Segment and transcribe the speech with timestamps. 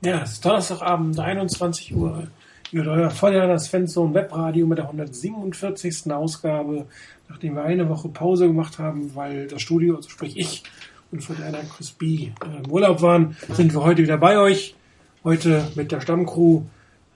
[0.00, 2.28] Ja, es ist Donnerstagabend, 21 Uhr.
[2.70, 6.12] Ihr hört euer Feuerlanders Fanzone Webradio mit der 147.
[6.12, 6.86] Ausgabe,
[7.28, 10.62] nachdem wir eine Woche Pause gemacht haben, weil das Studio, also sprich ich
[11.10, 12.30] und von einer Chris B.
[12.44, 14.76] Äh, im Urlaub waren, sind wir heute wieder bei euch.
[15.24, 16.62] Heute mit der Stammcrew,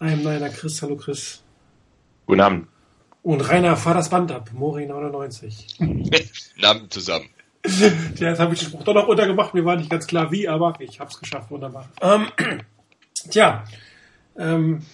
[0.00, 0.82] einem meiner Chris.
[0.82, 1.40] Hallo Chris.
[2.26, 2.66] Guten Abend.
[3.22, 5.66] Und Rainer, fahr das Band ab, Mori 99.
[5.78, 7.26] Guten Abend zusammen.
[7.64, 9.54] Ja, jetzt habe ich den Spruch doch noch untergemacht.
[9.54, 11.48] Mir war nicht ganz klar wie, aber ich habe es geschafft.
[11.52, 11.88] Wunderbar.
[12.00, 12.26] Ähm,
[13.30, 13.64] tja,
[14.36, 14.85] ähm,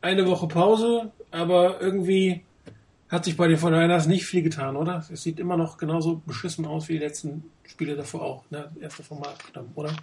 [0.00, 2.42] eine Woche Pause, aber irgendwie
[3.08, 5.04] hat sich bei den 49ers nicht viel getan, oder?
[5.12, 8.50] Es sieht immer noch genauso beschissen aus wie die letzten Spiele davor auch.
[8.50, 8.70] Ne?
[8.80, 9.38] Erste Format,
[9.74, 9.94] oder?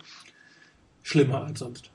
[1.01, 1.89] Schlimmer als sonst.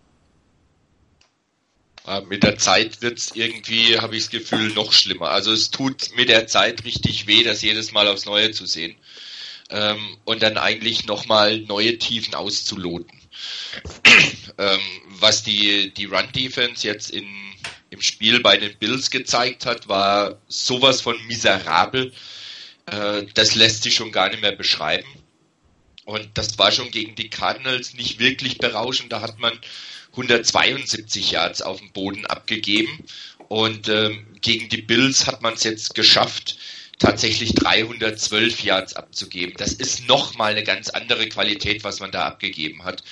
[2.28, 5.30] Mit der Zeit wird's irgendwie, habe ich das Gefühl, noch schlimmer.
[5.30, 8.96] Also es tut mit der Zeit richtig weh, das jedes Mal aufs Neue zu sehen
[9.70, 13.20] ähm, und dann eigentlich nochmal neue Tiefen auszuloten.
[14.58, 14.80] ähm,
[15.18, 17.26] was die, die Run-Defense jetzt in,
[17.90, 22.12] im Spiel bei den Bills gezeigt hat, war sowas von miserabel.
[22.86, 25.08] Äh, das lässt sich schon gar nicht mehr beschreiben.
[26.04, 29.12] Und das war schon gegen die Cardinals nicht wirklich berauschend.
[29.12, 29.58] Da hat man
[30.12, 33.04] 172 Yards auf dem Boden abgegeben.
[33.48, 36.56] Und ähm, gegen die Bills hat man es jetzt geschafft,
[36.98, 39.54] tatsächlich 312 Yards abzugeben.
[39.56, 43.02] Das ist nochmal eine ganz andere Qualität, was man da abgegeben hat.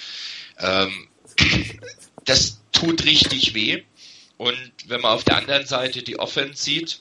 [0.59, 1.09] Ähm,
[2.25, 3.83] das tut richtig weh.
[4.37, 7.01] Und wenn man auf der anderen Seite die Offense sieht,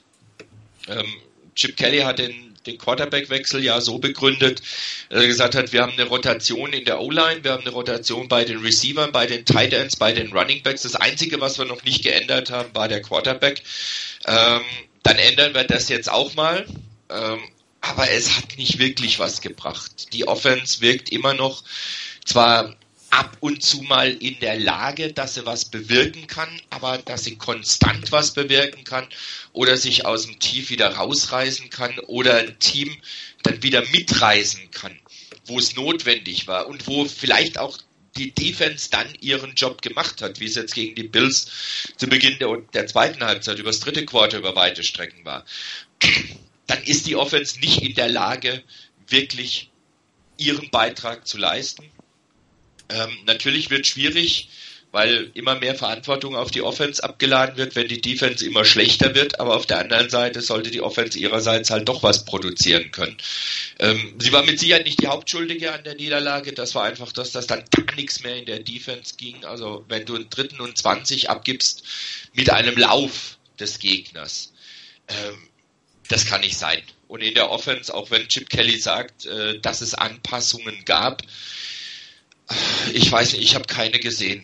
[0.87, 1.11] ähm,
[1.55, 4.61] Chip Kelly hat den, den Quarterback-Wechsel ja so begründet,
[5.09, 8.27] dass er gesagt hat, wir haben eine Rotation in der O-Line, wir haben eine Rotation
[8.27, 10.83] bei den Receivern, bei den Tight Ends, bei den Running Backs.
[10.83, 13.63] Das Einzige, was wir noch nicht geändert haben, war der Quarterback.
[14.25, 14.61] Ähm,
[15.03, 16.65] dann ändern wir das jetzt auch mal.
[17.09, 17.39] Ähm,
[17.81, 20.13] aber es hat nicht wirklich was gebracht.
[20.13, 21.63] Die Offense wirkt immer noch
[22.25, 22.75] zwar
[23.09, 27.35] ab und zu mal in der Lage, dass sie was bewirken kann, aber dass sie
[27.35, 29.07] konstant was bewirken kann
[29.51, 32.95] oder sich aus dem Tief wieder rausreißen kann oder ein Team
[33.43, 34.97] dann wieder mitreißen kann,
[35.45, 37.77] wo es notwendig war und wo vielleicht auch
[38.17, 41.47] die Defense dann ihren Job gemacht hat, wie es jetzt gegen die Bills
[41.97, 45.45] zu Beginn der, der zweiten Halbzeit übers dritte Quarter über weite Strecken war,
[46.67, 48.63] dann ist die Offense nicht in der Lage,
[49.07, 49.69] wirklich
[50.37, 51.89] ihren Beitrag zu leisten.
[52.89, 54.49] Ähm, natürlich wird schwierig,
[54.91, 59.39] weil immer mehr Verantwortung auf die Offense abgeladen wird, wenn die Defense immer schlechter wird,
[59.39, 63.17] aber auf der anderen Seite sollte die Offense ihrerseits halt doch was produzieren können.
[63.79, 67.31] Ähm, sie war mit Sicherheit nicht die Hauptschuldige an der Niederlage, das war einfach, dass
[67.31, 69.45] das dann gar nichts mehr in der Defense ging.
[69.45, 71.83] Also wenn du einen dritten und 20 abgibst
[72.33, 74.51] mit einem Lauf des Gegners,
[75.07, 75.47] ähm,
[76.09, 76.81] das kann nicht sein.
[77.07, 81.23] Und in der Offense, auch wenn Chip Kelly sagt, äh, dass es Anpassungen gab,
[82.93, 84.43] ich weiß nicht, ich habe keine gesehen.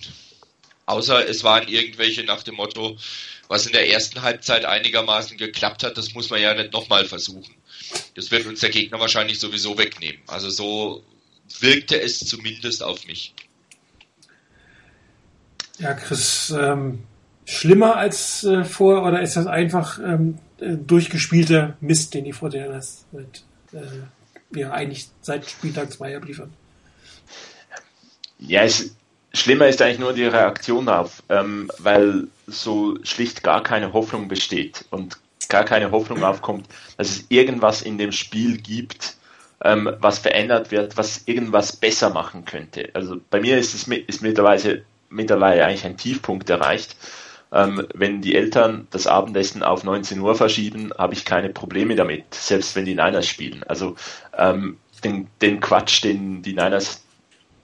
[0.87, 2.97] Außer es waren irgendwelche nach dem Motto,
[3.49, 7.53] was in der ersten Halbzeit einigermaßen geklappt hat, das muss man ja nicht nochmal versuchen.
[8.15, 10.21] Das wird uns der Gegner wahrscheinlich sowieso wegnehmen.
[10.27, 11.03] Also so
[11.59, 13.33] wirkte es zumindest auf mich.
[15.77, 17.03] Ja, Chris, ähm,
[17.45, 23.05] schlimmer als äh, vor oder ist das einfach ähm, äh, durchgespielter Mist, den die Fortinanders
[23.11, 23.43] mit,
[23.73, 26.53] äh, ja, eigentlich seit Spieltag 2 abliefern?
[28.39, 28.95] Ja, es,
[29.39, 34.85] schlimmer ist eigentlich nur die Reaktion darauf, ähm, weil so schlicht gar keine Hoffnung besteht
[34.89, 35.17] und
[35.49, 36.67] gar keine Hoffnung aufkommt,
[36.97, 39.15] dass es irgendwas in dem Spiel gibt,
[39.63, 42.89] ähm, was verändert wird, was irgendwas besser machen könnte.
[42.93, 46.95] Also bei mir ist es ist mittlerweile, mittlerweile eigentlich ein Tiefpunkt erreicht.
[47.51, 52.33] Ähm, wenn die Eltern das Abendessen auf 19 Uhr verschieben, habe ich keine Probleme damit,
[52.33, 53.63] selbst wenn die Niners spielen.
[53.63, 53.95] Also
[54.37, 57.03] ähm, den, den Quatsch, den die Niners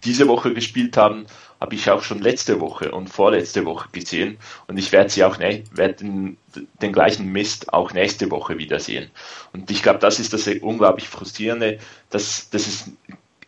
[0.06, 1.26] diese Woche gespielt haben,
[1.64, 4.38] habe ich auch schon letzte Woche und vorletzte Woche gesehen
[4.68, 6.38] und ich werde sie auch werde den,
[6.82, 9.10] den gleichen Mist auch nächste Woche wiedersehen.
[9.54, 11.80] Und ich glaube, das ist das unglaublich frustrierende,
[12.10, 12.92] dass, dass es,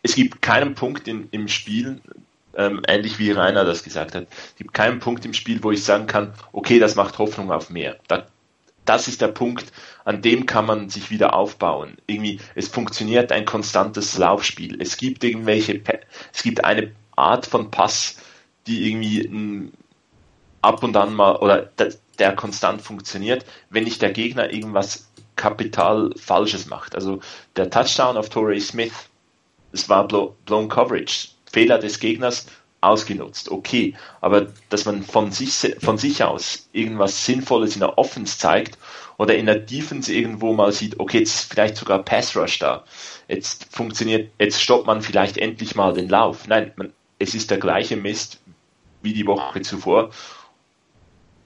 [0.02, 2.00] es gibt keinen Punkt in, im Spiel,
[2.56, 5.84] ähm, ähnlich wie Rainer das gesagt hat, es gibt keinen Punkt im Spiel, wo ich
[5.84, 7.98] sagen kann, okay, das macht Hoffnung auf mehr.
[8.08, 8.24] Da,
[8.86, 9.74] das ist der Punkt,
[10.06, 11.98] an dem kann man sich wieder aufbauen.
[12.06, 14.80] Irgendwie, es funktioniert ein konstantes Laufspiel.
[14.80, 15.82] Es gibt irgendwelche,
[16.32, 18.16] es gibt eine Art von Pass,
[18.66, 19.72] die irgendwie m,
[20.62, 26.12] ab und an mal oder der, der konstant funktioniert, wenn nicht der Gegner irgendwas kapital
[26.16, 26.94] Falsches macht.
[26.94, 27.20] Also
[27.56, 28.92] der Touchdown auf Torrey Smith,
[29.72, 32.46] es war blown Coverage, Fehler des Gegners
[32.80, 38.38] ausgenutzt, okay, aber dass man von sich, von sich aus irgendwas Sinnvolles in der Offense
[38.38, 38.78] zeigt
[39.18, 42.84] oder in der Defense irgendwo mal sieht, okay, jetzt ist vielleicht sogar Pass Rush da,
[43.28, 46.46] jetzt funktioniert, jetzt stoppt man vielleicht endlich mal den Lauf.
[46.46, 48.40] Nein, man, es ist der gleiche Mist
[49.02, 50.10] wie die Woche zuvor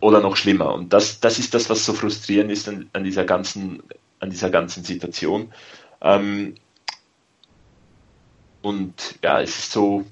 [0.01, 0.75] oder noch schlimmer.
[0.75, 3.83] Und das, das ist das, was so frustrierend ist an, an dieser ganzen,
[4.19, 5.53] an dieser ganzen Situation.
[6.01, 6.55] Ähm,
[8.63, 10.07] und ja, es ist so,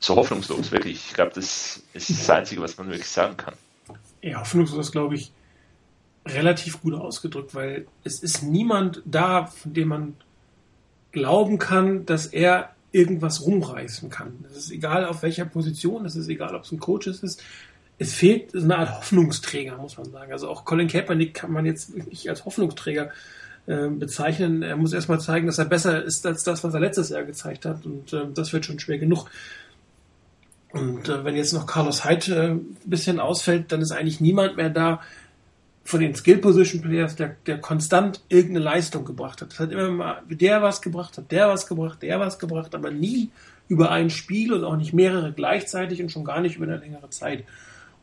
[0.00, 1.06] so hoffnungslos, wirklich.
[1.08, 3.54] Ich glaube, das ist das Einzige, was man wirklich sagen kann.
[4.22, 5.32] Ja, hoffnungslos glaube ich,
[6.26, 10.16] relativ gut ausgedrückt, weil es ist niemand da, von dem man
[11.12, 14.46] glauben kann, dass er irgendwas rumreißen kann.
[14.50, 17.42] Es ist egal auf welcher Position, es ist egal, ob es ein Coach ist.
[17.98, 20.32] Es fehlt eine Art Hoffnungsträger, muss man sagen.
[20.32, 23.10] Also auch Colin Kaepernick kann man jetzt nicht als Hoffnungsträger
[23.66, 24.62] äh, bezeichnen.
[24.62, 27.66] Er muss erstmal zeigen, dass er besser ist als das, was er letztes Jahr gezeigt
[27.66, 27.84] hat.
[27.84, 29.28] Und äh, das wird schon schwer genug.
[30.72, 34.56] Und äh, wenn jetzt noch Carlos Hyde äh, ein bisschen ausfällt, dann ist eigentlich niemand
[34.56, 35.02] mehr da
[35.86, 39.52] von den Skill Position Players, der, der konstant irgendeine Leistung gebracht hat.
[39.52, 42.90] Das hat immer mal der was gebracht, hat der was gebracht, der was gebracht, aber
[42.90, 43.30] nie
[43.68, 47.08] über ein Spiel und auch nicht mehrere gleichzeitig und schon gar nicht über eine längere
[47.10, 47.44] Zeit.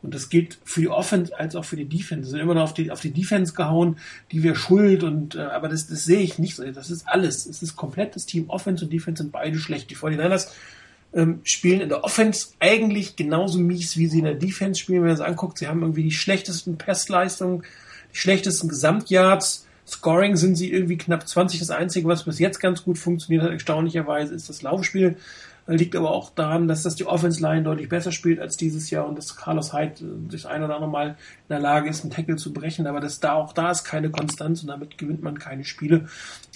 [0.02, 2.30] Und das gilt für die Offense als auch für die Defense.
[2.30, 3.98] Sind immer noch auf die, auf die Defense gehauen,
[4.32, 6.64] die wir schuld und, äh, aber das, das sehe ich nicht so.
[6.70, 7.46] Das ist alles.
[7.46, 9.90] Es ist komplett das Team Offense und Defense sind beide schlecht.
[9.90, 10.48] Die 49ers
[11.14, 15.08] ähm, spielen in der Offense eigentlich genauso mies, wie sie in der Defense spielen, wenn
[15.08, 15.58] man es anguckt.
[15.58, 17.62] Sie haben irgendwie die schlechtesten Passleistungen,
[18.12, 19.66] die schlechtesten Gesamtyards.
[19.86, 21.60] Scoring sind sie irgendwie knapp 20.
[21.60, 25.16] Das Einzige, was bis jetzt ganz gut funktioniert hat, erstaunlicherweise, ist das Laufspiel.
[25.66, 29.08] Liegt aber auch daran, dass das die Offense Line deutlich besser spielt als dieses Jahr
[29.08, 31.16] und dass Carlos Hyde äh, das ein oder andere Mal in
[31.48, 32.86] der Lage ist, einen Tackle zu brechen.
[32.86, 36.06] Aber das da auch da ist keine Konstanz und damit gewinnt man keine Spiele.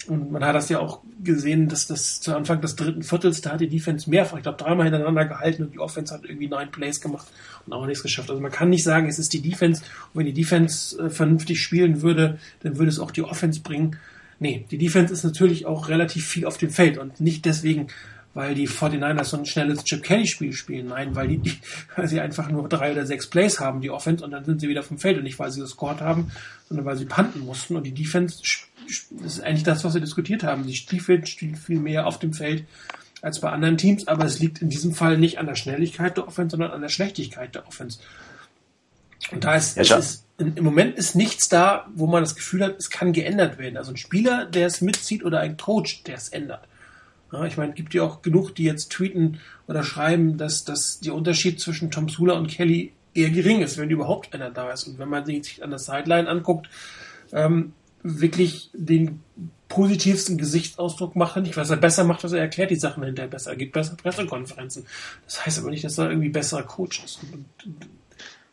[0.07, 3.53] Und man hat das ja auch gesehen, dass das zu Anfang des dritten Viertels, da
[3.53, 6.69] hat die Defense mehrfach, ich glaube dreimal hintereinander gehalten und die Offense hat irgendwie neun
[6.69, 7.27] Plays gemacht
[7.65, 8.29] und auch nichts geschafft.
[8.29, 9.81] Also man kann nicht sagen, es ist die Defense.
[10.13, 13.97] Und wenn die Defense äh, vernünftig spielen würde, dann würde es auch die Offense bringen.
[14.39, 17.87] Nee, die Defense ist natürlich auch relativ viel auf dem Feld und nicht deswegen,
[18.39, 20.87] weil die 49ers so ein schnelles Chip Kelly Spiel spielen.
[20.87, 21.59] Nein, weil die, die,
[21.97, 24.69] weil sie einfach nur drei oder sechs Plays haben, die Offense, und dann sind sie
[24.69, 26.31] wieder vom Feld und nicht, weil sie gescored haben,
[26.69, 27.75] sondern weil sie panten mussten.
[27.75, 28.41] Und die Defense
[29.11, 30.65] das ist eigentlich das, was wir diskutiert haben.
[30.65, 32.63] Die Stiefel stehen viel mehr auf dem Feld
[33.21, 36.27] als bei anderen Teams, aber es liegt in diesem Fall nicht an der Schnelligkeit der
[36.27, 37.99] Offense, sondern an der Schlechtigkeit der Offense.
[39.31, 42.77] Und da ist, ja, ist im Moment ist nichts da, wo man das Gefühl hat,
[42.77, 43.75] es kann geändert werden.
[43.75, 46.65] Also ein Spieler, der es mitzieht oder ein Coach, der es ändert.
[47.31, 51.13] Ja, ich meine, gibt ja auch genug, die jetzt tweeten oder schreiben, dass, dass der
[51.13, 54.87] Unterschied zwischen Tom Sula und Kelly eher gering ist, wenn überhaupt einer da ist.
[54.87, 56.69] Und wenn man sich an der Sideline anguckt,
[57.31, 59.21] ähm, wirklich den
[59.67, 61.55] positivsten Gesichtsausdruck macht nicht.
[61.55, 63.51] Was er besser macht, was er erklärt die Sachen hinterher besser.
[63.51, 64.85] Er gibt bessere Pressekonferenzen.
[65.25, 67.19] Das heißt aber nicht, dass er irgendwie besserer Coach ist.
[67.31, 67.45] Und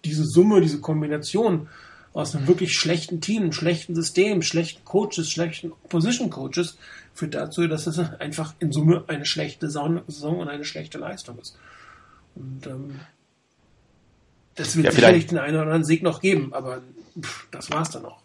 [0.04, 1.68] diese Summe, diese Kombination
[2.12, 6.76] aus einem wirklich schlechten Team, schlechten System, schlechten Coaches, schlechten Position Coaches
[7.16, 11.58] führt dazu, dass es einfach in Summe eine schlechte Saison und eine schlechte Leistung ist.
[12.34, 13.00] Und ähm,
[14.54, 16.82] das wird ja, sicherlich den einen oder anderen Sieg noch geben, aber
[17.20, 18.20] pff, das war's dann auch.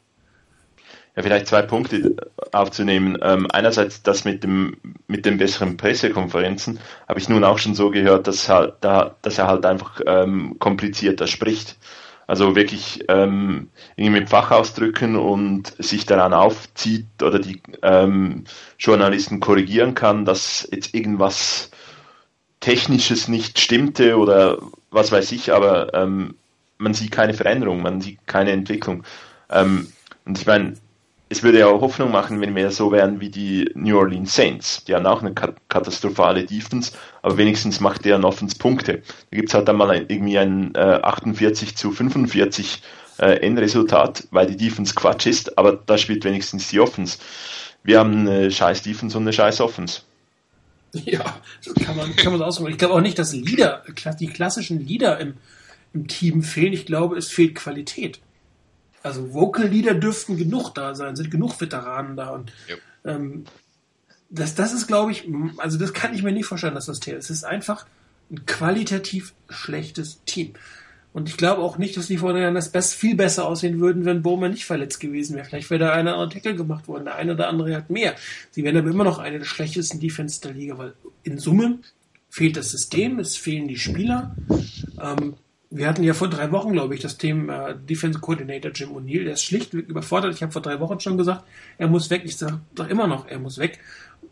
[1.15, 2.15] Ja, vielleicht zwei Punkte
[2.53, 3.17] aufzunehmen.
[3.21, 4.77] Ähm, einerseits das mit dem
[5.07, 9.37] mit den besseren Pressekonferenzen habe ich nun auch schon so gehört, dass halt da, dass
[9.37, 11.77] er halt einfach ähm, komplizierter spricht.
[12.31, 13.68] Also wirklich ähm,
[13.98, 18.45] irgendwie mit Fachausdrücken und sich daran aufzieht oder die ähm,
[18.80, 21.72] Journalisten korrigieren kann, dass jetzt irgendwas
[22.62, 24.60] Technisches nicht stimmte oder
[24.92, 26.36] was weiß ich, aber ähm,
[26.78, 29.04] man sieht keine Veränderung, man sieht keine Entwicklung.
[29.50, 29.92] Ähm,
[30.23, 30.76] und ich meine,
[31.31, 34.83] es würde ja auch Hoffnung machen, wenn wir so wären wie die New Orleans Saints.
[34.83, 39.02] Die haben auch eine katastrophale Defense, aber wenigstens macht der Offens Punkte.
[39.31, 42.83] Da gibt's halt dann mal ein, irgendwie ein äh, 48 zu 45
[43.19, 47.18] äh, Endresultat, weil die Defense Quatsch ist, aber da spielt wenigstens die Offense.
[47.81, 50.02] Wir haben eine scheiß Defense und eine scheiß Offense.
[50.92, 52.71] Ja, so kann man, kann man ausdrücken.
[52.71, 53.83] Ich glaube auch nicht, dass Leader,
[54.19, 55.35] die klassischen Leader im,
[55.94, 56.73] im Team fehlen.
[56.73, 58.19] Ich glaube, es fehlt Qualität.
[59.03, 62.75] Also Vocal Leader dürften genug da sein, sind genug Veteranen da und ja.
[63.05, 63.45] ähm,
[64.29, 65.27] das, das ist, glaube ich,
[65.57, 67.29] also das kann ich mir nicht vorstellen, dass das Thema ist.
[67.29, 67.85] Es ist einfach
[68.31, 70.53] ein qualitativ schlechtes Team.
[71.13, 74.21] Und ich glaube auch nicht, dass die Vorderjahren das best, viel besser aussehen würden, wenn
[74.21, 75.45] Bowman nicht verletzt gewesen wäre.
[75.45, 78.15] Vielleicht wäre da einer andere Tackle gemacht worden, der eine oder andere hat mehr.
[78.51, 80.93] Sie wären aber immer noch eine der schlechtesten Defense der Liga, weil
[81.23, 81.79] in Summe
[82.29, 84.33] fehlt das System, es fehlen die Spieler.
[85.01, 85.33] Ähm,
[85.73, 89.23] wir hatten ja vor drei Wochen, glaube ich, das Thema äh, Defense Coordinator Jim O'Neill.
[89.23, 90.35] Der ist schlichtweg überfordert.
[90.35, 91.45] Ich habe vor drei Wochen schon gesagt,
[91.78, 92.23] er muss weg.
[92.25, 93.80] Ich sage doch immer noch, er muss weg.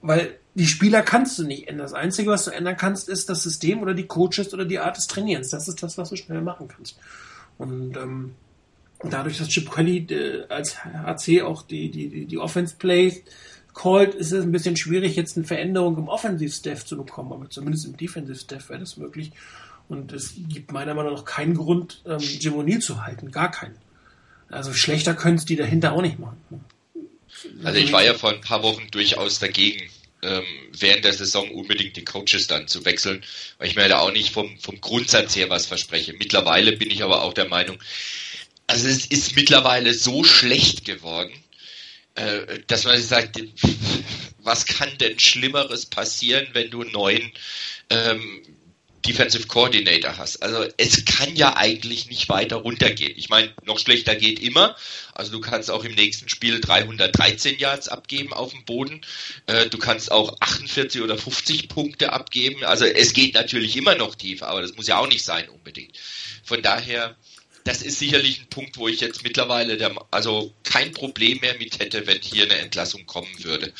[0.01, 1.85] Weil die Spieler kannst du nicht ändern.
[1.85, 4.97] Das Einzige, was du ändern kannst, ist das System oder die Coaches oder die Art
[4.97, 5.49] des Trainierens.
[5.49, 6.99] Das ist das, was du schnell machen kannst.
[7.57, 8.35] Und ähm,
[9.01, 13.21] dadurch, dass Chip Kelly äh, als HC auch die, die, die, Offense Plays
[13.73, 17.31] called, ist es ein bisschen schwierig, jetzt eine Veränderung im Offensive Staff zu bekommen.
[17.31, 19.31] Aber zumindest im Defensive Staff wäre das möglich.
[19.89, 23.31] Und es gibt meiner Meinung nach keinen Grund, ähm, Jim O'Neill zu halten.
[23.31, 23.75] Gar keinen.
[24.49, 26.37] Also schlechter können es die dahinter auch nicht machen.
[27.63, 29.89] Also ich war ja vor ein paar Wochen durchaus dagegen,
[30.21, 30.43] ähm,
[30.77, 33.23] während der Saison unbedingt die Coaches dann zu wechseln,
[33.57, 36.13] weil ich mir da auch nicht vom, vom Grundsatz her was verspreche.
[36.13, 37.77] Mittlerweile bin ich aber auch der Meinung,
[38.67, 41.31] also es ist mittlerweile so schlecht geworden,
[42.15, 43.41] äh, dass man sagt,
[44.39, 47.31] was kann denn Schlimmeres passieren, wenn du neuen
[47.89, 48.41] ähm,
[49.05, 50.43] Defensive Coordinator hast.
[50.43, 53.13] Also es kann ja eigentlich nicht weiter runtergehen.
[53.15, 54.75] Ich meine, noch schlechter geht immer.
[55.13, 59.01] Also du kannst auch im nächsten Spiel 313 Yards abgeben auf dem Boden.
[59.47, 62.63] Äh, du kannst auch 48 oder 50 Punkte abgeben.
[62.63, 65.97] Also es geht natürlich immer noch tiefer, aber das muss ja auch nicht sein unbedingt.
[66.43, 67.15] Von daher
[67.69, 71.77] das ist sicherlich ein Punkt, wo ich jetzt mittlerweile der, also kein Problem mehr mit
[71.77, 73.71] hätte, wenn hier eine Entlassung kommen würde.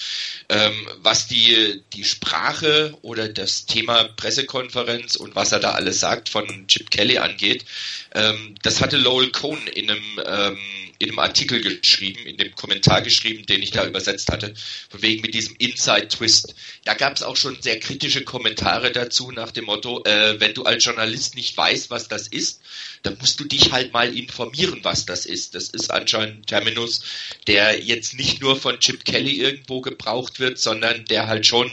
[0.48, 6.30] Ähm, was die, die Sprache oder das Thema Pressekonferenz und was er da alles sagt
[6.30, 7.66] von Chip Kelly angeht,
[8.14, 10.60] ähm, das hatte Lowell Cohn in einem, ähm,
[11.00, 14.54] in einem Artikel geschrieben, in dem Kommentar geschrieben, den ich da übersetzt hatte,
[14.90, 16.54] von wegen mit diesem Inside-Twist.
[16.84, 20.64] Da gab es auch schon sehr kritische Kommentare dazu nach dem Motto, äh, wenn du
[20.64, 22.62] als Journalist nicht weißt, was das ist,
[23.04, 25.56] dann musst du dich halt mal informieren, was das ist.
[25.56, 27.02] Das ist anscheinend ein Terminus,
[27.48, 31.72] der jetzt nicht nur von Chip Kelly irgendwo gebraucht wird, sondern der halt schon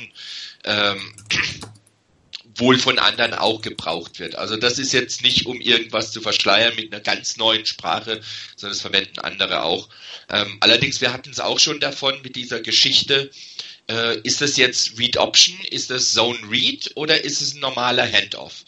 [0.65, 1.15] ähm,
[2.57, 4.37] wohl von anderen auch gebraucht wird.
[4.37, 8.21] Also das ist jetzt nicht, um irgendwas zu verschleiern mit einer ganz neuen Sprache,
[8.57, 9.89] sondern das verwenden andere auch.
[10.29, 13.31] Ähm, allerdings, wir hatten es auch schon davon mit dieser Geschichte,
[13.89, 18.11] äh, ist das jetzt Read Option, ist das Zone Read oder ist es ein normaler
[18.11, 18.65] Handoff?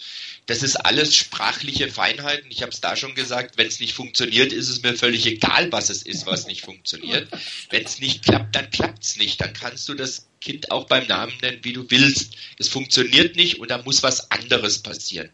[0.47, 2.51] Das ist alles sprachliche Feinheiten.
[2.51, 5.71] Ich habe es da schon gesagt, wenn es nicht funktioniert, ist es mir völlig egal,
[5.73, 7.29] was es ist, was nicht funktioniert.
[7.69, 9.43] Wenn es nicht klappt, dann klappt es nicht.
[9.43, 12.37] Dann kannst du das Kind auch beim Namen nennen, wie du willst.
[12.59, 15.31] Es funktioniert nicht und da muss was anderes passieren.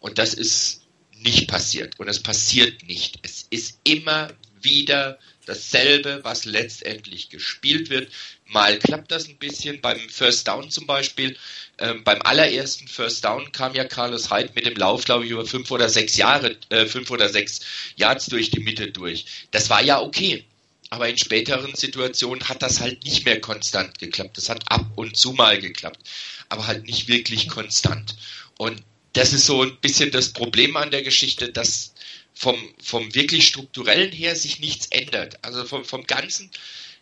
[0.00, 1.98] Und das ist nicht passiert.
[1.98, 3.18] Und es passiert nicht.
[3.22, 4.28] Es ist immer
[4.60, 8.12] wieder dasselbe, was letztendlich gespielt wird.
[8.46, 11.36] Mal klappt das ein bisschen, beim First Down zum Beispiel.
[11.78, 15.46] Ähm, beim allerersten First Down kam ja Carlos Hyde mit dem Lauf, glaube ich, über
[15.46, 17.60] fünf oder sechs Jahre, äh, fünf oder sechs
[17.96, 19.26] Yards durch die Mitte durch.
[19.50, 20.44] Das war ja okay.
[20.90, 24.38] Aber in späteren Situationen hat das halt nicht mehr konstant geklappt.
[24.38, 26.00] Das hat ab und zu mal geklappt,
[26.48, 28.16] aber halt nicht wirklich konstant.
[28.56, 31.92] Und das ist so ein bisschen das Problem an der Geschichte, dass
[32.34, 35.44] vom, vom wirklich strukturellen her sich nichts ändert.
[35.44, 36.50] Also vom, vom ganzen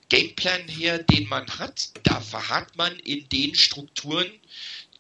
[0.09, 4.31] Gameplan her, den man hat, da verharrt man in den Strukturen,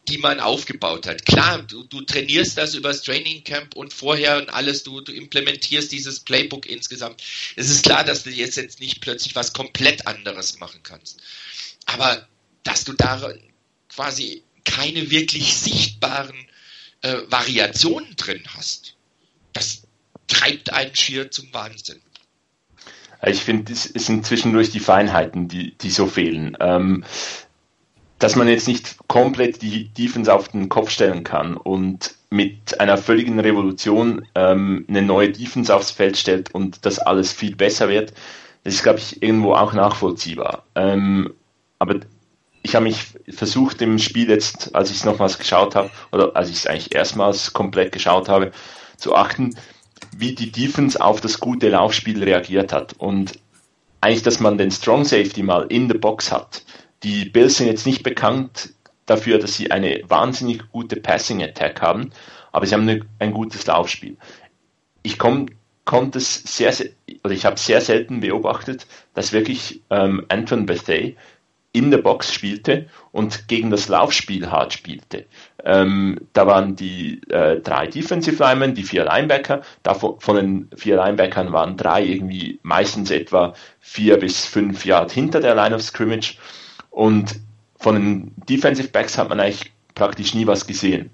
[0.08, 1.26] die man aufgebaut hat.
[1.26, 5.90] Klar, du, du trainierst das übers Training Camp und vorher und alles, du, du implementierst
[5.90, 7.22] dieses Playbook insgesamt.
[7.56, 11.20] Es ist klar, dass du jetzt, jetzt nicht plötzlich was komplett anderes machen kannst.
[11.86, 12.26] Aber
[12.62, 13.32] dass du da
[13.88, 16.36] quasi keine wirklich sichtbaren
[17.02, 18.94] äh, Variationen drin hast,
[19.52, 19.82] das
[20.26, 22.00] treibt einen schier zum Wahnsinn.
[23.24, 26.56] Ich finde, es sind zwischendurch die Feinheiten, die, die so fehlen.
[26.60, 27.04] Ähm,
[28.18, 32.98] dass man jetzt nicht komplett die Defense auf den Kopf stellen kann und mit einer
[32.98, 38.12] völligen Revolution ähm, eine neue Defense aufs Feld stellt und das alles viel besser wird,
[38.64, 40.64] das ist, glaube ich, irgendwo auch nachvollziehbar.
[40.74, 41.32] Ähm,
[41.78, 42.00] aber
[42.62, 46.50] ich habe mich versucht im Spiel jetzt, als ich es nochmals geschaut habe, oder als
[46.50, 48.50] ich es eigentlich erstmals komplett geschaut habe,
[48.96, 49.54] zu achten,
[50.16, 52.94] wie die Defense auf das gute Laufspiel reagiert hat.
[52.94, 53.38] Und
[54.00, 56.62] eigentlich, dass man den Strong Safety mal in der Box hat,
[57.02, 58.74] die Bills sind jetzt nicht bekannt
[59.06, 62.10] dafür, dass sie eine wahnsinnig gute Passing Attack haben,
[62.52, 64.16] aber sie haben eine, ein gutes Laufspiel.
[65.02, 65.46] Ich komm,
[65.84, 66.90] konnte es sehr, sehr
[67.22, 71.12] oder ich habe sehr selten beobachtet, dass wirklich ähm, Anton Bethea
[71.76, 75.26] in der Box spielte und gegen das Laufspiel hart spielte.
[75.62, 79.60] Ähm, da waren die äh, drei Defensive Linemen, die vier Linebacker.
[79.82, 85.40] Davon, von den vier Linebackern waren drei irgendwie meistens etwa vier bis fünf Yard hinter
[85.40, 86.38] der Line of Scrimmage.
[86.96, 87.40] Und
[87.78, 91.10] von den Defensive Backs hat man eigentlich praktisch nie was gesehen.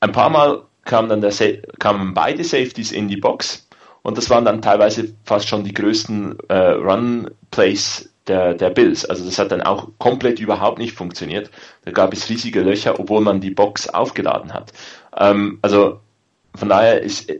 [0.00, 1.32] Ein paar Mal kamen dann der,
[1.78, 3.68] kamen beide Safeties in die Box
[4.02, 9.04] und das waren dann teilweise fast schon die größten äh, Run Plays der, der Bills.
[9.04, 11.48] Also das hat dann auch komplett überhaupt nicht funktioniert.
[11.84, 14.72] Da gab es riesige Löcher, obwohl man die Box aufgeladen hat.
[15.16, 16.00] Ähm, also
[16.56, 17.32] von daher ist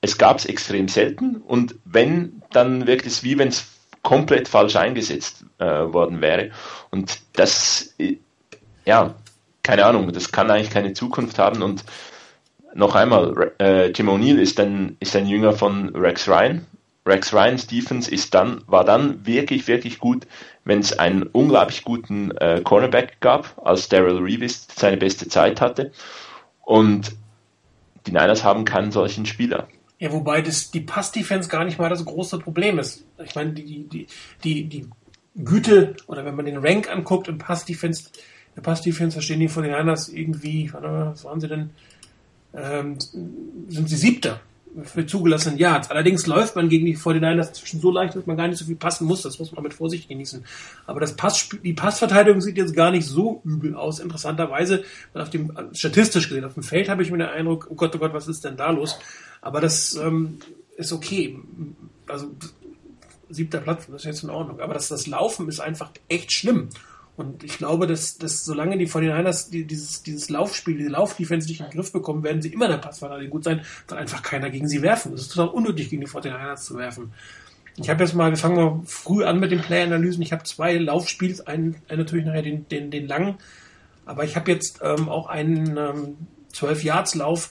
[0.00, 3.73] es gab es extrem selten und wenn, dann wirkt es wie wenn es
[4.04, 6.50] komplett falsch eingesetzt äh, worden wäre.
[6.90, 7.96] Und das,
[8.84, 9.14] ja,
[9.64, 11.62] keine Ahnung, das kann eigentlich keine Zukunft haben.
[11.62, 11.84] Und
[12.74, 16.66] noch einmal, äh, Jim O'Neill ist ein, ist ein Jünger von Rex Ryan.
[17.06, 20.26] Rex Ryan Stephens ist dann, war dann wirklich, wirklich gut,
[20.64, 25.92] wenn es einen unglaublich guten äh, Cornerback gab, als Daryl Reeves seine beste Zeit hatte.
[26.62, 27.14] Und
[28.06, 29.68] die Niners haben keinen solchen Spieler.
[30.04, 33.06] Ja, wobei das, die Pass-Defense gar nicht mal das große Problem ist.
[33.24, 34.06] Ich meine, die, die,
[34.44, 34.86] die, die
[35.34, 38.10] Güte, oder wenn man den Rank anguckt im Pass-Defense,
[38.54, 41.70] der Pass-Defense, da stehen die von den Niners irgendwie, was waren sie denn,
[42.52, 44.42] ähm, sind sie Siebter
[44.82, 45.90] für zugelassenen Yards.
[45.90, 48.76] Allerdings läuft man gegen die 49ers zwischen so leicht, dass man gar nicht so viel
[48.76, 49.22] passen muss.
[49.22, 50.44] Das muss man mit Vorsicht genießen.
[50.86, 54.00] Aber das Pass, die Passverteidigung sieht jetzt gar nicht so übel aus.
[54.00, 54.84] Interessanterweise,
[55.14, 57.98] auf dem, statistisch gesehen, auf dem Feld habe ich mir den Eindruck, oh Gott, oh
[57.98, 58.98] Gott, was ist denn da los?
[59.44, 60.38] Aber das ähm,
[60.76, 61.38] ist okay.
[62.08, 62.34] Also
[63.28, 64.58] siebter Platz, das ist jetzt in Ordnung.
[64.60, 66.70] Aber das, das Laufen ist einfach echt schlimm.
[67.16, 71.60] Und ich glaube, dass, dass solange die 49ers die, dieses, dieses Laufspiel, diese Laufdefense nicht
[71.60, 74.66] in den Griff bekommen, werden sie immer der Passverteidigung gut sein, weil einfach keiner gegen
[74.66, 75.12] sie werfen.
[75.12, 77.12] Es ist total unnötig, gegen die 49ers zu werfen.
[77.76, 80.22] Ich habe jetzt mal, wir fangen mal früh an mit den Play-Analysen.
[80.22, 83.36] Ich habe zwei Laufspiels, einen, einen natürlich nachher den, den, den langen,
[84.06, 86.16] aber ich habe jetzt ähm, auch einen ähm,
[86.54, 87.50] 12-Yards-Lauf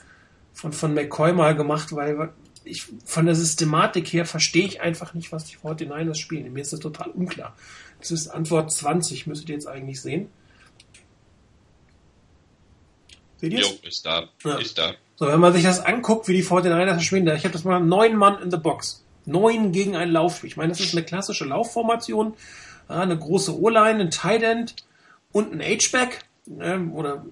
[0.53, 2.29] von, von McCoy mal gemacht, weil
[2.63, 6.51] ich von der Systematik her verstehe ich einfach nicht, was die 49ers spielen.
[6.53, 7.55] Mir ist das total unklar.
[7.99, 10.29] Das ist Antwort 20, müsstet ihr jetzt eigentlich sehen.
[13.37, 14.29] Seht ihr Jo, ist da.
[14.43, 14.57] Ja.
[14.57, 14.93] Ist da.
[15.15, 18.15] So, wenn man sich das anguckt, wie die 49ers spielen, ich habe das mal neun
[18.15, 19.03] Mann in the Box.
[19.25, 20.49] Neun gegen ein Laufspiel.
[20.49, 22.33] Ich meine, das ist eine klassische Laufformation.
[22.87, 24.75] Eine große O-Line, ein Tight End
[25.31, 26.25] und ein H-Back.
[26.93, 27.25] Oder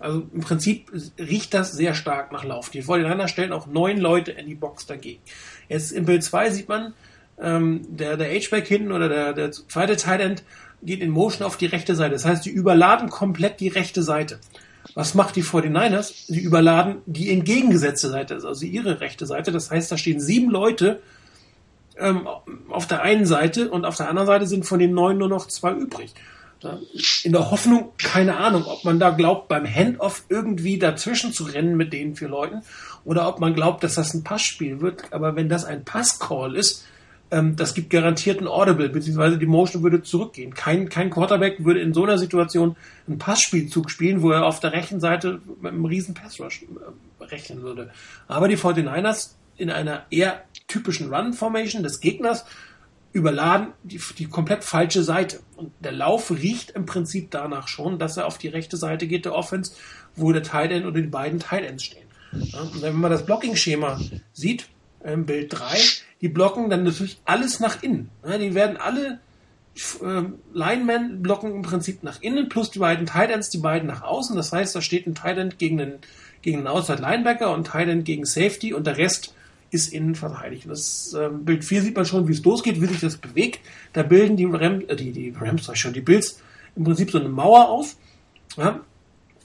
[0.00, 2.70] also im Prinzip riecht das sehr stark nach Lauf.
[2.70, 5.20] Die 49ers stellen auch neun Leute in die Box dagegen.
[5.68, 6.94] Jetzt im Bild 2 sieht man,
[7.40, 10.42] ähm, der, der H-Back hinten oder der, der zweite Tight
[10.82, 12.12] geht in Motion auf die rechte Seite.
[12.12, 14.38] Das heißt, die überladen komplett die rechte Seite.
[14.94, 16.26] Was macht die 49ers?
[16.26, 19.52] Sie überladen die entgegengesetzte Seite, also ihre rechte Seite.
[19.52, 21.00] Das heißt, da stehen sieben Leute
[21.98, 22.26] ähm,
[22.68, 25.46] auf der einen Seite und auf der anderen Seite sind von den neun nur noch
[25.46, 26.14] zwei übrig.
[27.22, 31.76] In der Hoffnung, keine Ahnung, ob man da glaubt, beim Handoff irgendwie dazwischen zu rennen
[31.76, 32.62] mit den vier Leuten
[33.04, 35.12] oder ob man glaubt, dass das ein Passspiel wird.
[35.12, 36.84] Aber wenn das ein Passcall ist,
[37.30, 40.54] ähm, das gibt garantiert ein Audible, beziehungsweise die Motion würde zurückgehen.
[40.54, 44.72] Kein, kein Quarterback würde in so einer Situation einen Passspielzug spielen, wo er auf der
[44.72, 47.90] rechten Seite mit einem riesen Passrush äh, rechnen würde.
[48.26, 52.44] Aber die 49ers in einer eher typischen Run-Formation des Gegners
[53.12, 55.40] überladen die, die komplett falsche Seite.
[55.56, 59.24] Und der Lauf riecht im Prinzip danach schon, dass er auf die rechte Seite geht,
[59.24, 59.72] der Offense,
[60.14, 62.06] wo der Tight End oder die beiden Tight Ends stehen.
[62.32, 64.00] Ja, und wenn man das Blocking-Schema
[64.32, 64.68] sieht,
[65.02, 65.78] im Bild 3,
[66.20, 68.10] die blocken dann natürlich alles nach innen.
[68.26, 69.20] Ja, die werden alle
[70.02, 74.02] äh, Linemen blocken im Prinzip nach innen, plus die beiden Tight Ends, die beiden nach
[74.02, 74.36] außen.
[74.36, 75.98] Das heißt, da steht ein Tight End gegen einen,
[76.42, 79.34] gegen einen Outside Linebacker und Tight End gegen Safety und der Rest
[79.70, 80.66] ist innen verteidigt.
[80.68, 83.60] Das äh, Bild 4 sieht man schon, wie es losgeht, wie sich das bewegt.
[83.92, 86.40] Da bilden die Rams, äh, die, die Rams, sag ich schon, die Bills
[86.76, 87.96] im Prinzip so eine Mauer auf.
[88.56, 88.80] Ja?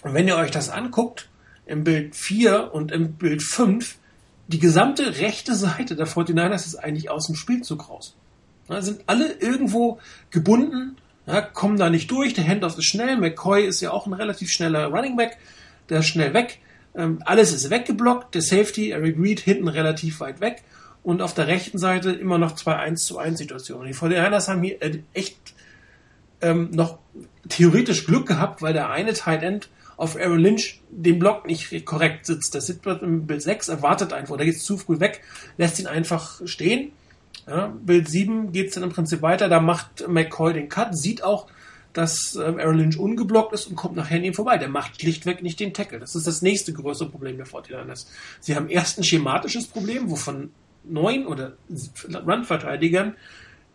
[0.01, 1.29] Und wenn ihr euch das anguckt,
[1.65, 3.97] im Bild 4 und im Bild 5,
[4.47, 8.15] die gesamte rechte Seite der 49ers ist eigentlich aus dem Spielzug raus.
[8.69, 13.65] Ja, sind alle irgendwo gebunden, ja, kommen da nicht durch, der Handoff ist schnell, McCoy
[13.65, 15.38] ist ja auch ein relativ schneller Running Back,
[15.89, 16.59] der ist schnell weg.
[16.95, 20.63] Ähm, alles ist weggeblockt, der Safety, Eric Reed, hinten relativ weit weg
[21.03, 23.88] und auf der rechten Seite immer noch zwei 1 zu 1 Situationen.
[23.88, 25.38] Die 49ers haben hier äh, echt
[26.41, 26.99] ähm, noch
[27.49, 32.25] theoretisch Glück gehabt, weil der eine Tight End auf Aaron Lynch den Block nicht korrekt
[32.25, 32.53] sitzt.
[32.53, 35.21] Der sitzt im Bild 6, erwartet einfach, der geht zu früh weg,
[35.58, 36.91] lässt ihn einfach stehen.
[37.47, 41.23] Ja, Bild 7 geht es dann im Prinzip weiter, da macht McCoy den Cut, sieht
[41.23, 41.47] auch,
[41.93, 44.58] dass ähm, Aaron Lynch ungeblockt ist und kommt nachher an ihm vorbei.
[44.58, 45.99] Der macht schlichtweg nicht den Tackle.
[45.99, 48.08] Das ist das nächste größere Problem der 49ers.
[48.39, 50.51] Sie haben erst ein schematisches Problem, wovon
[50.84, 51.53] neun oder
[52.27, 53.15] Run-Verteidigern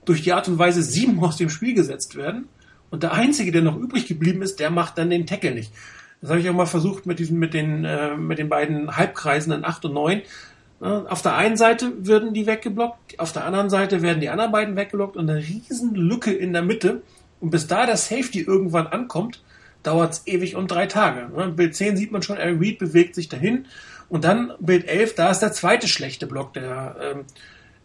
[0.04, 2.48] durch die Art und Weise sieben aus dem Spiel gesetzt werden.
[2.90, 5.72] Und der einzige, der noch übrig geblieben ist, der macht dann den Tackle nicht.
[6.20, 9.52] Das habe ich auch mal versucht mit diesen, mit den, äh, mit den beiden Halbkreisen
[9.52, 10.22] in 8 und 9.
[10.80, 14.76] Auf der einen Seite würden die weggeblockt, auf der anderen Seite werden die anderen beiden
[14.76, 17.02] weggeblockt und eine riesen Lücke in der Mitte.
[17.40, 19.42] Und bis da der Safety irgendwann ankommt,
[19.82, 21.28] dauert es ewig und drei Tage.
[21.54, 23.66] Bild 10 sieht man schon, Aaron Reed bewegt sich dahin.
[24.08, 27.24] Und dann Bild 11, da ist der zweite schlechte Block der, ähm,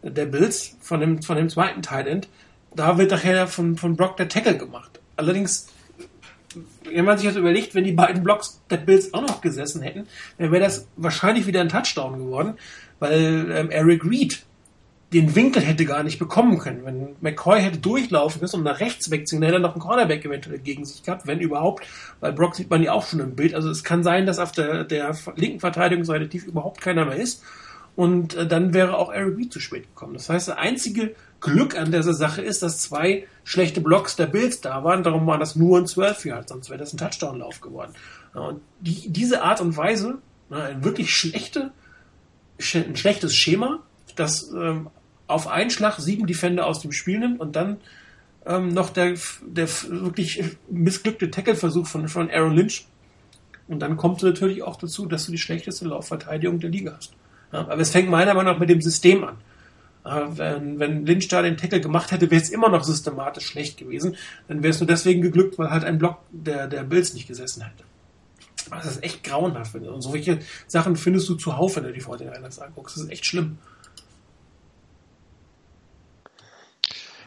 [0.02, 2.28] der Bills von dem, von dem zweiten Tight End.
[2.74, 5.00] Da wird nachher von, von Brock der Tackle gemacht.
[5.16, 5.68] Allerdings
[6.84, 10.06] wenn man sich das überlegt, wenn die beiden Blocks der Bills auch noch gesessen hätten,
[10.38, 12.54] dann wäre das wahrscheinlich wieder ein Touchdown geworden,
[12.98, 14.44] weil ähm, Eric Reed
[15.14, 16.84] den Winkel hätte gar nicht bekommen können.
[16.84, 20.58] Wenn McCoy hätte durchlaufen müssen und nach rechts dann hätte er noch einen Cornerback eventuell
[20.58, 21.86] gegen sich gehabt, wenn überhaupt,
[22.20, 23.54] weil Brock sieht man ja auch schon im Bild.
[23.54, 27.42] Also es kann sein, dass auf der, der linken Verteidigungsseite tief überhaupt keiner mehr ist.
[27.96, 30.14] Und äh, dann wäre auch Eric Reed zu spät gekommen.
[30.14, 34.60] Das heißt, der einzige Glück an dieser Sache ist, dass zwei schlechte Blocks der Bills
[34.60, 35.04] da waren.
[35.04, 37.92] Darum war das nur ein 12 Yard, sonst wäre das ein Touchdown-Lauf geworden.
[38.32, 40.18] Und die, diese Art und Weise
[40.50, 41.70] Ein wirklich schlechte,
[42.58, 43.80] ein schlechtes Schema,
[44.16, 44.88] das ähm,
[45.26, 47.78] auf einen Schlag sieben Defender aus dem Spiel nimmt und dann
[48.46, 49.14] ähm, noch der,
[49.46, 52.86] der wirklich missglückte Tackle-Versuch von, von Aaron Lynch.
[53.68, 57.14] Und dann kommt es natürlich auch dazu, dass du die schlechteste Laufverteidigung der Liga hast.
[57.52, 59.36] Ja, aber es fängt meiner Meinung nach mit dem System an.
[60.04, 63.78] Äh, wenn, wenn Lynch da den Tackle gemacht hätte, wäre es immer noch systematisch schlecht
[63.78, 64.16] gewesen.
[64.48, 67.62] Dann wäre es nur deswegen geglückt, weil halt ein Block der, der Bills nicht gesessen
[67.62, 67.84] hätte.
[68.70, 69.74] Das ist echt grauenhaft.
[69.74, 72.96] Und solche Sachen findest du zuhauf, wenn du die 49ers anguckst.
[72.96, 73.58] Das ist echt schlimm.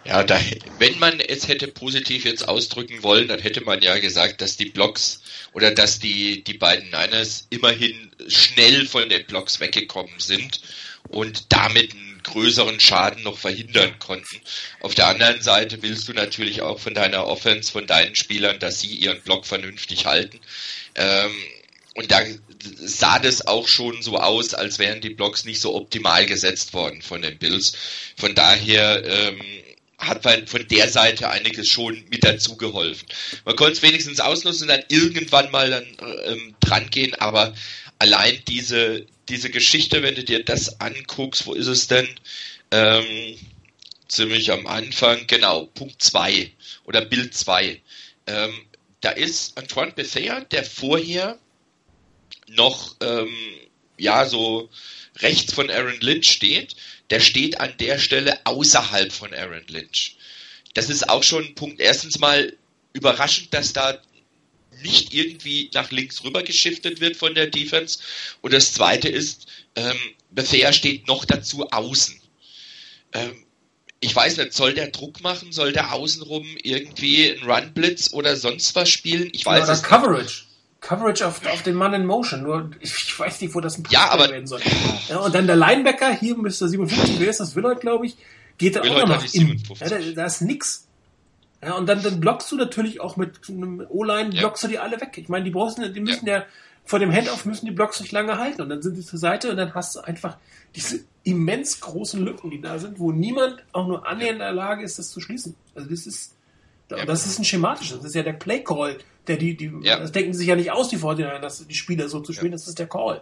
[0.08, 0.39] Ja, da,
[0.80, 4.70] wenn man es hätte positiv jetzt ausdrücken wollen, dann hätte man ja gesagt, dass die
[4.70, 10.62] Blocks oder dass die, die beiden Niners immerhin schnell von den Blocks weggekommen sind
[11.10, 14.41] und damit einen größeren Schaden noch verhindern konnten.
[14.80, 18.80] Auf der anderen Seite willst du natürlich auch von deiner Offense, von deinen Spielern, dass
[18.80, 20.39] sie ihren Block vernünftig halten.
[20.96, 21.36] Ähm,
[21.96, 22.22] und da
[22.76, 27.02] sah das auch schon so aus, als wären die Blocks nicht so optimal gesetzt worden
[27.02, 27.74] von den Bills.
[28.15, 29.41] Von daher ähm,
[29.98, 33.08] hat man von der Seite einiges schon mit dazu geholfen.
[33.46, 35.86] Man konnte es wenigstens ausnutzen und dann irgendwann mal dann
[36.26, 37.54] ähm, dran gehen, aber
[38.00, 42.08] allein diese, diese Geschichte, wenn du dir das anguckst, wo ist es denn?
[42.72, 43.38] Ähm,
[44.08, 46.52] ziemlich am Anfang, genau, Punkt 2
[46.86, 47.82] oder Bild 2.
[48.28, 48.54] Ähm,
[49.02, 51.38] da ist Antoine Bethea, der vorher
[52.48, 53.34] noch ähm,
[53.98, 54.70] ja so
[55.20, 56.76] rechts von Aaron Lynch steht,
[57.10, 60.17] der steht an der Stelle außerhalb von Aaron Lynch.
[60.74, 61.80] Das ist auch schon ein Punkt.
[61.80, 62.54] Erstens mal
[62.93, 64.00] überraschend, dass da
[64.84, 68.00] nicht irgendwie nach links rüber geschiftet wird von der Defense.
[68.41, 69.98] Und das zweite ist, ähm,
[70.32, 72.20] Bethea steht noch dazu außen.
[73.13, 73.46] Ähm,
[74.00, 75.52] ich weiß nicht, soll der Druck machen?
[75.52, 79.30] Soll der außenrum irgendwie einen Run-Blitz oder sonst was spielen?
[79.34, 80.43] Ich weiß ja, es Coverage.
[80.80, 82.44] Coverage auf, auf den Mann in Motion.
[82.44, 84.62] Nur ich, ich weiß nicht, wo das ein Pass ja, aber, werden soll.
[85.10, 86.68] Ja, und dann der Linebacker, hier Mr.
[86.68, 87.56] 57, wer ist das?
[87.56, 88.18] Willard, glaube ich,
[88.58, 89.62] geht da Willard auch noch in.
[89.80, 90.88] Ja, da, da, ist nix.
[91.63, 94.42] Ja, und dann, dann blockst du natürlich auch mit einem O-Line, ja.
[94.42, 95.18] blockst du die alle weg.
[95.18, 96.40] Ich meine, die brauchen, die müssen ja.
[96.40, 96.46] ja
[96.88, 99.52] vor dem Handoff müssen die Blocks nicht lange halten und dann sind sie zur Seite
[99.52, 100.38] und dann hast du einfach
[100.74, 104.84] diese immens großen Lücken, die da sind, wo niemand auch nur annähernd in der Lage
[104.84, 105.54] ist, das zu schließen.
[105.76, 106.37] Also das ist,
[106.89, 107.06] ja.
[107.06, 108.97] das ist ein schematisches, das ist ja der Play Call,
[109.28, 110.00] der die, die, ja.
[110.00, 112.58] das denken sich ja nicht aus, die Vorteile, dass die Spieler so zu spielen, ja.
[112.58, 113.21] das ist der Call.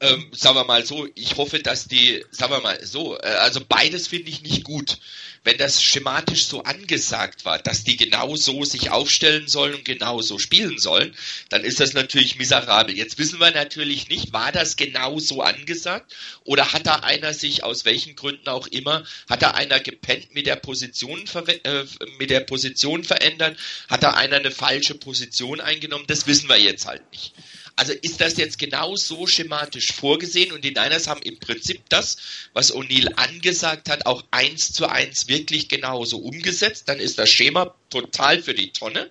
[0.00, 3.60] Ähm, sagen wir mal so, ich hoffe, dass die, sagen wir mal so, äh, also
[3.66, 4.98] beides finde ich nicht gut
[5.46, 10.20] wenn das schematisch so angesagt war, dass die genau so sich aufstellen sollen und genau
[10.20, 11.14] so spielen sollen,
[11.50, 12.96] dann ist das natürlich miserabel.
[12.96, 16.12] Jetzt wissen wir natürlich nicht, war das genau so angesagt
[16.42, 20.46] oder hat da einer sich aus welchen Gründen auch immer, hat da einer gepennt mit
[20.46, 21.24] der Position,
[21.62, 21.84] äh,
[22.18, 23.56] mit der Position verändern,
[23.88, 27.32] hat da einer eine falsche Position eingenommen, das wissen wir jetzt halt nicht.
[27.78, 32.16] Also ist das jetzt genau so schematisch vorgesehen und die Niners haben im Prinzip das,
[32.54, 36.88] was O'Neill angesagt hat, auch eins zu eins wirklich genauso umgesetzt.
[36.88, 39.10] Dann ist das Schema total für die Tonne.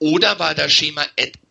[0.00, 1.06] Oder war das Schema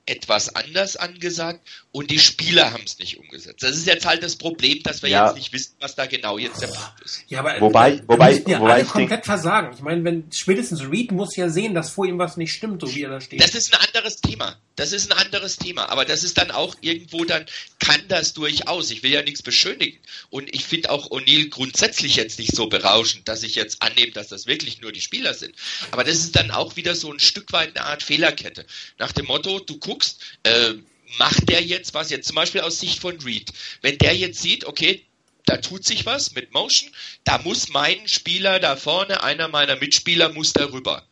[0.06, 1.62] etwas anders angesagt
[1.92, 3.62] und die Spieler haben es nicht umgesetzt.
[3.64, 5.28] Das ist jetzt halt das Problem, dass wir ja.
[5.28, 7.24] jetzt nicht wissen, was da genau jetzt der Punkt ist.
[7.28, 9.74] Ja, aber wobei, da, wobei, ja wobei alle komplett versagen.
[9.76, 12.94] Ich meine, wenn spätestens Reed muss ja sehen, dass vor ihm was nicht stimmt, so
[12.96, 13.42] wie er da steht.
[13.42, 14.58] Das ist ein anderes Thema.
[14.76, 15.90] Das ist ein anderes Thema.
[15.90, 17.46] Aber das ist dann auch irgendwo dann
[17.80, 18.90] kann das durchaus.
[18.92, 23.28] Ich will ja nichts beschönigen und ich finde auch O'Neill grundsätzlich jetzt nicht so berauschend,
[23.28, 25.56] dass ich jetzt annehme, dass das wirklich nur die Spieler sind.
[25.92, 28.66] Aber das ist dann auch wieder so ein Stück weit eine Art Fehlerkette.
[28.98, 30.01] Nach dem Motto, du guckst,
[30.44, 30.74] äh,
[31.18, 34.66] macht der jetzt was, jetzt zum Beispiel aus Sicht von Reed, wenn der jetzt sieht,
[34.66, 35.06] okay,
[35.46, 36.90] da tut sich was mit Motion,
[37.24, 41.06] da muss mein Spieler da vorne, einer meiner Mitspieler muss darüber.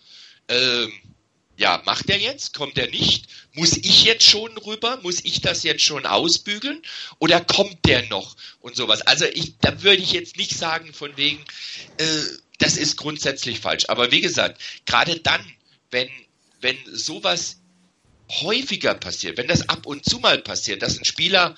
[0.47, 0.91] Ähm,
[1.57, 2.53] ja, macht der jetzt?
[2.53, 3.27] Kommt er nicht?
[3.53, 4.97] Muss ich jetzt schon rüber?
[5.03, 6.81] Muss ich das jetzt schon ausbügeln?
[7.19, 8.37] Oder kommt der noch?
[8.61, 9.01] Und sowas.
[9.01, 11.43] Also ich, da würde ich jetzt nicht sagen von wegen,
[11.97, 12.21] äh,
[12.59, 13.85] das ist grundsätzlich falsch.
[13.89, 15.45] Aber wie gesagt, gerade dann,
[15.91, 16.09] wenn,
[16.61, 17.59] wenn sowas
[18.29, 21.55] häufiger passiert, wenn das ab und zu mal passiert, dass ein Spieler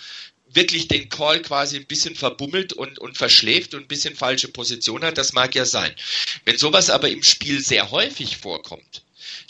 [0.53, 5.03] wirklich den Call quasi ein bisschen verbummelt und, und verschläft und ein bisschen falsche Position
[5.03, 5.93] hat, das mag ja sein.
[6.45, 9.03] Wenn sowas aber im Spiel sehr häufig vorkommt,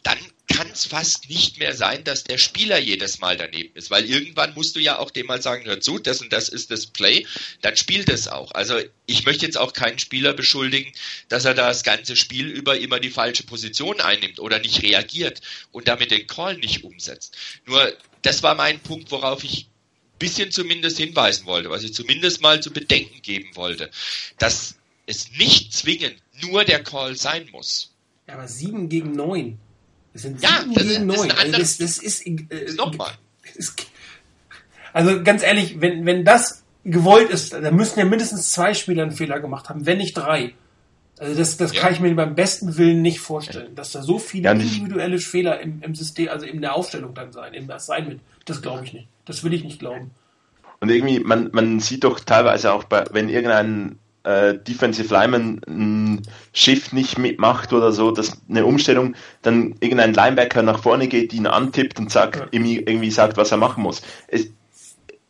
[0.03, 0.17] dann
[0.61, 4.53] kann es fast nicht mehr sein, dass der Spieler jedes Mal daneben ist, weil irgendwann
[4.53, 7.25] musst du ja auch dem mal sagen, hör zu, das und das ist das Play,
[7.61, 8.51] dann spielt es auch.
[8.51, 10.91] Also ich möchte jetzt auch keinen Spieler beschuldigen,
[11.29, 15.87] dass er das ganze Spiel über immer die falsche Position einnimmt oder nicht reagiert und
[15.87, 17.35] damit den Call nicht umsetzt.
[17.65, 22.39] Nur das war mein Punkt, worauf ich ein bisschen zumindest hinweisen wollte, was ich zumindest
[22.39, 23.89] mal zu bedenken geben wollte,
[24.37, 24.75] dass
[25.07, 27.95] es nicht zwingend nur der Call sein muss.
[28.27, 29.57] Aber sieben gegen neun.
[30.13, 33.11] Das sind ja, das, gegen ist, das, ist das, das ist, äh, Nochmal.
[34.93, 39.11] Also ganz ehrlich, wenn, wenn das gewollt ist, dann müssen ja mindestens zwei Spieler einen
[39.11, 40.53] Fehler gemacht haben, wenn nicht drei.
[41.19, 41.81] Also das, das ja.
[41.81, 45.59] kann ich mir beim besten Willen nicht vorstellen, dass da so viele ja, individuelle Fehler
[45.59, 48.21] im, im System, also in der Aufstellung dann sein, im Assignment.
[48.45, 49.07] Das glaube ich nicht.
[49.25, 50.11] Das will ich nicht glauben.
[50.79, 56.21] Und irgendwie, man, man sieht doch teilweise auch, bei, wenn irgendein äh, Defensive Lineman ein
[56.53, 61.47] Shift nicht mitmacht oder so, dass eine Umstellung, dann irgendein Linebacker nach vorne geht, ihn
[61.47, 62.47] antippt und sagt, ja.
[62.51, 64.01] irgendwie, sagt, was er machen muss.
[64.27, 64.47] Es,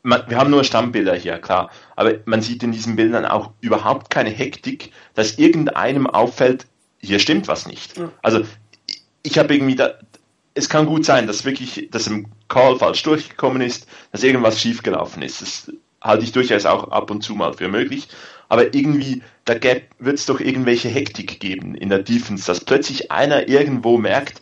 [0.04, 4.10] man, wir haben nur Stammbilder hier, klar, aber man sieht in diesen Bildern auch überhaupt
[4.10, 6.66] keine Hektik, dass irgendeinem auffällt,
[7.00, 7.98] hier stimmt was nicht.
[7.98, 8.12] Ja.
[8.22, 8.44] Also
[9.24, 9.94] ich habe irgendwie da,
[10.54, 15.22] es kann gut sein, dass wirklich, dass im Call falsch durchgekommen ist, dass irgendwas schiefgelaufen
[15.22, 15.42] ist.
[15.42, 18.08] Das halte ich durchaus auch ab und zu mal für möglich.
[18.52, 23.48] Aber irgendwie, da wird es doch irgendwelche Hektik geben in der Defense, dass plötzlich einer
[23.48, 24.42] irgendwo merkt,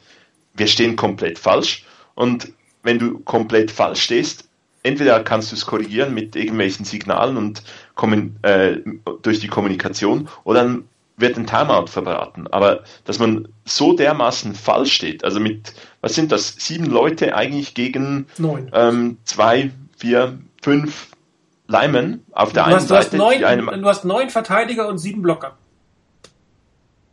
[0.55, 1.85] wir stehen komplett falsch.
[2.15, 4.49] Und wenn du komplett falsch stehst,
[4.81, 7.61] entweder kannst du es korrigieren mit irgendwelchen Signalen und
[7.93, 8.77] kommen, äh,
[9.21, 10.85] durch die Kommunikation oder dann
[11.17, 12.47] wird ein Timeout verbraten.
[12.47, 17.75] Aber dass man so dermaßen falsch steht, also mit, was sind das, sieben Leute eigentlich
[17.75, 18.25] gegen.
[18.73, 19.69] Ähm, zwei,
[19.99, 21.09] vier, fünf
[21.69, 23.17] Lyman auf der du einen hast, Seite.
[23.17, 25.55] Du hast, neun, du hast neun Verteidiger und sieben Blocker.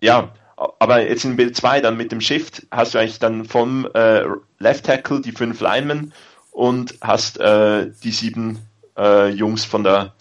[0.01, 3.87] Ja, aber jetzt in Bild 2 dann mit dem Shift hast du eigentlich dann vom
[3.95, 4.25] äh,
[4.59, 6.15] Left Tackle die fünf Linemen
[6.53, 8.59] und hast äh, die sieben
[8.97, 10.15] äh, Jungs von der,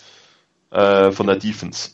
[0.71, 1.91] äh, von der Defense.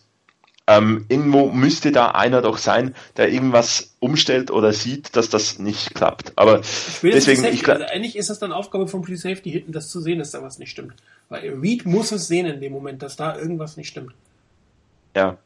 [0.67, 5.95] Ähm, irgendwo müsste da einer doch sein, der irgendwas umstellt oder sieht, dass das nicht
[5.95, 6.34] klappt.
[6.36, 6.62] Aber
[7.02, 10.19] deswegen, ich also eigentlich ist das dann Aufgabe von Free Safety hinten, das zu sehen,
[10.19, 10.93] dass da was nicht stimmt.
[11.30, 14.13] Weil Reed muss es sehen in dem Moment, dass da irgendwas nicht stimmt.
[15.15, 15.38] Ja.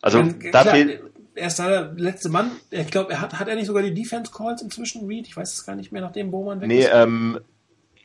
[0.00, 1.02] Also Dann, da klar, fehlt.
[1.34, 2.50] Er ist da der letzte Mann.
[2.70, 5.26] Ich glaube, er hat, hat er nicht sogar die Defense Calls inzwischen, Reed?
[5.26, 6.92] Ich weiß es gar nicht mehr, nachdem Bowman weg nee, ist.
[6.92, 7.40] Nee, ähm,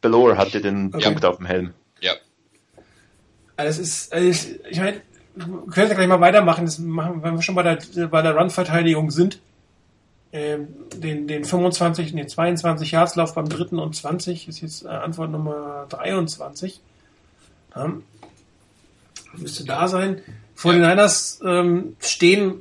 [0.01, 1.05] Belor hatte den okay.
[1.05, 1.73] Punkt auf dem Helm.
[2.01, 2.13] Ja.
[3.55, 5.01] Also es ist, also ich, ich meine,
[5.37, 9.11] können ja gleich mal weitermachen, das machen, wenn wir schon bei der, bei der Run-Verteidigung
[9.11, 9.39] sind.
[10.31, 15.31] Ähm, den, den 25, den 22 Jahrslauf beim dritten und 20 ist jetzt äh, Antwort
[15.31, 16.81] Nummer 23.
[17.75, 17.93] Ja.
[19.37, 20.21] Müsste da sein.
[20.55, 22.55] Vor den Niners ähm, stehen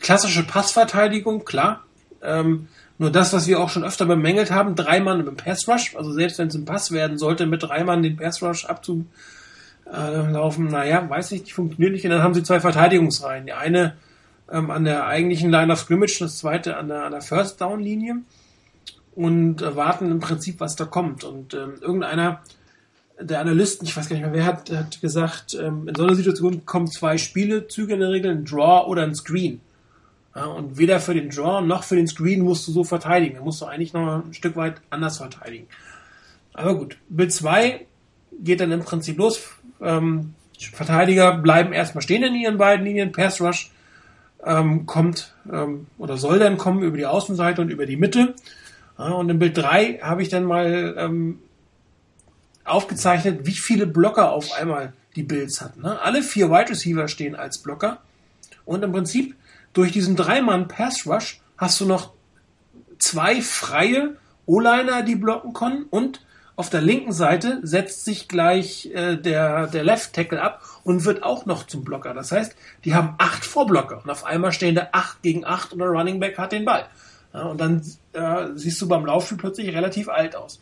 [0.00, 1.84] klassische Passverteidigung, klar.
[2.22, 2.68] Ähm,
[2.98, 6.12] nur das, was wir auch schon öfter bemängelt haben, drei Mann im Pass Rush, also
[6.12, 8.66] selbst wenn es ein Pass werden sollte, mit drei Mann den Pass Rush
[9.90, 12.04] abzulaufen, naja, weiß ich, die funktioniert nicht.
[12.04, 13.46] Und dann haben sie zwei Verteidigungsreihen.
[13.46, 13.94] Die eine
[14.50, 17.80] ähm, an der eigentlichen Line of Scrimmage, das zweite an der, an der First Down
[17.80, 18.16] Linie
[19.14, 21.24] und äh, warten im Prinzip, was da kommt.
[21.24, 22.40] Und ähm, irgendeiner
[23.20, 26.14] der Analysten, ich weiß gar nicht mehr, wer hat, hat gesagt, ähm, in so einer
[26.14, 29.60] Situation kommen zwei Spielezüge in der Regel, ein Draw oder ein Screen.
[30.34, 33.36] Ja, und weder für den Draw noch für den Screen musst du so verteidigen.
[33.36, 35.66] Da musst du eigentlich noch ein Stück weit anders verteidigen.
[36.54, 37.86] Aber gut, Bild 2
[38.42, 39.40] geht dann im Prinzip los.
[39.80, 40.34] Ähm,
[40.72, 43.12] Verteidiger bleiben erstmal stehen in ihren beiden Linien.
[43.12, 43.70] Pass Rush
[44.44, 48.34] ähm, kommt ähm, oder soll dann kommen über die Außenseite und über die Mitte.
[48.98, 51.38] Ja, und in Bild 3 habe ich dann mal ähm,
[52.64, 55.82] aufgezeichnet, wie viele Blocker auf einmal die Bills hatten.
[55.82, 56.00] Ne?
[56.00, 57.98] Alle vier Wide Receiver stehen als Blocker.
[58.64, 59.34] Und im Prinzip
[59.72, 62.12] durch diesen dreimann Pass Rush hast du noch
[62.98, 64.16] zwei freie
[64.46, 66.20] O-Liner, die blocken können und
[66.56, 71.22] auf der linken Seite setzt sich gleich äh, der, der Left Tackle ab und wird
[71.22, 72.14] auch noch zum Blocker.
[72.14, 75.78] Das heißt, die haben acht Vorblocker und auf einmal stehen da acht gegen acht und
[75.78, 76.86] der Running Back hat den Ball.
[77.32, 77.82] Ja, und dann
[78.12, 80.60] äh, siehst du beim Laufspiel plötzlich relativ alt aus.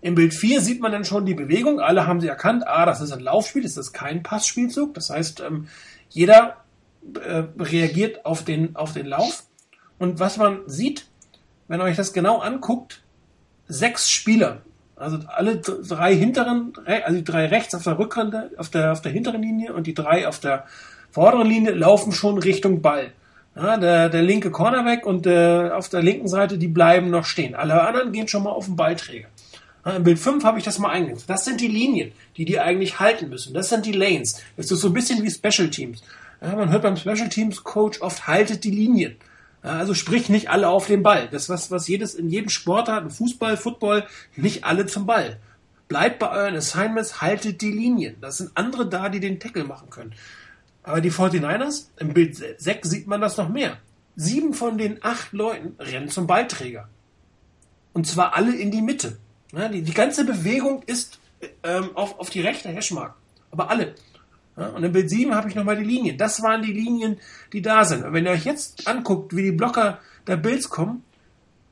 [0.00, 1.80] Im Bild 4 sieht man dann schon die Bewegung.
[1.80, 2.66] Alle haben sie erkannt.
[2.66, 4.94] Ah, das ist ein Laufspiel, das ist kein Passspielzug.
[4.94, 5.68] Das heißt, ähm,
[6.10, 6.58] jeder
[7.14, 9.44] äh, reagiert auf den, auf den Lauf.
[9.98, 11.08] Und was man sieht,
[11.68, 13.02] wenn ihr euch das genau anguckt,
[13.66, 14.62] sechs Spieler,
[14.96, 19.12] also alle drei hinteren, also die drei rechts auf der Rückrande, auf der, auf der
[19.12, 20.64] hinteren Linie und die drei auf der
[21.10, 23.12] vorderen Linie laufen schon Richtung Ball.
[23.54, 27.54] Ja, der, der linke Cornerback und der, auf der linken Seite, die bleiben noch stehen.
[27.54, 29.28] Alle anderen gehen schon mal auf den Ballträger.
[29.84, 31.30] Ja, Im Bild 5 habe ich das mal eingesetzt.
[31.30, 33.54] Das sind die Linien, die die eigentlich halten müssen.
[33.54, 34.42] Das sind die Lanes.
[34.56, 36.02] Das ist so ein bisschen wie Special Teams.
[36.42, 39.16] Ja, man hört beim Special Teams Coach oft haltet die Linien.
[39.66, 41.28] Also sprich nicht alle auf den Ball.
[41.28, 45.38] Das was was jedes in jedem Sport hat, Fußball, Football, nicht alle zum Ball.
[45.88, 48.16] Bleibt bei euren Assignments, haltet die Linien.
[48.20, 50.14] Das sind andere da, die den Tackle machen können.
[50.82, 53.78] Aber die 49ers, im Bild 6 sieht man das noch mehr.
[54.14, 56.88] Sieben von den acht Leuten rennen zum Ballträger.
[57.92, 59.18] Und zwar alle in die Mitte.
[59.52, 61.18] Ja, die, die ganze Bewegung ist
[61.62, 63.14] ähm, auf, auf die rechte Hashmark.
[63.50, 63.94] Aber alle.
[64.56, 66.16] Und im Bild 7 habe ich nochmal die Linien.
[66.16, 67.18] Das waren die Linien,
[67.52, 68.04] die da sind.
[68.04, 71.04] Und wenn ihr euch jetzt anguckt, wie die Blocker der Bills kommen,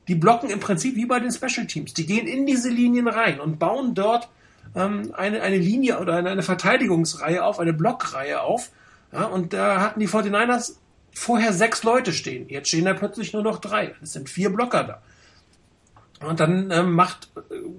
[0.07, 1.93] die blocken im Prinzip wie bei den Special Teams.
[1.93, 4.29] Die gehen in diese Linien rein und bauen dort
[4.75, 8.69] ähm, eine, eine Linie oder eine, eine Verteidigungsreihe auf, eine Blockreihe auf.
[9.11, 10.75] Ja, und da hatten die 49ers
[11.11, 12.47] vorher sechs Leute stehen.
[12.49, 13.95] Jetzt stehen da plötzlich nur noch drei.
[14.01, 15.01] Es sind vier Blocker da.
[16.21, 17.29] Und dann ähm, macht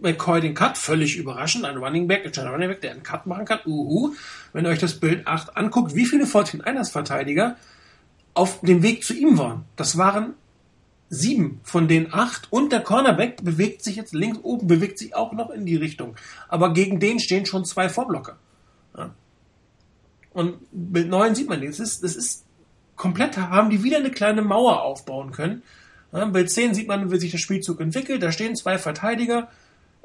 [0.03, 3.47] McCoy den Cut, völlig überraschend, ein Running Back, ein Running Back, der einen Cut machen
[3.47, 3.61] kann.
[3.65, 4.15] Uhu.
[4.53, 7.57] Wenn ihr euch das Bild 8 anguckt, wie viele 49ers Verteidiger
[8.35, 9.65] auf dem Weg zu ihm waren.
[9.77, 10.35] Das waren
[11.09, 15.33] sieben von den acht und der Cornerback bewegt sich jetzt links oben, bewegt sich auch
[15.33, 16.17] noch in die Richtung.
[16.49, 18.37] Aber gegen den stehen schon zwei Vorblocker.
[18.97, 19.15] Ja.
[20.33, 22.45] Und Bild 9 sieht man, das ist, das ist
[22.97, 25.63] komplett, haben die wieder eine kleine Mauer aufbauen können.
[26.17, 28.23] Ja, Bild 10 sieht man, wie sich der Spielzug entwickelt.
[28.23, 29.49] Da stehen zwei Verteidiger,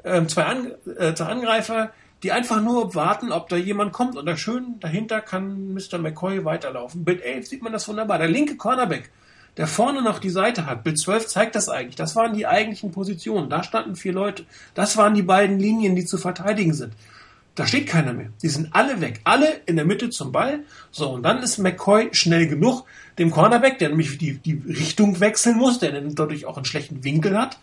[0.02, 1.90] äh, zwei, An äh, zwei Angreifer,
[2.22, 4.16] die einfach nur warten, ob da jemand kommt.
[4.16, 5.96] Und da schön dahinter kann Mr.
[5.98, 7.02] McCoy weiterlaufen.
[7.04, 8.18] Bild 11 sieht man das wunderbar.
[8.18, 9.10] Der linke Cornerback,
[9.56, 10.84] der vorne noch die Seite hat.
[10.84, 11.96] Bild 12 zeigt das eigentlich.
[11.96, 13.48] Das waren die eigentlichen Positionen.
[13.48, 14.44] Da standen vier Leute.
[14.74, 16.92] Das waren die beiden Linien, die zu verteidigen sind.
[17.54, 18.30] Da steht keiner mehr.
[18.42, 19.20] Die sind alle weg.
[19.24, 20.60] Alle in der Mitte zum Ball.
[20.90, 22.84] So, und dann ist McCoy schnell genug,
[23.18, 27.04] dem Cornerback, der nämlich die, die Richtung wechseln muss, der dann dadurch auch einen schlechten
[27.04, 27.58] Winkel hat,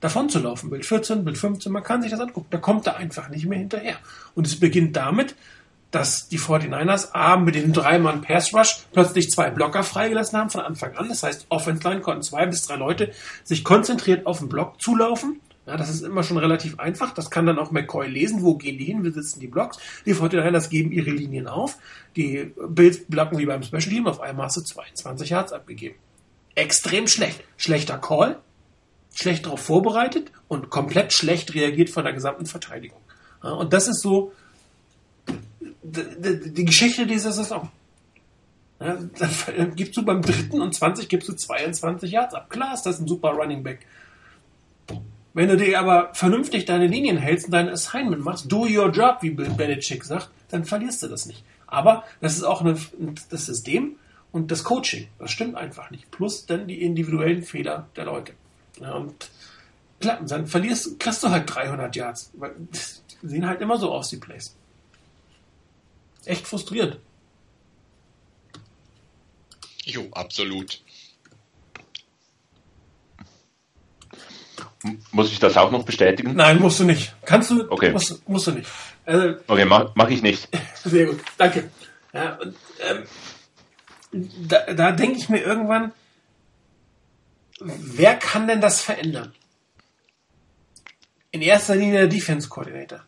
[0.00, 0.70] davon zu laufen.
[0.70, 2.48] Bild 14, Bild 15, man kann sich das angucken.
[2.50, 3.96] Da kommt er einfach nicht mehr hinterher.
[4.34, 5.36] Und es beginnt damit,
[5.92, 10.60] dass die 49ers A mit dem dreimann Pass Rush plötzlich zwei Blocker freigelassen haben von
[10.62, 11.08] Anfang an.
[11.08, 13.12] Das heißt, Offense Line konnten zwei bis drei Leute
[13.44, 17.12] sich konzentriert auf den Block zulaufen ja, das ist immer schon relativ einfach.
[17.12, 18.42] Das kann dann auch McCoy lesen.
[18.42, 19.04] Wo gehen die hin?
[19.04, 19.78] Wie sitzen die Blocks?
[20.06, 21.76] Die 49ers geben ihre Linien auf.
[22.16, 24.06] Die Bills blocken wie beim Special Team.
[24.06, 25.96] Auf einmal hast du 22 Yards abgegeben.
[26.54, 27.44] Extrem schlecht.
[27.58, 28.38] Schlechter Call.
[29.14, 33.00] Schlecht darauf vorbereitet und komplett schlecht reagiert von der gesamten Verteidigung.
[33.44, 34.32] Ja, und das ist so
[35.82, 37.68] die, die Geschichte dieser Saison.
[38.80, 42.48] Ja, dann gibst du beim dritten und 20 gibst du 22 Yards ab.
[42.48, 43.86] Klar ist das ein super Running Back.
[45.38, 49.18] Wenn du dir aber vernünftig deine Linien hältst und dein Assignment machst, do your job,
[49.20, 51.44] wie Belichick sagt, dann verlierst du das nicht.
[51.68, 52.76] Aber das ist auch eine,
[53.30, 53.94] das System
[54.32, 55.06] und das Coaching.
[55.20, 56.10] Das stimmt einfach nicht.
[56.10, 58.32] Plus dann die individuellen Fehler der Leute.
[58.80, 59.30] Und
[60.00, 62.32] klar, dann verlierst, kriegst du halt 300 Yards.
[62.32, 62.56] Weil,
[63.22, 64.56] sehen halt immer so aus, die Plays.
[66.24, 66.98] Echt frustriert.
[69.84, 70.82] Jo, absolut.
[75.10, 76.34] Muss ich das auch noch bestätigen?
[76.34, 77.14] Nein, musst du nicht.
[77.24, 77.70] Kannst du?
[77.70, 77.90] Okay.
[77.90, 78.68] Musst, musst du nicht.
[79.04, 80.48] Also, okay, mach, mach ich nicht.
[80.84, 81.70] Sehr gut, danke.
[82.12, 82.54] Ja, und,
[82.88, 83.04] ähm,
[84.48, 85.92] da, da denke ich mir irgendwann,
[87.60, 89.32] wer kann denn das verändern?
[91.30, 93.00] In erster Linie der Defense Coordinator.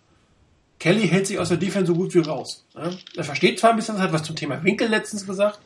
[0.78, 2.64] Kelly hält sich aus der Defense so gut wie raus.
[2.74, 2.90] Ja?
[3.16, 5.60] Er versteht zwar ein bisschen, hat was zum Thema Winkel letztens gesagt,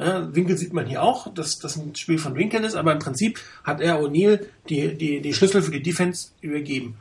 [0.00, 2.98] ja, Winkel sieht man hier auch, dass das ein Spiel von Winkel ist, aber im
[2.98, 6.96] Prinzip hat er O'Neill die, die, die Schlüssel für die Defense übergeben.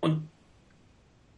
[0.00, 0.28] Und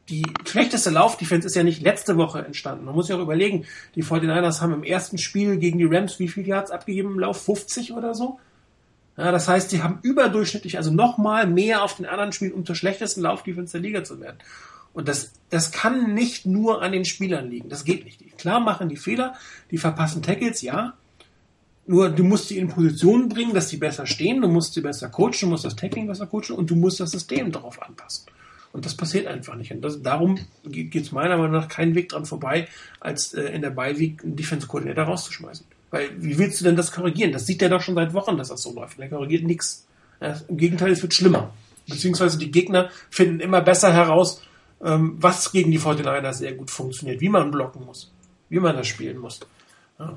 [0.08, 2.86] die schlechteste Laufdefense ist ja nicht letzte Woche entstanden.
[2.86, 3.66] Man muss ja auch überlegen,
[3.96, 7.44] die 49ers haben im ersten Spiel gegen die Rams wie viel Yards abgegeben im Lauf?
[7.44, 8.38] 50 oder so?
[9.18, 12.76] Ja, das heißt, sie haben überdurchschnittlich, also nochmal mehr auf den anderen Spielen, um zur
[12.76, 14.38] schlechtesten Laufdefense der Liga zu werden.
[14.96, 17.68] Und das, das kann nicht nur an den Spielern liegen.
[17.68, 18.38] Das geht nicht.
[18.38, 19.35] Klar machen die Fehler,
[19.70, 20.94] die verpassen Tackles, ja.
[21.87, 25.11] Nur du musst sie in Positionen bringen, dass sie besser stehen, du musst sie besser
[25.11, 28.24] coachen, du musst das Tackling besser coachen und du musst das System darauf anpassen.
[28.72, 29.70] Und das passiert einfach nicht.
[29.70, 32.66] Und das, darum geht es meiner Meinung nach keinen Weg dran vorbei,
[32.98, 35.66] als äh, in der Beiweek einen Defense-Koordinator rauszuschmeißen.
[35.90, 37.32] Weil wie willst du denn das korrigieren?
[37.32, 38.98] Das sieht er doch schon seit Wochen, dass das so läuft.
[38.98, 39.87] Der korrigiert nichts.
[40.48, 41.52] Im Gegenteil, es wird schlimmer.
[41.87, 44.40] Beziehungsweise die Gegner finden immer besser heraus,
[44.84, 48.12] ähm, was gegen die 49ers sehr gut funktioniert, wie man blocken muss,
[48.48, 49.40] wie man das spielen muss.
[49.98, 50.16] Ja.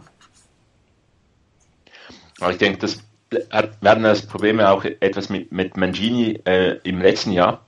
[2.50, 3.04] Ich denke, das
[3.82, 7.66] werden das Probleme auch etwas mit, mit Mangini äh, im letzten Jahr,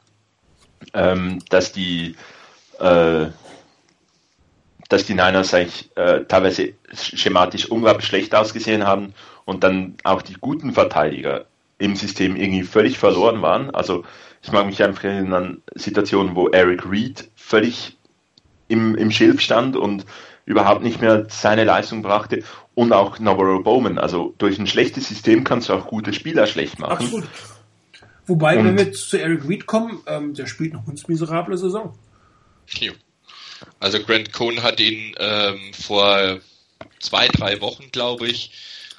[0.93, 2.15] ähm, dass die
[2.80, 3.27] äh,
[4.89, 9.13] dass die Niners eigentlich äh, teilweise schematisch unglaublich schlecht ausgesehen haben
[9.45, 11.45] und dann auch die guten Verteidiger
[11.77, 13.74] im System irgendwie völlig verloren waren.
[13.74, 14.03] Also
[14.42, 17.98] ich mag mich einfach erinnern an Situationen, wo Eric Reed völlig
[18.68, 20.06] im, im Schilf stand und
[20.46, 23.98] überhaupt nicht mehr seine Leistung brachte und auch Navarro Bowman.
[23.98, 27.06] Also durch ein schlechtes System kannst du auch gute Spieler schlecht machen.
[27.06, 27.28] Absolut.
[28.26, 31.98] Wobei, und, wenn wir zu Eric Reed kommen, ähm, der spielt eine hundsmiserable Saison.
[33.80, 36.39] Also Grant Cohn hat ihn ähm, vor
[37.00, 38.52] zwei, drei Wochen, glaube ich,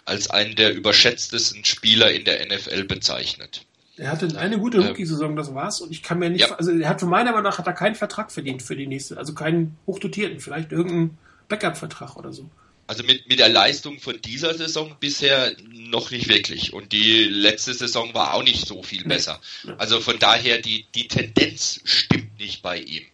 [0.04, 3.64] als einen der überschätztesten Spieler in der NFL bezeichnet.
[3.96, 5.80] Er hatte eine gute Rookie-Saison, das war's.
[5.80, 6.54] Und ich kann mir nicht, ja.
[6.54, 9.18] also er hat von meiner Meinung nach hat er keinen Vertrag verdient für die nächste,
[9.18, 11.18] also keinen hochdotierten, vielleicht irgendeinen
[11.48, 12.48] Backup-Vertrag oder so.
[12.86, 16.72] Also mit, mit der Leistung von dieser Saison bisher noch nicht wirklich.
[16.72, 19.40] Und die letzte Saison war auch nicht so viel besser.
[19.78, 23.04] Also von daher, die, die Tendenz stimmt nicht bei ihm,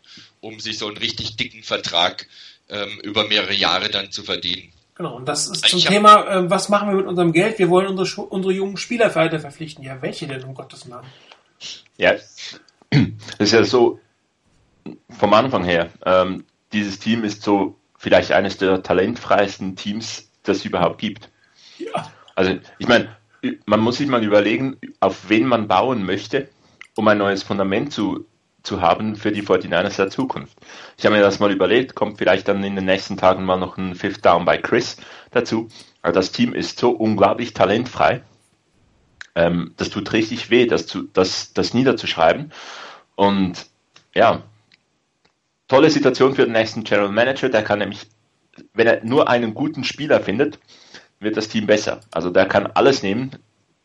[0.41, 2.27] um sich so einen richtig dicken Vertrag
[2.69, 4.73] ähm, über mehrere Jahre dann zu verdienen.
[4.99, 7.61] Genau, und das ist zum Thema, äh, was machen wir mit unserem Geld?
[7.61, 9.85] Wir wollen unsere, unsere jungen Spieler weiter verpflichten.
[9.85, 11.07] Ja, welche denn, um Gottes Namen?
[11.97, 12.61] Ja, das
[13.39, 14.01] ist ja so
[15.09, 15.91] vom Anfang her.
[16.05, 21.31] Ähm, dieses Team ist so vielleicht eines der talentfreisten Teams, das es überhaupt gibt.
[21.79, 22.11] Ja.
[22.35, 23.17] Also ich meine,
[23.67, 26.49] man muss sich mal überlegen, auf wen man bauen möchte,
[26.97, 28.27] um ein neues Fundament zu,
[28.69, 30.57] zu haben für die 49ers der Zukunft.
[30.99, 33.79] Ich habe mir das mal überlegt, kommt vielleicht dann in den nächsten Tagen mal noch
[33.79, 34.99] ein Fifth Down bei Chris
[35.31, 35.69] dazu.
[36.03, 38.23] Also das Team ist so unglaublich talentfrei.
[39.35, 42.53] Ähm, das tut richtig weh, das, zu, das, das niederzuschreiben.
[43.17, 43.67] Und
[44.15, 44.43] ja,
[45.67, 47.49] tolle Situation für den nächsten General Manager.
[47.49, 48.07] Der kann nämlich,
[48.75, 50.59] wenn er nur einen guten Spieler findet,
[51.21, 52.01] wird das Team besser.
[52.11, 53.31] Also der kann alles nehmen,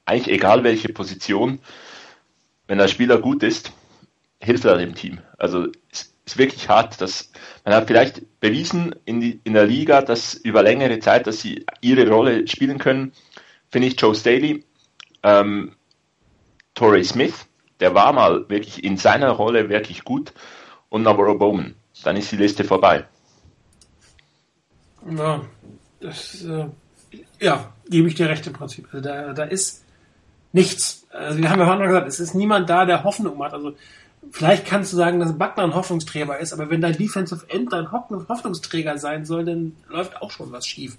[0.06, 1.60] eigentlich egal welche Position.
[2.68, 3.72] Wenn der Spieler gut ist,
[4.44, 5.20] hilft er dem Team.
[5.38, 7.32] Also es ist wirklich hart, dass
[7.66, 11.66] man hat vielleicht bewiesen in, die, in der Liga, dass über längere Zeit, dass sie
[11.82, 13.14] ihre Rolle spielen können.
[13.70, 14.66] Finde ich Joe Staley,
[15.24, 15.76] ähm,
[16.74, 17.48] Torrey Smith,
[17.80, 20.34] der war mal wirklich in seiner Rolle wirklich gut
[20.90, 21.76] und Navarro Bowman.
[22.04, 23.06] Dann ist die Liste vorbei.
[25.10, 25.42] Ja,
[26.00, 26.68] das, äh,
[27.40, 28.88] ja, gebe ich dir recht im Prinzip.
[28.92, 29.84] Also da, da ist
[30.52, 31.08] nichts.
[31.12, 33.54] Also wir haben ja vorhin gesagt, es ist niemand da, der Hoffnung hat.
[33.54, 33.76] Also
[34.32, 37.92] vielleicht kannst du sagen, dass Buckner ein Hoffnungsträger ist, aber wenn dein Defensive End dein
[37.92, 40.98] Hoffnungsträger sein soll, dann läuft auch schon was schief.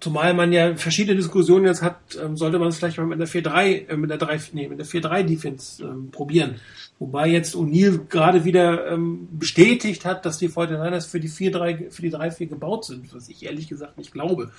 [0.00, 3.28] Zumal man ja verschiedene Diskussionen jetzt hat, ähm, sollte man es vielleicht mal mit der
[3.28, 6.56] 4-3, äh, mit der 3, nee, mit der 4-3 Defense ähm, probieren.
[6.98, 12.02] Wobei jetzt O'Neill gerade wieder ähm, bestätigt hat, dass die 49ers für die 4-3, für
[12.02, 14.50] die 3-4 gebaut sind, was ich ehrlich gesagt nicht glaube.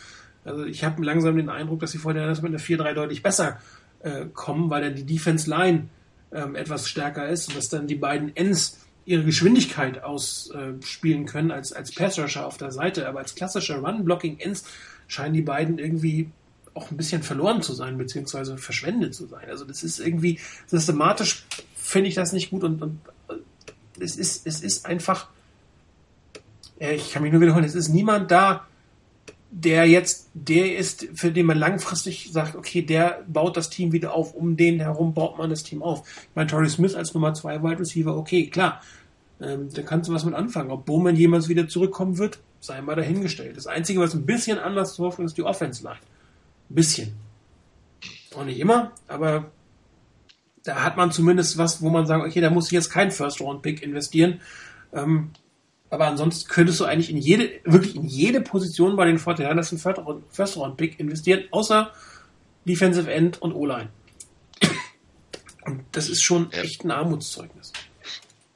[0.45, 3.59] Also ich habe langsam den Eindruck, dass die 49ers mit der 4-3 deutlich besser
[4.01, 5.87] äh, kommen, weil dann die Defense Line
[6.33, 11.51] ähm, etwas stärker ist und dass dann die beiden Ends ihre Geschwindigkeit ausspielen äh, können
[11.51, 14.63] als, als Pass-Rusher auf der Seite, aber als klassischer Run-Blocking-Ends
[15.07, 16.29] scheinen die beiden irgendwie
[16.73, 19.49] auch ein bisschen verloren zu sein, beziehungsweise verschwendet zu sein.
[19.49, 21.45] Also das ist irgendwie systematisch
[21.91, 23.33] finde ich das nicht gut und, und äh,
[24.03, 25.27] es ist, es ist einfach,
[26.79, 28.65] ich kann mich nur wiederholen, es ist niemand da,
[29.51, 34.13] der jetzt der ist, für den man langfristig sagt, okay, der baut das Team wieder
[34.13, 36.07] auf, um den herum baut man das Team auf.
[36.07, 38.81] Ich meine, Torrey Smith als Nummer zwei Wide Receiver, okay, klar,
[39.41, 40.71] ähm, da kannst du was mit anfangen.
[40.71, 43.57] Ob Bowman jemals wieder zurückkommen wird, sei mal dahingestellt.
[43.57, 45.99] Das Einzige, was ein bisschen anders zu hoffen ist, die Offense Line.
[46.69, 47.13] Ein bisschen.
[48.33, 49.51] Auch nicht immer, aber
[50.63, 53.83] da hat man zumindest was, wo man sagt, okay, da muss ich jetzt kein First-Round-Pick
[53.83, 54.39] investieren.
[54.93, 55.31] Ähm,
[55.91, 60.23] aber ansonsten könntest du eigentlich in jede, wirklich in jede Position bei den 49ers einen
[60.31, 61.91] First-Round-Pick investieren, außer
[62.65, 63.89] Defensive End und O-Line.
[65.65, 67.73] Und das ist schon echt ein Armutszeugnis.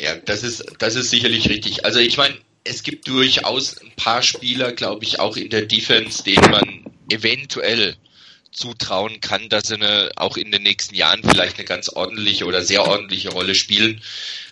[0.01, 1.85] Ja, das ist, das ist sicherlich richtig.
[1.85, 6.23] Also ich meine, es gibt durchaus ein paar Spieler, glaube ich, auch in der Defense,
[6.23, 7.95] denen man eventuell
[8.51, 12.63] zutrauen kann, dass sie eine, auch in den nächsten Jahren vielleicht eine ganz ordentliche oder
[12.63, 14.01] sehr ordentliche Rolle spielen.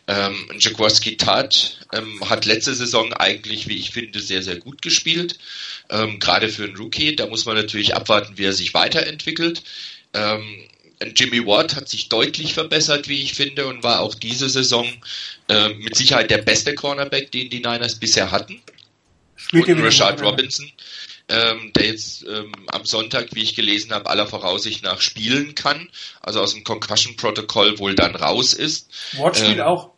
[0.07, 5.39] Ähm, Jaworski Tat ähm, hat letzte Saison eigentlich, wie ich finde, sehr, sehr gut gespielt.
[5.89, 9.63] Ähm, Gerade für einen Rookie, da muss man natürlich abwarten, wie er sich weiterentwickelt.
[10.13, 10.67] Ähm,
[11.15, 14.87] Jimmy Ward hat sich deutlich verbessert, wie ich finde, und war auch diese Saison
[15.49, 18.61] äh, mit Sicherheit der beste Cornerback, den die Niners bisher hatten.
[19.35, 20.71] Spielt und Rashad Robinson,
[21.29, 25.89] ähm, der jetzt ähm, am Sonntag, wie ich gelesen habe, aller Voraussicht nach spielen kann,
[26.21, 28.91] also aus dem Concussion-Protokoll wohl dann raus ist.
[29.13, 29.91] Ward spielt ähm, auch.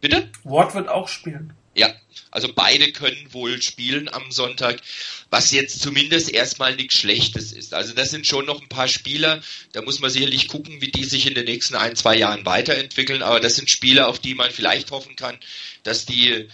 [0.00, 0.30] Bitte?
[0.44, 1.52] Ward wird auch spielen.
[1.74, 1.94] Ja,
[2.30, 4.80] also beide können wohl spielen am Sonntag,
[5.28, 7.74] was jetzt zumindest erstmal nichts Schlechtes ist.
[7.74, 9.42] Also das sind schon noch ein paar Spieler,
[9.72, 13.22] da muss man sicherlich gucken, wie die sich in den nächsten ein, zwei Jahren weiterentwickeln,
[13.22, 15.38] aber das sind Spieler, auf die man vielleicht hoffen kann,
[15.82, 16.48] dass die,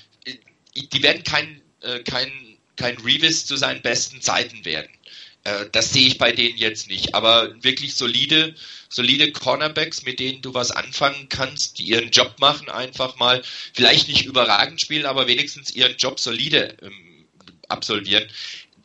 [0.74, 2.51] die werden kein, äh, kein
[2.82, 4.90] kein Revis zu seinen besten Zeiten werden.
[5.44, 7.14] Äh, das sehe ich bei denen jetzt nicht.
[7.14, 8.56] Aber wirklich solide,
[8.88, 13.40] solide Cornerbacks, mit denen du was anfangen kannst, die ihren Job machen, einfach mal,
[13.72, 17.26] vielleicht nicht überragend spielen, aber wenigstens ihren Job solide ähm,
[17.68, 18.28] absolvieren.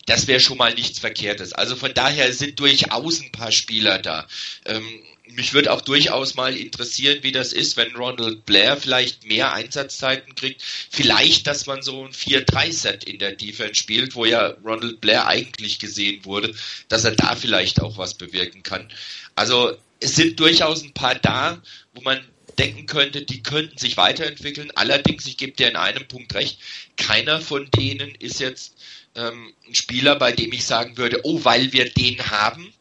[0.05, 1.53] Das wäre schon mal nichts Verkehrtes.
[1.53, 4.27] Also von daher sind durchaus ein paar Spieler da.
[4.65, 4.87] Ähm,
[5.35, 10.35] mich würde auch durchaus mal interessieren, wie das ist, wenn Ronald Blair vielleicht mehr Einsatzzeiten
[10.35, 10.61] kriegt.
[10.61, 15.79] Vielleicht, dass man so ein 4-3-Set in der Defense spielt, wo ja Ronald Blair eigentlich
[15.79, 16.53] gesehen wurde,
[16.87, 18.91] dass er da vielleicht auch was bewirken kann.
[19.35, 21.61] Also es sind durchaus ein paar da,
[21.93, 22.19] wo man
[22.57, 24.71] denken könnte, die könnten sich weiterentwickeln.
[24.75, 26.59] Allerdings, ich gebe dir in einem Punkt recht,
[26.95, 28.75] keiner von denen ist jetzt
[29.15, 32.73] ähm, ein Spieler, bei dem ich sagen würde, oh, weil wir den haben,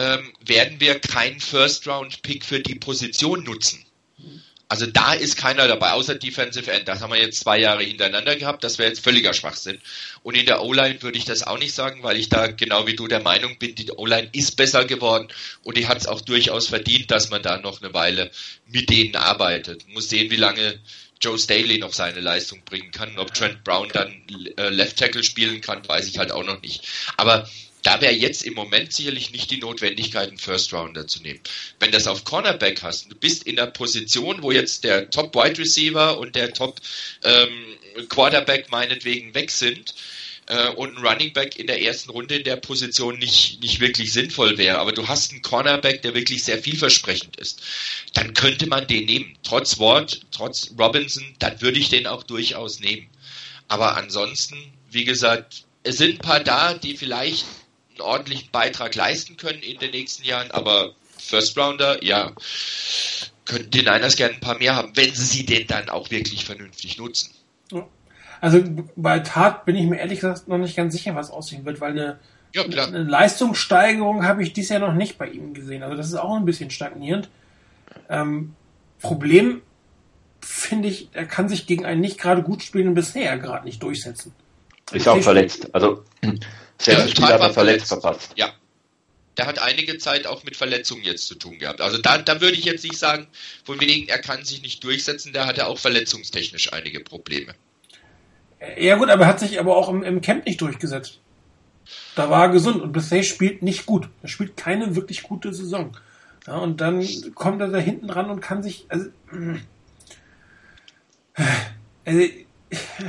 [0.00, 3.84] ähm, werden wir keinen First-Round-Pick für die Position nutzen.
[4.68, 6.86] Also da ist keiner dabei, außer Defensive End.
[6.86, 8.62] Das haben wir jetzt zwei Jahre hintereinander gehabt.
[8.62, 9.80] Das wäre jetzt völliger Schwachsinn.
[10.22, 12.94] Und in der O-Line würde ich das auch nicht sagen, weil ich da genau wie
[12.94, 15.26] du der Meinung bin, die O-Line ist besser geworden
[15.64, 18.30] und die hat es auch durchaus verdient, dass man da noch eine Weile
[18.68, 19.88] mit denen arbeitet.
[19.88, 20.78] Muss sehen, wie lange
[21.20, 23.18] Joe Staley noch seine Leistung bringen kann.
[23.18, 24.22] Ob Trent Brown dann
[24.56, 26.86] äh, Left Tackle spielen kann, weiß ich halt auch noch nicht.
[27.16, 27.48] Aber
[27.82, 31.40] da wäre jetzt im Moment sicherlich nicht die Notwendigkeit, einen First Rounder zu nehmen.
[31.78, 35.58] Wenn das auf Cornerback hast, du bist in der Position, wo jetzt der Top Wide
[35.58, 36.80] Receiver und der Top
[37.24, 39.94] ähm, Quarterback meinetwegen weg sind
[40.46, 44.12] äh, und ein Running Back in der ersten Runde in der Position nicht, nicht wirklich
[44.12, 47.62] sinnvoll wäre, aber du hast einen Cornerback, der wirklich sehr vielversprechend ist,
[48.14, 49.38] dann könnte man den nehmen.
[49.42, 53.08] Trotz Ward, trotz Robinson, dann würde ich den auch durchaus nehmen.
[53.68, 54.56] Aber ansonsten,
[54.90, 57.46] wie gesagt, es sind ein paar da, die vielleicht
[58.00, 62.32] einen ordentlichen Beitrag leisten können in den nächsten Jahren, aber First Rounder, ja,
[63.44, 66.98] könnten die Niners gerne ein paar mehr haben, wenn sie den dann auch wirklich vernünftig
[66.98, 67.34] nutzen.
[68.40, 68.62] Also
[68.96, 71.90] bei Tat bin ich mir ehrlich gesagt noch nicht ganz sicher, was aussehen wird, weil
[71.90, 72.18] eine,
[72.54, 75.82] ja, eine Leistungssteigerung habe ich dies Jahr noch nicht bei ihm gesehen.
[75.82, 77.28] Also das ist auch ein bisschen stagnierend.
[78.08, 78.54] Ähm,
[79.00, 79.60] Problem
[80.40, 84.32] finde ich, er kann sich gegen einen nicht gerade gut spielenden bisher gerade nicht durchsetzen.
[84.90, 85.74] Ist auch verletzt.
[85.74, 86.04] Also
[86.80, 88.32] sehr ja, Spieler hat er verletzt verpasst.
[88.36, 88.52] Ja.
[89.36, 91.80] Der hat einige Zeit auch mit Verletzungen jetzt zu tun gehabt.
[91.80, 93.26] Also da, da würde ich jetzt nicht sagen,
[93.64, 97.54] von wegen, er kann sich nicht durchsetzen, da hat er auch verletzungstechnisch einige Probleme.
[98.78, 101.20] Ja gut, aber er hat sich aber auch im, im Camp nicht durchgesetzt.
[102.14, 104.08] Da war er gesund und bisher spielt nicht gut.
[104.22, 105.96] Er spielt keine wirklich gute Saison.
[106.46, 108.86] Ja, und dann kommt er da hinten ran und kann sich.
[108.88, 109.10] Also,
[112.04, 112.46] also ich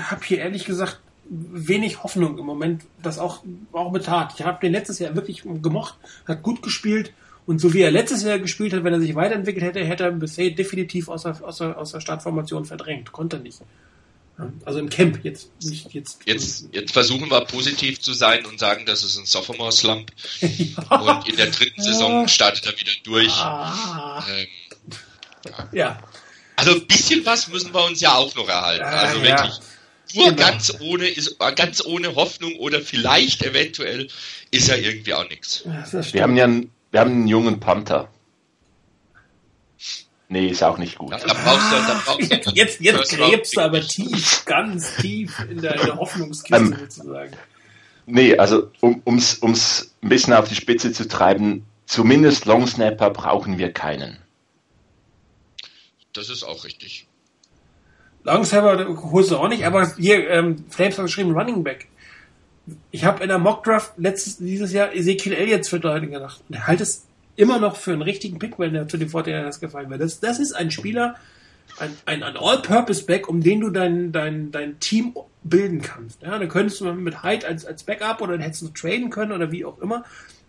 [0.09, 0.99] habe hier ehrlich gesagt
[1.32, 4.34] wenig Hoffnung im Moment, das auch, auch betat.
[4.38, 5.95] Ich habe den letztes Jahr wirklich gemocht,
[6.27, 7.13] hat gut gespielt
[7.45, 10.11] und so wie er letztes Jahr gespielt hat, wenn er sich weiterentwickelt hätte, hätte er
[10.11, 13.11] bisher definitiv aus der, aus der, aus der Startformation verdrängt.
[13.11, 13.59] Konnte nicht.
[14.65, 16.21] Also im Camp, jetzt nicht jetzt.
[16.25, 20.11] Jetzt, jetzt versuchen wir positiv zu sein und sagen, das ist ein Sophomore-Slump.
[20.41, 20.99] ja.
[20.99, 23.34] Und in der dritten Saison startet er wieder durch.
[23.34, 24.23] Ah.
[24.29, 24.47] Ähm,
[25.45, 25.69] ja.
[25.71, 25.99] ja.
[26.55, 28.84] Also ein bisschen was müssen wir uns ja auch noch erhalten.
[28.84, 29.23] Also ja.
[29.23, 29.59] wirklich.
[30.16, 30.38] Nur genau.
[30.38, 34.07] ganz ohne ist ganz ohne Hoffnung oder vielleicht eventuell
[34.51, 35.64] ist ja irgendwie auch nichts.
[36.12, 38.09] Wir haben ja einen, wir haben einen jungen Panther.
[40.32, 41.12] Nee, ist auch nicht gut.
[41.12, 45.45] Da, da brauchst du, da brauchst du jetzt jetzt gräbst du aber tief, ganz tief
[45.49, 47.36] in der, in der Hoffnungskiste ähm, sozusagen.
[48.05, 53.09] Nee, also um ums ums ein bisschen auf die Spitze zu treiben, zumindest Long Snapper
[53.09, 54.20] brauchen wir keinen.
[56.14, 57.07] Das ist auch richtig.
[58.24, 61.88] Long Snapper holst du auch nicht, aber hier ähm, Flames hat geschrieben Running Back.
[62.91, 66.55] Ich habe in der Mock Draft letztes dieses Jahr Ezekiel Elliott für Leute gedacht und
[66.55, 69.89] er halt es immer noch für einen richtigen Pick, wenn er zu den 49ers gefallen
[69.89, 69.99] wäre.
[69.99, 71.15] Das, das ist ein Spieler,
[71.80, 76.22] ein, ein, ein All-Purpose-Back, um den du dein, dein, dein Team bilden kannst.
[76.22, 79.32] Ja, dann könntest du mit Hyde als, als Backup oder dann hättest du traden können
[79.32, 80.03] oder wie auch immer.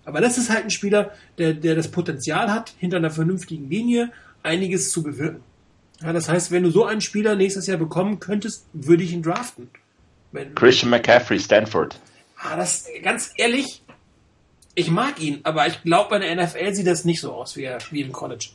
[0.04, 4.10] Aber das ist halt ein Spieler, der, der das Potenzial hat, hinter einer vernünftigen Linie
[4.42, 5.42] einiges zu bewirken.
[6.02, 9.22] Ja, das heißt, wenn du so einen Spieler nächstes Jahr bekommen könntest, würde ich ihn
[9.22, 9.70] draften.
[10.32, 11.98] Wenn, Christian McCaffrey, Stanford.
[12.36, 13.82] Ah, das, ganz ehrlich,
[14.74, 17.68] ich mag ihn, aber ich glaube, bei der NFL sieht das nicht so aus wie,
[17.90, 18.48] wie im College.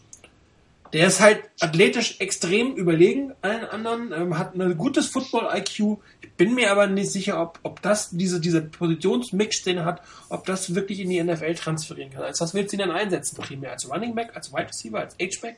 [0.93, 5.97] Der ist halt athletisch extrem überlegen allen anderen, ähm, hat ein gutes Football-IQ.
[6.21, 10.01] Ich bin mir aber nicht sicher, ob, ob das, diese, dieser Positionsmix, den er hat,
[10.29, 12.23] ob das wirklich in die NFL transferieren kann.
[12.23, 13.35] Als was willst du ihn dann einsetzen?
[13.37, 15.57] Primär als Running Back, als Wide Receiver, als H-Back?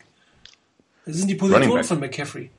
[1.10, 2.51] Das sind die Positionen von McCaffrey.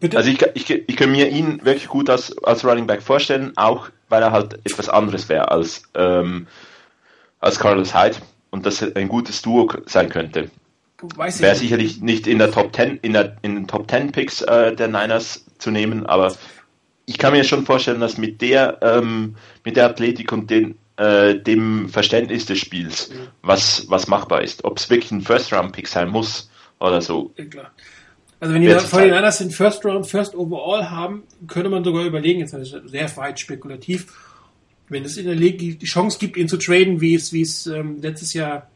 [0.00, 0.16] Bitte?
[0.16, 3.90] Also ich, ich, ich kann mir ihn wirklich gut als, als Running Back vorstellen, auch
[4.08, 6.46] weil er halt etwas anderes wäre als, ähm,
[7.40, 8.16] als Carlos Hyde
[8.50, 10.50] und das ein gutes Duo sein könnte.
[11.16, 14.74] Wäre sicherlich nicht in der Top 10, in, der, in den Top 10 Picks äh,
[14.74, 16.34] der Niners zu nehmen, aber
[17.04, 21.34] ich kann mir schon vorstellen, dass mit der, ähm, mit der Athletik und den, äh,
[21.34, 23.28] dem Verständnis des Spiels, mhm.
[23.42, 26.48] was, was machbar ist, ob es wirklich ein First-Round-Pick sein muss
[26.86, 27.32] oder so.
[27.36, 27.70] Ja, klar.
[28.40, 32.04] Also wenn die vor den Niners den First Round, First Overall haben, könnte man sogar
[32.04, 34.12] überlegen, jetzt ist sehr weit spekulativ,
[34.88, 37.68] wenn es in der Liga die Chance gibt, ihn zu traden, wie es, wie es
[37.68, 38.66] ähm, letztes Jahr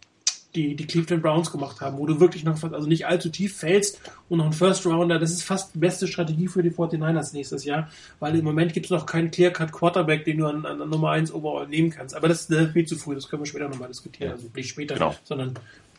[0.57, 4.00] die, die Cleveland Browns gemacht haben, wo du wirklich noch also nicht allzu tief fällst
[4.28, 7.64] und noch ein First Rounder, das ist fast die beste Strategie für die 49ers nächstes
[7.64, 11.11] Jahr, weil im Moment gibt es noch keinen Clear-Cut Quarterback, den du an, an Nummer
[11.11, 12.14] 1 Overall nehmen kannst.
[12.14, 14.32] Aber das ist viel zu früh, das können wir später nochmal diskutieren.
[14.32, 15.14] Also nicht später, genau.
[15.24, 15.54] sondern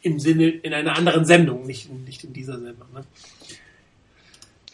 [0.07, 2.87] im Sinne, in einer anderen Sendung, nicht, nicht in dieser Sendung.
[2.93, 3.03] Ne?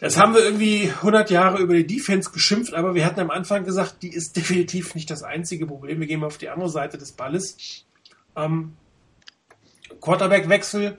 [0.00, 3.64] Jetzt haben wir irgendwie 100 Jahre über die Defense geschimpft, aber wir hatten am Anfang
[3.64, 6.00] gesagt, die ist definitiv nicht das einzige Problem.
[6.00, 7.84] Wir gehen auf die andere Seite des Balles.
[8.36, 8.72] Ähm,
[10.00, 10.98] Quarterback-Wechsel.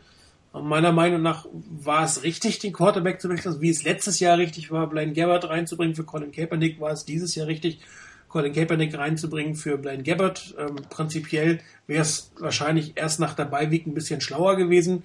[0.54, 4.72] Meiner Meinung nach war es richtig, den Quarterback zu wechseln, wie es letztes Jahr richtig
[4.72, 5.96] war, Blaine Gabbard reinzubringen.
[5.96, 7.82] Für Colin Kaepernick war es dieses Jahr richtig,
[8.36, 10.56] Colin Kaepernick reinzubringen für Blaine Gabbard.
[10.60, 15.04] Ähm, prinzipiell wäre es wahrscheinlich erst nach der Beiweek ein bisschen schlauer gewesen,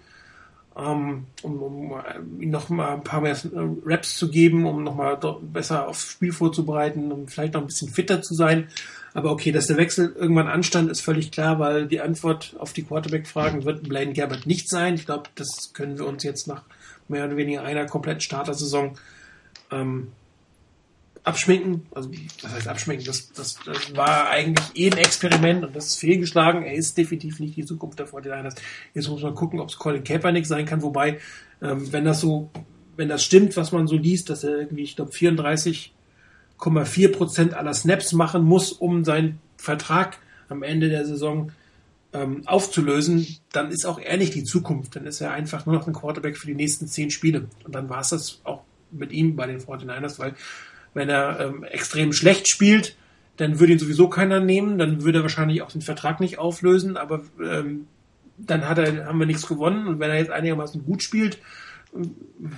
[0.77, 1.95] ähm, um, um
[2.41, 3.39] ihm noch mal ein paar mehr
[3.87, 7.89] Raps zu geben, um noch mal besser aufs Spiel vorzubereiten, um vielleicht noch ein bisschen
[7.89, 8.67] fitter zu sein.
[9.15, 12.83] Aber okay, dass der Wechsel irgendwann anstand, ist völlig klar, weil die Antwort auf die
[12.83, 14.97] Quarterback-Fragen wird Blaine Gabbard nicht sein.
[14.97, 16.65] Ich glaube, das können wir uns jetzt nach
[17.07, 18.99] mehr oder weniger einer kompletten Startersaison
[19.71, 20.09] ähm,
[21.25, 21.87] abschminken.
[21.95, 22.11] Also,
[22.43, 23.07] was heißt abschminken?
[23.07, 26.63] Das, das, das war eigentlich eh ein Experiment und das ist fehlgeschlagen.
[26.63, 28.57] Er ist definitiv nicht die Zukunft der 49ers.
[28.95, 30.83] Jetzt muss man gucken, ob es Colin Kaepernick sein kann.
[30.83, 31.19] Wobei,
[31.63, 32.51] ähm, wenn das so,
[32.97, 37.75] wenn das stimmt, was man so liest, dass er irgendwie, ich glaube, 34,4 Prozent aller
[37.75, 40.19] Snaps machen muss, um seinen Vertrag
[40.49, 41.53] am Ende der Saison
[42.13, 44.97] ähm, aufzulösen, dann ist auch er nicht die Zukunft.
[44.97, 47.47] Dann ist er einfach nur noch ein Quarterback für die nächsten zehn Spiele.
[47.65, 50.35] Und dann war es das auch mit ihm bei den 49ers, weil
[50.95, 52.97] wenn er ähm, extrem schlecht spielt,
[53.37, 56.97] dann würde ihn sowieso keiner nehmen, dann würde er wahrscheinlich auch den Vertrag nicht auflösen,
[56.97, 57.87] aber ähm,
[58.37, 59.87] dann hat er, haben wir nichts gewonnen.
[59.87, 61.39] Und wenn er jetzt einigermaßen gut spielt,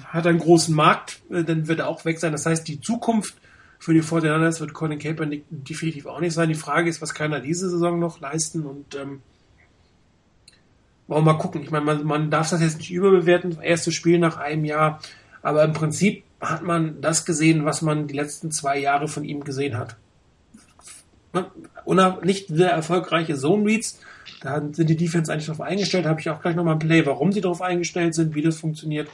[0.07, 2.33] hat er einen großen Markt, äh, dann wird er auch weg sein.
[2.33, 3.35] Das heißt, die Zukunft
[3.79, 6.49] für die 49ers wird Colin Kaepernick definitiv auch nicht sein.
[6.49, 9.23] Die Frage ist, was kann er diese Saison noch leisten und ähm,
[11.09, 11.63] wollen wir mal gucken.
[11.63, 15.01] Ich meine, man, man darf das jetzt nicht überbewerten, erstes Spiel nach einem Jahr,
[15.43, 19.45] aber im Prinzip hat man das gesehen, was man die letzten zwei Jahre von ihm
[19.45, 19.97] gesehen hat.
[22.23, 24.01] Nicht sehr erfolgreiche Zone Reads,
[24.43, 27.33] da sind die Defense eigentlich darauf eingestellt, habe ich auch gleich nochmal ein Play, warum
[27.33, 29.09] sie darauf eingestellt sind, wie das funktioniert.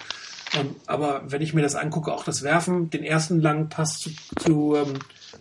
[0.59, 4.11] Ähm, aber wenn ich mir das angucke, auch das Werfen, den ersten langen Pass zu,
[4.39, 4.95] zu ähm,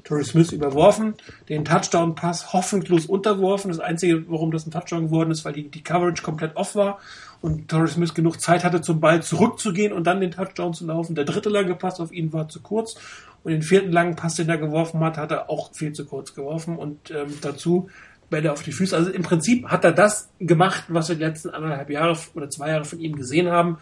[0.04, 1.16] Torrey Smith überworfen,
[1.48, 3.70] den Touchdown-Pass hoffnungslos unterworfen.
[3.70, 7.00] Das Einzige, warum das ein Touchdown geworden ist, weil die, die Coverage komplett off war
[7.42, 11.16] und Torrey Smith genug Zeit hatte, zum Ball zurückzugehen und dann den Touchdown zu laufen.
[11.16, 12.96] Der dritte lange Pass auf ihn war zu kurz
[13.44, 16.34] und den vierten langen Pass, den er geworfen hat, hat er auch viel zu kurz
[16.34, 17.90] geworfen und ähm, dazu
[18.30, 18.96] Bälle auf die Füße.
[18.96, 22.70] Also im Prinzip hat er das gemacht, was wir die letzten anderthalb Jahre oder zwei
[22.70, 23.78] Jahre von ihm gesehen haben.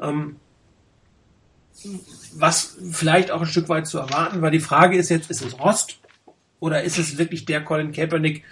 [0.00, 0.36] Ähm,
[2.34, 4.50] was vielleicht auch ein Stück weit zu erwarten war.
[4.50, 5.98] Die Frage ist jetzt, ist es Rost
[6.58, 8.44] oder ist es wirklich der Colin Kaepernick,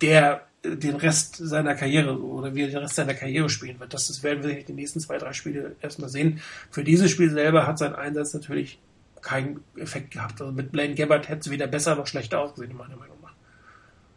[0.00, 3.94] der den Rest seiner Karriere oder wie er den Rest seiner Karriere spielen wird.
[3.94, 6.40] Das, das werden wir die nächsten zwei, drei Spiele erstmal sehen.
[6.70, 8.78] Für dieses Spiel selber hat sein Einsatz natürlich
[9.22, 10.40] keinen Effekt gehabt.
[10.40, 13.34] Also mit Blaine Gabbard hätte es weder besser noch schlechter ausgesehen, meiner Meinung nach.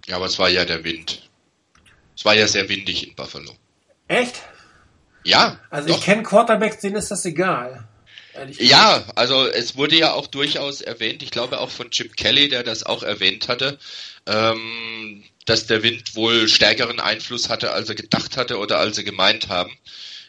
[0.07, 1.29] Ja, aber es war ja der Wind.
[2.15, 3.51] Es war ja sehr windig in Buffalo.
[4.07, 4.41] Echt?
[5.23, 5.59] Ja.
[5.69, 5.97] Also doch.
[5.97, 7.87] ich kenne Quarterbacks, denen ist das egal.
[8.57, 12.63] Ja, also es wurde ja auch durchaus erwähnt, ich glaube auch von Chip Kelly, der
[12.63, 13.77] das auch erwähnt hatte,
[14.25, 19.03] ähm, dass der Wind wohl stärkeren Einfluss hatte, als er gedacht hatte oder als er
[19.03, 19.75] gemeint haben.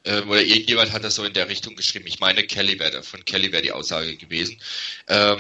[0.05, 2.07] Ähm, oder irgendjemand hat das so in der Richtung geschrieben.
[2.09, 4.61] Ich meine, Kelly wäre, von Kelly wäre die Aussage gewesen.
[5.09, 5.39] Ähm,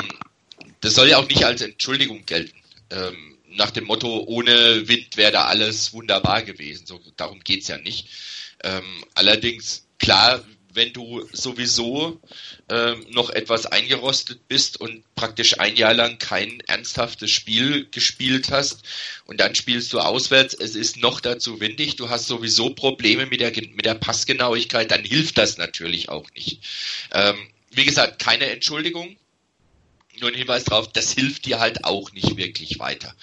[0.81, 2.57] das soll ja auch nicht als Entschuldigung gelten.
[2.91, 6.87] Ähm, nach dem Motto, ohne Wind wäre da alles wunderbar gewesen.
[6.87, 8.09] So, darum geht's ja nicht.
[8.63, 10.45] Ähm, allerdings, klar,
[10.75, 12.20] wenn du sowieso
[12.68, 18.83] ähm, noch etwas eingerostet bist und praktisch ein Jahr lang kein ernsthaftes Spiel gespielt hast
[19.27, 23.41] und dann spielst du auswärts, es ist noch dazu windig, du hast sowieso Probleme mit
[23.41, 26.61] der, mit der Passgenauigkeit, dann hilft das natürlich auch nicht.
[27.12, 27.37] Ähm,
[27.70, 29.16] wie gesagt, keine Entschuldigung,
[30.20, 33.14] nur ein Hinweis darauf, das hilft dir halt auch nicht wirklich weiter.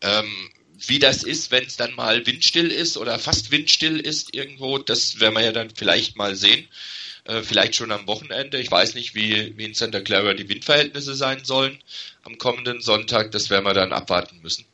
[0.00, 0.50] Ähm,
[0.86, 5.20] wie das ist, wenn es dann mal windstill ist oder fast windstill ist irgendwo, das
[5.20, 6.68] werden wir ja dann vielleicht mal sehen.
[7.24, 8.58] Äh, vielleicht schon am Wochenende.
[8.58, 11.78] Ich weiß nicht, wie, wie in Santa Clara die Windverhältnisse sein sollen
[12.22, 13.32] am kommenden Sonntag.
[13.32, 14.64] Das werden wir dann abwarten müssen.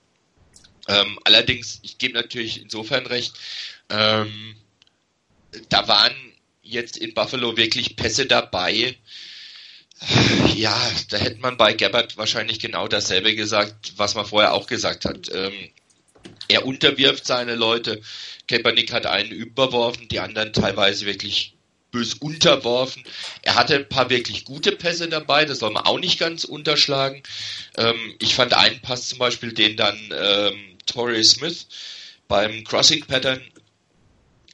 [0.86, 3.34] Ähm, allerdings, ich gebe natürlich insofern recht,
[3.88, 4.56] ähm,
[5.68, 6.14] da waren
[6.62, 8.96] jetzt in Buffalo wirklich Pässe dabei.
[10.54, 10.78] Ja,
[11.08, 15.30] da hätte man bei Gabbard wahrscheinlich genau dasselbe gesagt, was man vorher auch gesagt hat.
[15.32, 15.70] Ähm,
[16.48, 18.00] er unterwirft seine Leute.
[18.48, 21.54] Kaepernick hat einen überworfen, die anderen teilweise wirklich
[21.90, 23.04] bös unterworfen.
[23.42, 27.22] Er hatte ein paar wirklich gute Pässe dabei, das soll man auch nicht ganz unterschlagen.
[27.76, 31.68] Ähm, ich fand einen Pass zum Beispiel, den dann ähm, Torrey Smith
[32.26, 33.40] beim Crossing Pattern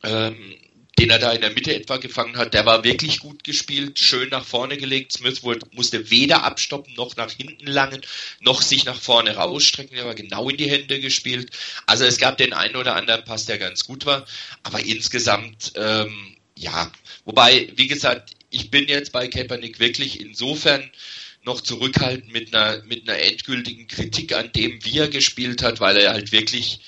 [0.02, 0.56] ähm,
[0.98, 4.28] den er da in der Mitte etwa gefangen hat, der war wirklich gut gespielt, schön
[4.30, 5.12] nach vorne gelegt.
[5.12, 8.02] Smith musste weder abstoppen, noch nach hinten langen,
[8.40, 9.96] noch sich nach vorne rausstrecken.
[9.96, 11.50] Der war genau in die Hände gespielt.
[11.86, 14.26] Also es gab den einen oder anderen Pass, der ganz gut war.
[14.62, 16.90] Aber insgesamt, ähm, ja,
[17.24, 20.90] wobei, wie gesagt, ich bin jetzt bei Kaepernick wirklich insofern
[21.44, 25.96] noch zurückhaltend mit einer, mit einer endgültigen Kritik an dem, wie er gespielt hat, weil
[25.96, 26.80] er halt wirklich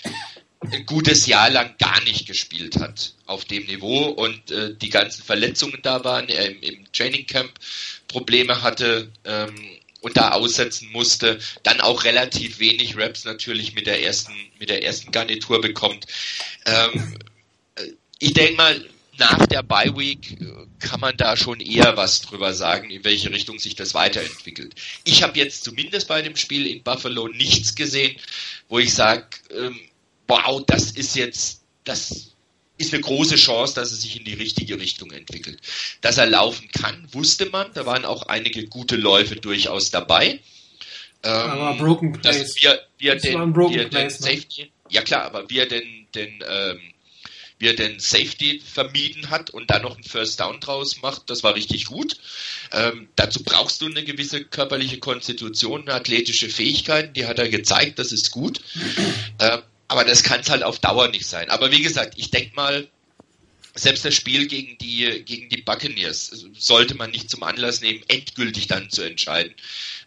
[0.70, 5.22] ein gutes Jahr lang gar nicht gespielt hat auf dem Niveau und äh, die ganzen
[5.22, 7.52] Verletzungen da waren, er im, im Training Camp
[8.08, 9.54] Probleme hatte ähm,
[10.00, 14.84] und da aussetzen musste, dann auch relativ wenig Raps natürlich mit der ersten mit der
[14.84, 16.06] ersten Garnitur bekommt.
[16.66, 17.16] Ähm,
[17.76, 17.88] äh,
[18.18, 18.88] ich denke mal,
[19.18, 20.46] nach der Bye Week äh,
[20.78, 24.74] kann man da schon eher was drüber sagen, in welche Richtung sich das weiterentwickelt.
[25.04, 28.16] Ich habe jetzt zumindest bei dem Spiel in Buffalo nichts gesehen,
[28.68, 29.78] wo ich sage, ähm,
[30.32, 32.32] wow, das ist jetzt, das
[32.78, 35.60] ist eine große Chance, dass er sich in die richtige Richtung entwickelt.
[36.00, 37.72] Dass er laufen kann, wusste man.
[37.74, 40.40] Da waren auch einige gute Läufe durchaus dabei.
[41.24, 42.56] Ähm, aber Broken Place.
[42.60, 44.26] Wir, wir das den, war ein Broken Place, ne?
[44.26, 46.80] Safety, ja klar, aber wie er den, den ähm,
[47.58, 51.44] wie er den Safety vermieden hat und dann noch einen First Down draus macht, das
[51.44, 52.16] war richtig gut.
[52.72, 58.10] Ähm, dazu brauchst du eine gewisse körperliche Konstitution, athletische Fähigkeiten, die hat er gezeigt, das
[58.10, 58.60] ist gut.
[59.38, 59.62] Ähm,
[59.92, 61.50] aber das kann es halt auf Dauer nicht sein.
[61.50, 62.88] Aber wie gesagt, ich denke mal,
[63.74, 68.68] selbst das Spiel gegen die, gegen die Buccaneers sollte man nicht zum Anlass nehmen, endgültig
[68.68, 69.54] dann zu entscheiden,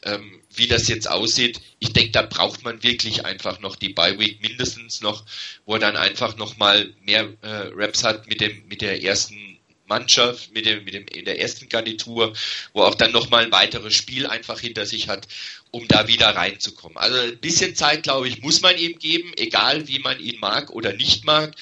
[0.04, 1.62] ähm, wie das jetzt aussieht.
[1.78, 5.24] Ich denke, da braucht man wirklich einfach noch die Bye Week mindestens noch,
[5.66, 9.60] wo er dann einfach noch mal mehr äh, Raps hat mit dem, mit der ersten
[9.86, 12.34] Mannschaft, mit dem, mit dem, in der ersten Garnitur,
[12.74, 15.28] wo auch dann noch mal ein weiteres Spiel einfach hinter sich hat,
[15.76, 16.98] um da wieder reinzukommen.
[16.98, 20.70] Also ein bisschen Zeit, glaube ich, muss man ihm geben, egal wie man ihn mag
[20.70, 21.54] oder nicht mag.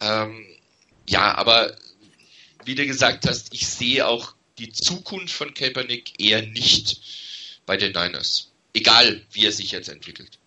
[0.00, 0.46] Ähm,
[1.08, 1.74] ja, aber
[2.64, 7.00] wie du gesagt hast, ich sehe auch die Zukunft von Kaepernick eher nicht
[7.66, 8.52] bei den Niners.
[8.72, 10.38] Egal, wie er sich jetzt entwickelt.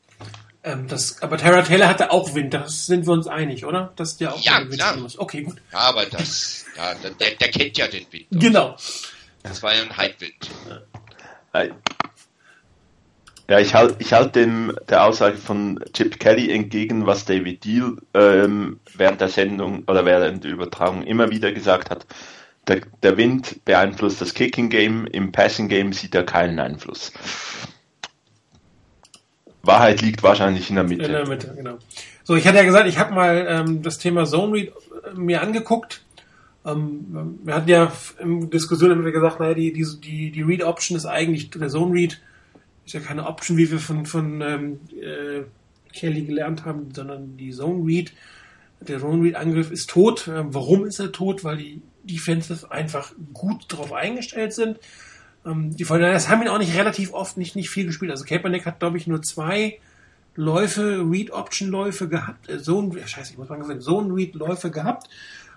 [0.64, 3.92] Ähm, das, aber Tara Taylor hatte auch Wind, das sind wir uns einig, oder?
[3.98, 4.96] Dass der auch ja, klar.
[4.96, 5.20] muss.
[5.20, 5.58] Okay, gut.
[5.74, 8.28] Ja, aber das, ja, der, der kennt ja den Wind.
[8.32, 8.78] Genau.
[9.44, 10.50] Das war ja ein Heidwind.
[11.54, 11.68] Ja,
[13.58, 18.80] ich halte ich halt dem der Aussage von Chip Kelly entgegen, was David Deal ähm,
[18.96, 22.06] während der Sendung oder während der Übertragung immer wieder gesagt hat.
[22.68, 27.12] Der, der Wind beeinflusst das Kicking Game, im Passing Game sieht er keinen Einfluss.
[29.64, 31.06] Wahrheit liegt wahrscheinlich in der Mitte.
[31.06, 31.80] In der Mitte, genau.
[32.24, 35.42] So, ich hatte ja gesagt, ich habe mal ähm, das Thema Zone Read äh, mir
[35.42, 36.04] angeguckt.
[36.64, 40.96] Ähm, wir hatten ja in Diskussion immer gesagt, naja, die, die, die, die Read Option
[40.96, 42.20] ist eigentlich der Zone Read
[42.90, 45.44] ist ja keine Option, wie wir von, von ähm, äh,
[45.94, 48.14] Kelly gelernt haben, sondern die Zone Read.
[48.82, 50.28] Der Zone Read Angriff ist tot.
[50.28, 51.44] Ähm, warum ist er tot?
[51.44, 54.80] Weil die Defensive einfach gut drauf eingestellt sind.
[55.46, 58.10] Ähm, die Fortinanders haben ihn auch nicht relativ oft nicht, nicht viel gespielt.
[58.10, 59.78] Also Kaepernick hat, glaube ich, nur zwei
[60.36, 62.50] Läufe, Read-Option-Läufe gehabt.
[62.50, 65.10] Äh, Zone, scheiße, ich muss mal sagen, Zone-Read-Läufe gehabt.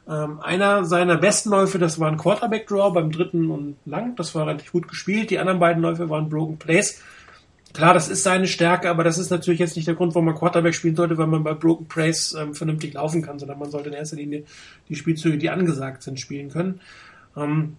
[0.06, 4.16] Ähm, einer seiner besten Läufe, das war ein Quarterback-Draw beim dritten und lang.
[4.16, 5.30] Das war relativ gut gespielt.
[5.30, 7.00] Die anderen beiden Läufe waren Broken Plays.
[7.72, 10.34] Klar, das ist seine Stärke, aber das ist natürlich jetzt nicht der Grund, warum man
[10.34, 13.88] Quarterback spielen sollte, weil man bei Broken Praise ähm, vernünftig laufen kann, sondern man sollte
[13.88, 14.44] in erster Linie
[14.88, 16.80] die Spielzüge, die angesagt sind, spielen können.
[17.36, 17.76] Ähm,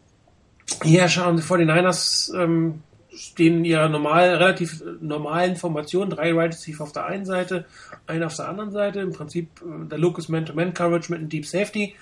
[0.83, 2.81] hier schauen die 49ers ähm,
[3.15, 7.65] stehen in ihrer normal, relativ normalen Formation, drei Right Receiver auf der einen Seite,
[8.07, 11.95] einer auf der anderen Seite, im Prinzip äh, der Lucas Man-to-Man-Coverage mit einem Deep Safety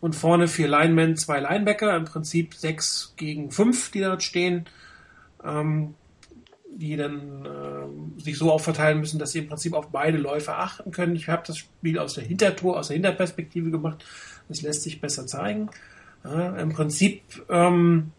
[0.00, 4.66] und vorne vier Linemen, zwei Linebacker, im Prinzip sechs gegen fünf, die dort stehen.
[5.44, 5.94] Ähm,
[6.78, 10.92] die dann äh, sich so aufverteilen müssen, dass sie im Prinzip auf beide Läufe achten
[10.92, 11.16] können.
[11.16, 14.04] Ich habe das Spiel aus der Hintertor, aus der Hinterperspektive gemacht.
[14.48, 15.70] Das lässt sich besser zeigen.
[16.22, 18.12] Ja, Im Prinzip ähm,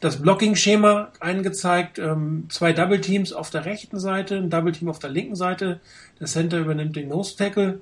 [0.00, 1.98] das Blocking-Schema eingezeigt.
[1.98, 5.80] Ähm, zwei Double Teams auf der rechten Seite, ein Double Team auf der linken Seite.
[6.18, 7.80] Der Center übernimmt den Nose Tackle.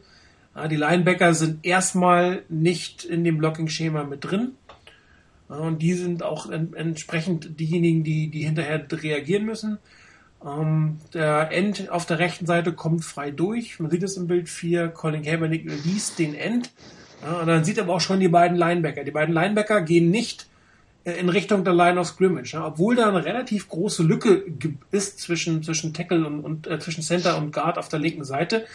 [0.57, 4.53] Ja, die Linebacker sind erstmal nicht in dem Blocking-Schema mit drin.
[5.47, 9.79] Und die sind auch en entsprechend diejenigen, die, die hinterher reagieren müssen.
[10.47, 13.81] Ähm, der End auf der rechten Seite kommt frei durch.
[13.81, 14.89] Man sieht es im Bild 4.
[14.89, 16.71] Colin Kaepernick liest den End.
[17.23, 19.03] Ja, und dann sieht aber auch schon die beiden Linebacker.
[19.03, 20.47] Die beiden Linebacker gehen nicht
[21.05, 22.53] äh, in Richtung der Line of Scrimmage.
[22.53, 24.45] Ja, obwohl da eine relativ große Lücke
[24.93, 28.67] ist zwischen, zwischen Tackle und, und äh, zwischen Center und Guard auf der linken Seite,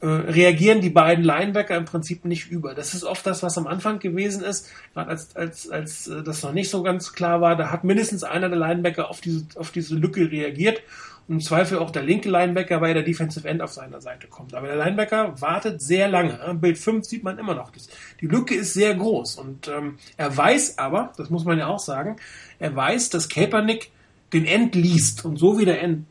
[0.00, 2.74] äh, reagieren die beiden Linebacker im Prinzip nicht über.
[2.74, 6.42] Das ist oft das, was am Anfang gewesen ist, gerade als, als, als äh, das
[6.42, 7.56] noch nicht so ganz klar war.
[7.56, 10.82] Da hat mindestens einer der Linebacker auf diese, auf diese Lücke reagiert
[11.28, 14.54] und im Zweifel auch der linke Linebacker, weil der Defensive End auf seiner Seite kommt.
[14.54, 16.40] Aber der Linebacker wartet sehr lange.
[16.40, 17.88] Am Bild 5 sieht man immer noch, das,
[18.20, 21.78] die Lücke ist sehr groß und ähm, er weiß aber, das muss man ja auch
[21.78, 22.16] sagen,
[22.58, 23.90] er weiß, dass Kaepernick
[24.32, 26.06] den End liest und so wie der End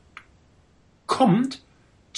[1.08, 1.64] kommt,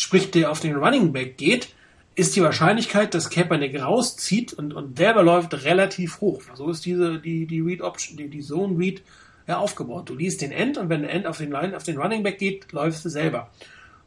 [0.01, 1.69] sprich der auf den Running Back geht,
[2.15, 6.41] ist die Wahrscheinlichkeit, dass Kaepernick rauszieht und, und selber läuft, relativ hoch.
[6.55, 9.01] So ist diese, die, die Read Option, die, die Zone Read
[9.47, 10.09] ja, aufgebaut.
[10.09, 12.37] Du liest den End und wenn der End auf den Line, auf den Running Back
[12.37, 13.49] geht, läufst du selber.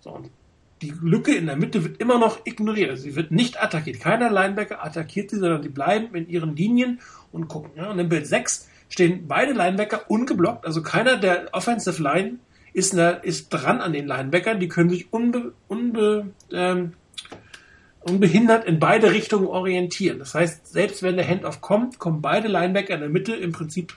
[0.00, 0.30] So, und
[0.82, 2.90] die Lücke in der Mitte wird immer noch ignoriert.
[2.90, 4.00] Also sie wird nicht attackiert.
[4.00, 7.00] Keiner Linebacker attackiert sie, sondern die bleiben in ihren Linien
[7.32, 7.70] und gucken.
[7.76, 10.66] Ja, und im Bild 6 stehen beide Linebacker ungeblockt.
[10.66, 12.38] Also keiner der Offensive Line
[12.74, 14.60] ist, eine, ist dran an den Linebackern.
[14.60, 16.92] Die können sich unbe, unbe, ähm,
[18.00, 20.18] unbehindert in beide Richtungen orientieren.
[20.18, 23.94] Das heißt, selbst wenn der Handoff kommt, kommen beide Linebacker in der Mitte im Prinzip.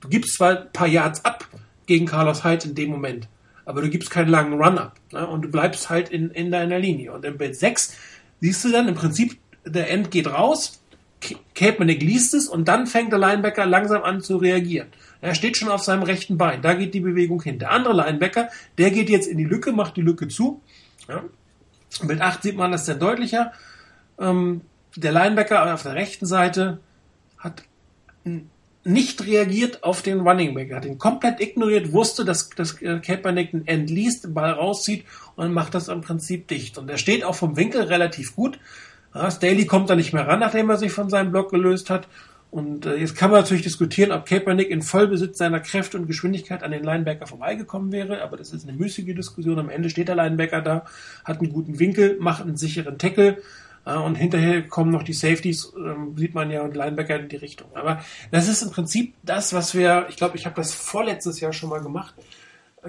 [0.00, 1.46] Du gibst zwar ein paar Yards ab
[1.86, 3.28] gegen Carlos Hyde in dem Moment,
[3.64, 4.94] aber du gibst keinen langen Run-Up.
[5.12, 5.26] Ne?
[5.26, 7.12] Und du bleibst halt in, in deiner Linie.
[7.12, 7.96] Und im Bild 6
[8.40, 10.80] siehst du dann im Prinzip, der End geht raus,
[11.54, 14.88] Kaepernick liest es und dann fängt der Linebacker langsam an zu reagieren.
[15.20, 17.58] Er steht schon auf seinem rechten Bein, da geht die Bewegung hin.
[17.58, 18.48] Der andere Linebacker,
[18.78, 20.62] der geht jetzt in die Lücke, macht die Lücke zu.
[21.08, 21.24] Ja.
[22.02, 23.52] Mit 8 sieht man das sehr deutlicher.
[24.18, 24.62] Ähm,
[24.96, 26.80] der Linebacker auf der rechten Seite
[27.38, 27.62] hat
[28.86, 33.50] nicht reagiert auf den Running Back, er hat ihn komplett ignoriert, wusste, dass, dass Kaepernick
[33.50, 35.04] den End liest, den Ball rauszieht
[35.34, 36.78] und macht das im Prinzip dicht.
[36.78, 38.60] Und er steht auch vom Winkel relativ gut.
[39.12, 42.06] Ja, Staley kommt da nicht mehr ran, nachdem er sich von seinem Block gelöst hat.
[42.50, 46.62] Und äh, jetzt kann man natürlich diskutieren, ob Kaepernick in Vollbesitz seiner Kräfte und Geschwindigkeit
[46.62, 49.58] an den Linebacker vorbeigekommen wäre, aber das ist eine müßige Diskussion.
[49.58, 50.84] Am Ende steht der Linebacker da,
[51.24, 53.38] hat einen guten Winkel, macht einen sicheren Tackle
[53.84, 57.36] äh, und hinterher kommen noch die Safeties, äh, sieht man ja, und Linebacker in die
[57.36, 57.68] Richtung.
[57.74, 61.52] Aber das ist im Prinzip das, was wir, ich glaube, ich habe das vorletztes Jahr
[61.52, 62.14] schon mal gemacht,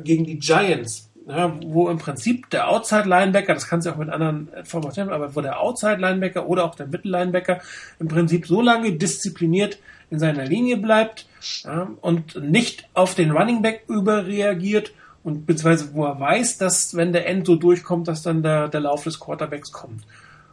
[0.04, 4.50] gegen die Giants ja, wo im Prinzip der Outside-Linebacker, das kannst du auch mit anderen
[4.64, 7.60] Formationen, aber wo der Outside-Linebacker oder auch der Mittel-Linebacker
[8.00, 11.28] im Prinzip so lange diszipliniert in seiner Linie bleibt
[11.66, 17.12] ja, und nicht auf den Running Back überreagiert und beziehungsweise wo er weiß, dass wenn
[17.12, 20.04] der End so durchkommt, dass dann der, der Lauf des Quarterbacks kommt.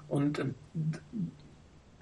[0.09, 0.45] Und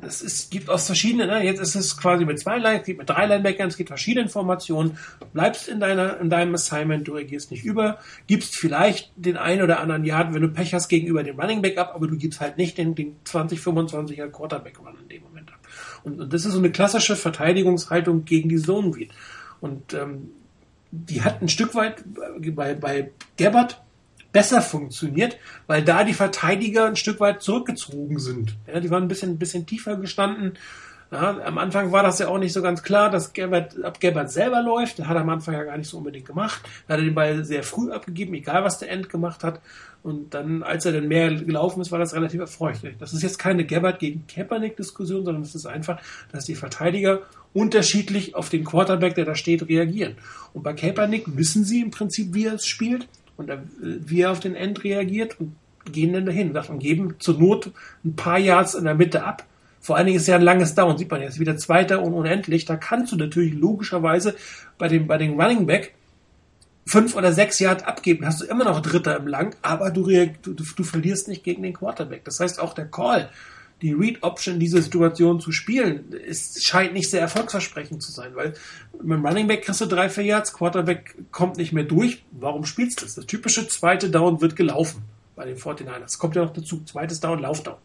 [0.03, 1.45] es ist, gibt aus verschiedenen, ne?
[1.45, 4.25] jetzt ist es quasi mit zwei Line, es gibt mit drei Linebackern, es gibt verschiedene
[4.25, 9.37] Informationen, du bleibst in deiner, in deinem Assignment, du reagierst nicht über, gibst vielleicht den
[9.37, 12.17] einen oder anderen Yard, wenn du Pech hast, gegenüber dem Running Back ab, aber du
[12.17, 15.61] gibst halt nicht den, den 20, 25er Quarterback Run in dem Moment ab.
[16.03, 19.11] Und, und das ist so eine klassische Verteidigungshaltung gegen die Zone Read.
[19.61, 20.31] Und ähm,
[20.91, 22.05] die hat ein Stück weit
[22.55, 23.81] bei, bei Gabbard
[24.33, 28.57] besser funktioniert, weil da die Verteidiger ein Stück weit zurückgezogen sind.
[28.66, 30.55] Ja, die waren ein bisschen, ein bisschen tiefer gestanden.
[31.12, 34.30] Ja, am Anfang war das ja auch nicht so ganz klar, dass Gerbert, ab Gerbert
[34.33, 34.99] selber läuft.
[34.99, 36.62] Das hat er am Anfang ja gar nicht so unbedingt gemacht.
[36.89, 39.61] Da hat er den Ball sehr früh abgegeben, egal was der End gemacht hat.
[40.03, 42.97] Und dann, als er dann mehr gelaufen ist, war das relativ erfreulich.
[42.99, 46.01] Das ist jetzt keine Gerbert gegen Kaepernick-Diskussion, sondern es ist einfach,
[46.33, 47.20] dass die Verteidiger
[47.53, 50.16] unterschiedlich auf den Quarterback, der da steht, reagieren.
[50.55, 53.07] Und bei Kaepernick wissen sie im Prinzip, wie er es spielt
[53.51, 55.57] und wie er auf den End reagiert und
[55.90, 57.70] gehen dann dahin und geben zur Not
[58.05, 59.45] ein paar Yards in der Mitte ab.
[59.80, 62.64] Vor allen Dingen ist ja ein langes Down, sieht man jetzt wieder zweiter und unendlich.
[62.64, 64.36] Da kannst du natürlich logischerweise
[64.78, 65.95] bei dem, bei dem Running Back
[66.86, 70.05] fünf oder sechs Yards abgeben, hast du immer noch Dritter im Lang, aber du,
[70.43, 72.24] du, du verlierst nicht gegen den Quarterback.
[72.24, 73.28] Das heißt, auch der Call
[73.83, 78.55] die Read-Option diese Situation zu spielen, ist, scheint nicht sehr erfolgsversprechend zu sein, weil
[78.93, 82.24] mit dem Running Back kriegst du drei, vier Yards, Quarterback kommt nicht mehr durch.
[82.30, 83.16] Warum spielst du das?
[83.16, 85.03] Das typische zweite Down wird gelaufen
[85.35, 86.01] bei den 49ers.
[86.01, 86.83] Das kommt ja noch dazu.
[86.85, 87.76] Zweites Down, Laufdown.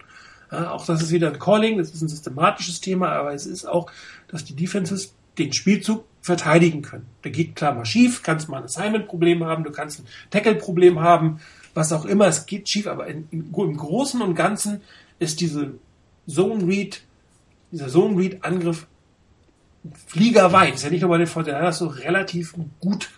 [0.52, 3.66] Ja, auch das ist wieder ein Calling, das ist ein systematisches Thema, aber es ist
[3.66, 3.92] auch,
[4.30, 7.06] dass die Defenses den Spielzug verteidigen können.
[7.24, 11.40] Der geht klar mal schief, kannst mal ein Assignment-Problem haben, du kannst ein Tackle-Problem haben,
[11.74, 14.82] was auch immer, es geht schief, aber in, in, im Großen und Ganzen
[15.20, 15.74] ist diese
[16.30, 17.02] Zone Read,
[17.72, 18.88] dieser Zone Read Angriff
[20.08, 23.10] fliegerweit, ist ja nicht nur bei den Fortinanders so relativ gut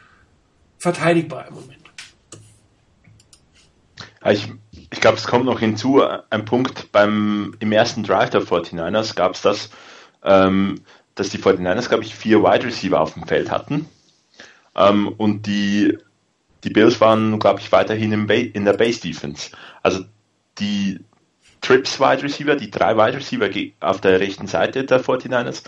[0.77, 1.79] verteidigbar im Moment.
[4.25, 9.15] Ich, ich glaube, es kommt noch hinzu, ein Punkt beim, im ersten Drive der 49ers
[9.15, 9.69] gab es das,
[10.23, 10.81] ähm,
[11.15, 13.87] dass die 49ers, glaube ich, vier Wide Receiver auf dem Feld hatten.
[14.75, 15.97] Ähm, und die,
[16.63, 19.51] die Bills waren, glaube ich, weiterhin in der Base Defense.
[19.83, 20.03] Also
[20.59, 20.99] die
[21.61, 23.49] Trips Wide Receiver, die drei Wide Receiver
[23.79, 25.63] auf der rechten Seite der 49ers,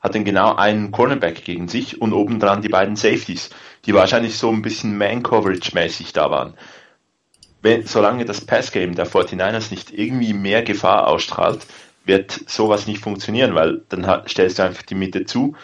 [0.00, 3.50] hatten genau einen Cornerback gegen sich und obendran die beiden Safeties,
[3.84, 6.54] die wahrscheinlich so ein bisschen Man-Coverage-mäßig da waren.
[7.62, 11.66] wenn, solange das Passgame der 49ers nicht irgendwie mehr Gefahr ausstrahlt,
[12.04, 15.56] wird sowas nicht funktionieren, weil dann stellst du einfach die Mitte zu,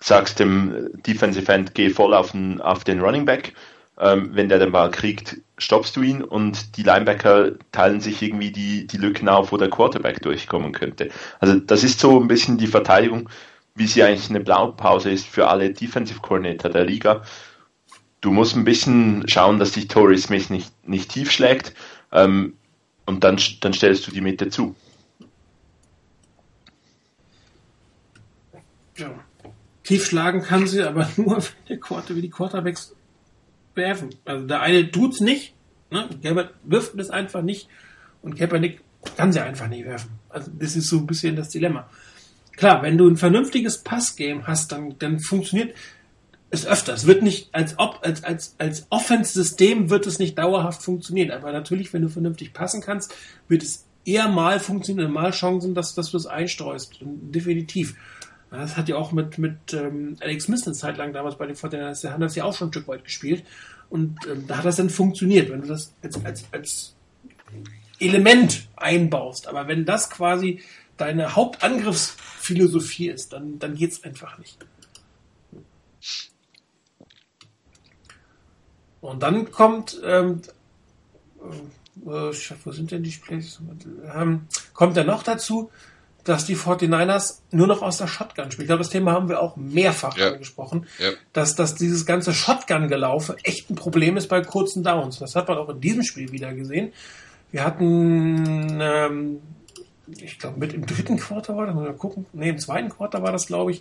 [0.00, 3.54] sagst dem Defensive End, geh voll auf den, auf den Running Back.
[3.98, 8.50] Ähm, wenn der den Ball kriegt, stoppst du ihn und die Linebacker teilen sich irgendwie
[8.50, 11.08] die, die Lücken auf, wo der Quarterback durchkommen könnte.
[11.40, 13.30] Also das ist so ein bisschen die Verteidigung,
[13.74, 17.22] wie sie eigentlich eine Blaupause ist für alle Defensive Coordinator der Liga.
[18.20, 21.72] Du musst ein bisschen schauen, dass dich Torrey Smith nicht, nicht tief schlägt
[22.12, 22.54] ähm,
[23.06, 24.74] und dann, dann stellst du die Mitte zu.
[28.96, 29.10] Ja.
[29.84, 32.94] Tief schlagen kann sie, aber nur, wenn die Quarterbacks
[33.76, 34.10] werfen.
[34.24, 35.54] Also der eine tut's nicht,
[35.90, 36.08] ne?
[36.22, 37.68] Gabbard wirft es einfach nicht
[38.22, 38.80] und Kaepernick
[39.16, 40.10] kann sie einfach nicht werfen.
[40.28, 41.88] Also das ist so ein bisschen das Dilemma.
[42.56, 45.74] Klar, wenn du ein vernünftiges Passgame hast, dann, dann funktioniert
[46.50, 46.94] es öfter.
[46.94, 51.30] Es wird nicht als ob als als als Offense-System wird es nicht dauerhaft funktionieren.
[51.30, 53.14] Aber natürlich, wenn du vernünftig passen kannst,
[53.48, 56.98] wird es eher mal funktionieren, mal Chancen, dass, dass du es einstreust.
[57.00, 57.96] Definitiv.
[58.50, 61.56] Das hat ja auch mit, mit ähm, Alex Smith eine Zeit lang damals bei den
[61.56, 63.44] Fortinanders, der hat das ja auch schon ein Stück weit gespielt.
[63.90, 66.96] Und ähm, da hat das dann funktioniert, wenn du das als, als, als
[67.98, 69.48] Element einbaust.
[69.48, 70.62] Aber wenn das quasi
[70.96, 74.64] deine Hauptangriffsphilosophie ist, dann, dann es einfach nicht.
[79.00, 80.42] Und dann kommt, ähm,
[82.04, 82.32] äh,
[82.64, 83.60] wo sind denn die Plays?
[84.14, 85.70] Ähm, kommt dann noch dazu,
[86.26, 88.64] dass die 49ers nur noch aus der Shotgun spielen.
[88.64, 90.32] Ich glaube, das Thema haben wir auch mehrfach ja.
[90.32, 91.10] angesprochen, ja.
[91.32, 95.20] dass, dass dieses ganze Shotgun-Gelaufe echt ein Problem ist bei kurzen Downs.
[95.20, 96.92] Das hat man auch in diesem Spiel wieder gesehen.
[97.52, 99.40] Wir hatten, ähm,
[100.08, 103.30] ich glaube, mit im dritten Quarter war das, mal gucken, nee, im zweiten Quarter war
[103.30, 103.80] das, glaube ich,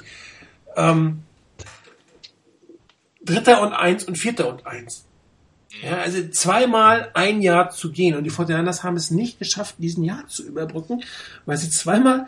[0.76, 1.24] ähm,
[3.24, 5.06] Dritter und eins und Vierter und eins.
[5.84, 10.04] Ja, also zweimal ein Jahr zu gehen und die Fortinanders haben es nicht geschafft, diesen
[10.04, 11.04] Jahr zu überbrücken,
[11.46, 12.28] weil sie zweimal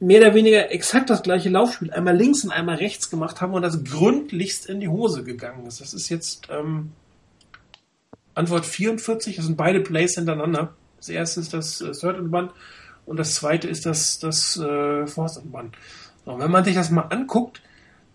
[0.00, 3.62] mehr oder weniger exakt das gleiche Laufspiel, einmal links und einmal rechts gemacht haben und
[3.62, 5.80] das gründlichst in die Hose gegangen ist.
[5.80, 6.92] Das ist jetzt ähm,
[8.34, 10.74] Antwort 44, das sind beide Plays hintereinander.
[10.98, 12.50] Das erste ist das äh, Third and One
[13.06, 15.70] und das zweite ist das, das äh, Fourth and One.
[16.24, 17.62] So, wenn man sich das mal anguckt,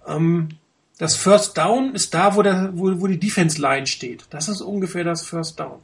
[0.08, 0.50] ähm,
[1.02, 4.26] das First Down ist da, wo, der, wo, wo die Defense Line steht.
[4.30, 5.80] Das ist ungefähr das First Down.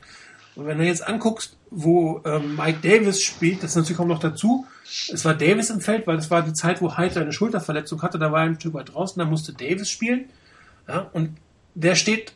[0.55, 4.67] Und wenn du jetzt anguckst, wo ähm, Mike Davis spielt, das natürlich kommt noch dazu.
[5.11, 8.19] Es war Davis im Feld, weil es war die Zeit, wo Hyde eine Schulterverletzung hatte.
[8.19, 10.25] Da war er ein Stück weit draußen, da musste Davis spielen.
[10.87, 11.35] Ja, und
[11.73, 12.33] der steht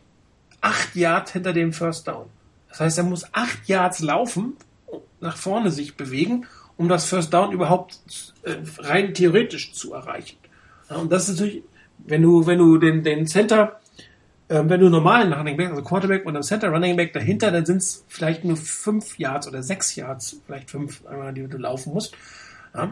[0.61, 2.25] acht Yards hinter dem First Down.
[2.69, 4.57] Das heißt, er muss acht Yards laufen,
[5.19, 7.99] nach vorne sich bewegen, um das First Down überhaupt
[8.41, 10.37] äh, rein theoretisch zu erreichen.
[10.89, 11.61] Ja, und das ist natürlich
[12.05, 13.79] wenn du, wenn du den, den Center,
[14.47, 17.65] äh, wenn du normalen Running Back, also Quarterback und einen Center Running Back dahinter, dann
[17.65, 21.03] sind es vielleicht nur fünf Yards oder sechs Yards, vielleicht fünf,
[21.35, 22.15] die du laufen musst.
[22.75, 22.91] Ja.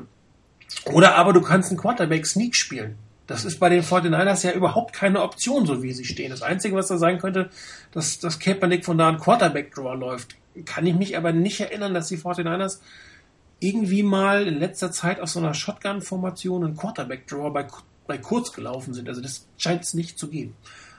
[0.85, 2.95] Oder aber du kannst einen Quarterback Sneak spielen.
[3.27, 6.31] Das ist bei den 49ers ja überhaupt keine Option, so wie sie stehen.
[6.31, 7.51] Das Einzige, was da sein könnte,
[7.91, 10.35] dass das Kaepernick von da ein Quarterback-Draw läuft.
[10.65, 12.79] Kann ich mich aber nicht erinnern, dass die 49ers
[13.59, 17.67] irgendwie mal in letzter Zeit aus so einer Shotgun-Formation einen Quarterback-Draw bei
[18.09, 19.07] bei kurz gelaufen sind.
[19.07, 20.55] Also das scheint es nicht zu geben.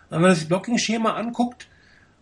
[0.08, 1.68] Wenn man das Blocking-Schema anguckt,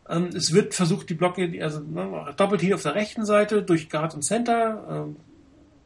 [0.09, 4.15] ähm, es wird versucht, die Blocke, also ne, Doppelteam auf der rechten Seite durch Guard
[4.15, 5.17] und Center, ähm,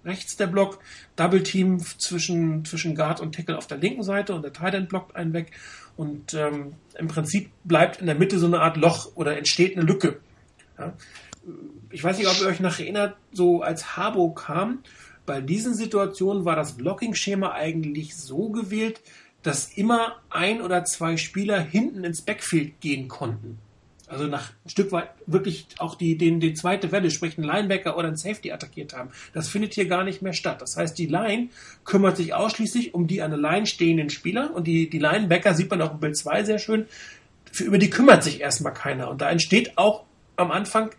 [0.05, 0.79] rechts der Block,
[1.17, 4.89] Double Team zwischen, zwischen Guard und Tackle auf der linken Seite und der Tight End
[4.89, 5.51] blockt einen weg
[5.97, 9.85] und ähm, im Prinzip bleibt in der Mitte so eine Art Loch oder entsteht eine
[9.85, 10.21] Lücke.
[10.79, 10.93] Ja.
[11.91, 14.79] Ich weiß nicht, ob ihr euch noch erinnert, so als Harbo kam
[15.27, 19.01] bei diesen Situationen war das Blocking-Schema eigentlich so gewählt,
[19.43, 23.59] dass immer ein oder zwei Spieler hinten ins Backfield gehen konnten.
[24.13, 27.97] Also nach ein Stück weit wirklich auch die, den, die zweite Welle, sprich einen Linebacker
[27.97, 29.09] oder einen Safety attackiert haben.
[29.33, 30.61] Das findet hier gar nicht mehr statt.
[30.61, 31.49] Das heißt, die Line
[31.85, 35.71] kümmert sich ausschließlich um die an der Line stehenden Spieler und die, die Linebacker sieht
[35.71, 36.87] man auch im Bild 2 sehr schön.
[37.51, 39.09] Für, über die kümmert sich erstmal keiner.
[39.09, 40.05] Und da entsteht auch
[40.37, 40.91] am Anfang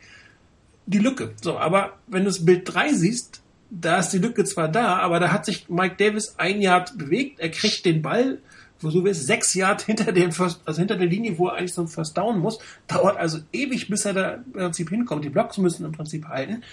[0.87, 1.33] die Lücke.
[1.39, 3.42] So, aber wenn du das Bild 3 siehst,
[3.81, 7.39] da ist die Lücke zwar da, aber da hat sich Mike Davis ein Yard bewegt,
[7.39, 8.39] er kriegt den Ball,
[8.79, 11.73] wo so ist, sechs Yard hinter dem First, also hinter der Linie, wo er eigentlich
[11.73, 15.25] so ein First Down muss, dauert also ewig, bis er da im Prinzip hinkommt.
[15.25, 16.63] Die Blocks müssen im Prinzip halten.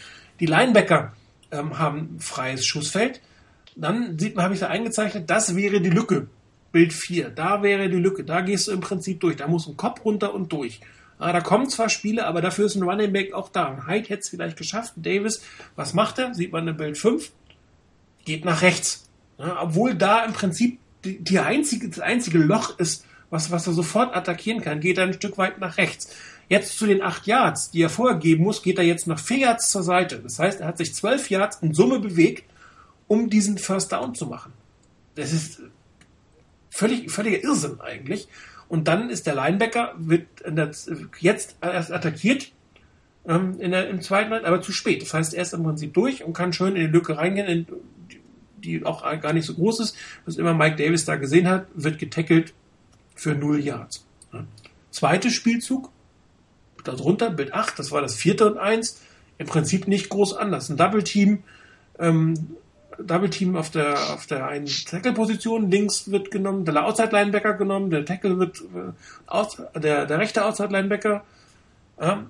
[0.40, 1.12] Die Linebacker
[1.51, 3.20] ähm, haben freies Schussfeld.
[3.76, 6.26] Dann sieht man, habe ich da eingezeichnet, das wäre die Lücke.
[6.72, 7.30] Bild 4.
[7.30, 8.24] Da wäre die Lücke.
[8.24, 9.36] Da gehst du im Prinzip durch.
[9.36, 10.80] Da muss ein Kopf runter und durch.
[11.21, 13.87] Ah, da kommen zwar Spiele, aber dafür ist ein Running Back auch da.
[13.87, 14.95] Hyde hätte es vielleicht geschafft.
[14.97, 15.43] Davis,
[15.77, 16.35] was macht er?
[16.35, 17.31] Sieht man in Bild 5.
[18.25, 19.07] Geht nach rechts.
[19.39, 23.75] Ja, obwohl da im Prinzip die, die einzige, das einzige Loch ist, was, was er
[23.75, 26.09] sofort attackieren kann, geht er ein Stück weit nach rechts.
[26.49, 29.41] Jetzt zu den acht Yards, die er vorher geben muss, geht er jetzt noch vier
[29.41, 30.21] Yards zur Seite.
[30.21, 32.45] Das heißt, er hat sich zwölf Yards in Summe bewegt,
[33.09, 34.55] um diesen First Down zu machen.
[35.16, 35.61] Das ist
[36.71, 38.27] völlig, völliger Irrsinn eigentlich.
[38.71, 40.29] Und dann ist der Linebacker, wird
[41.18, 42.53] jetzt erst attackiert
[43.27, 45.03] ähm, der, im zweiten Teil, aber zu spät.
[45.03, 47.66] Das heißt, er ist im Prinzip durch und kann schön in die Lücke reingehen, in,
[48.59, 51.99] die auch gar nicht so groß ist, was immer Mike Davis da gesehen hat, wird
[51.99, 52.55] getackelt
[53.16, 54.07] für 0 Yards.
[54.33, 54.47] Ja.
[54.93, 55.91] Zweiter Spielzug,
[56.85, 59.03] darunter Bild 8, das war das vierte und eins,
[59.39, 60.71] im Prinzip nicht groß anders.
[60.71, 61.43] Ein Double Team,
[61.99, 62.35] ähm,
[63.05, 67.90] Double Team auf der, auf der einen Tackle-Position, links wird genommen, der Outside Linebacker genommen,
[67.90, 68.92] der Tackle wird, äh,
[69.26, 71.22] aus, der, der rechte Outside Linebacker,
[72.01, 72.24] ja,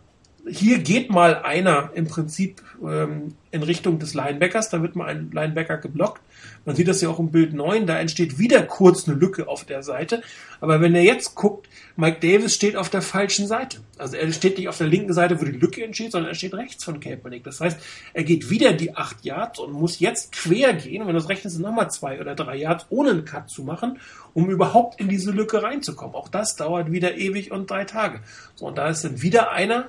[0.49, 5.31] hier geht mal einer im Prinzip ähm, in Richtung des Linebackers, da wird mal ein
[5.33, 6.23] Linebacker geblockt.
[6.65, 9.65] Man sieht das ja auch im Bild 9, da entsteht wieder kurz eine Lücke auf
[9.65, 10.23] der Seite.
[10.61, 13.79] Aber wenn er jetzt guckt, Mike Davis steht auf der falschen Seite.
[13.99, 16.55] Also er steht nicht auf der linken Seite, wo die Lücke entsteht, sondern er steht
[16.55, 17.45] rechts von Kaepernick.
[17.45, 17.79] Das heißt,
[18.15, 21.63] er geht wieder die acht Yards und muss jetzt quer gehen, wenn das rechnet, sind
[21.63, 23.99] nochmal zwei oder drei Yards, ohne einen Cut zu machen,
[24.33, 26.15] um überhaupt in diese Lücke reinzukommen.
[26.15, 28.21] Auch das dauert wieder ewig und drei Tage.
[28.55, 29.89] So, und da ist dann wieder einer,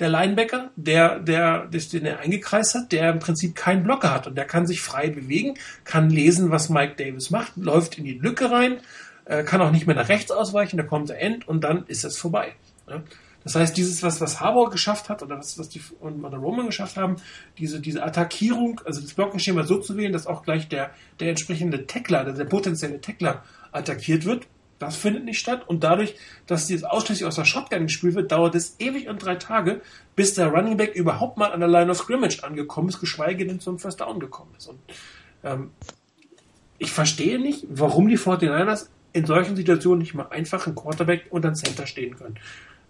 [0.00, 4.36] der Linebacker, der, der, den er eingekreist hat, der im Prinzip keinen Blocker hat und
[4.36, 8.50] der kann sich frei bewegen, kann lesen, was Mike Davis macht, läuft in die Lücke
[8.50, 8.80] rein,
[9.26, 12.04] äh, kann auch nicht mehr nach rechts ausweichen, da kommt der End und dann ist
[12.04, 12.54] es vorbei.
[13.44, 16.66] Das heißt, dieses, was, was Harbour geschafft hat oder was, was die und der Roman
[16.66, 17.16] geschafft haben,
[17.58, 20.90] diese, diese Attackierung, also das Blockenschema so zu wählen, dass auch gleich der,
[21.20, 23.42] der entsprechende Tackler, der, der potenzielle Tackler
[23.72, 24.46] attackiert wird,
[24.80, 26.16] das findet nicht statt und dadurch,
[26.46, 29.82] dass dieses ausschließlich aus der Shotgun gespielt wird, dauert es ewig und drei Tage,
[30.16, 33.60] bis der Running Back überhaupt mal an der Line of Scrimmage angekommen ist, geschweige denn
[33.60, 34.68] zum First Down gekommen ist.
[34.68, 34.78] Und
[35.44, 35.70] ähm,
[36.78, 41.44] ich verstehe nicht, warum die 49ers in solchen Situationen nicht mal einfach einen Quarterback und
[41.44, 42.38] einen Center stehen können.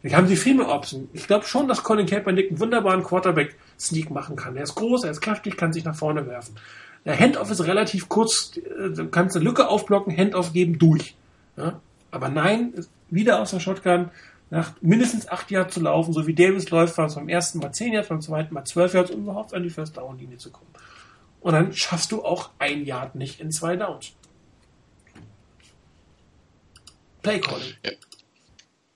[0.03, 1.09] Wir haben sie viel mehr Optionen.
[1.13, 4.57] Ich glaube schon, dass Colin Kaepernick einen wunderbaren Quarterback-Sneak machen kann.
[4.57, 6.55] Er ist groß, er ist kräftig, kann sich nach vorne werfen.
[7.05, 11.17] Der Handoff ist relativ kurz, äh, du kannst eine Lücke aufblocken, Handoff geben, durch.
[11.57, 11.81] Ja?
[12.11, 12.75] Aber nein,
[13.09, 14.11] wieder aus der Shotgun,
[14.51, 17.73] nach mindestens acht Jahren zu laufen, so wie Davis läuft, war es beim ersten Mal
[17.73, 20.51] zehn Jahre, beim zweiten Mal zwölf Jahre, um überhaupt an die First Down Linie zu
[20.51, 20.71] kommen.
[21.41, 24.13] Und dann schaffst du auch ein Yard nicht in zwei Downs.
[27.23, 27.75] Play Calling.
[27.85, 27.91] Ja.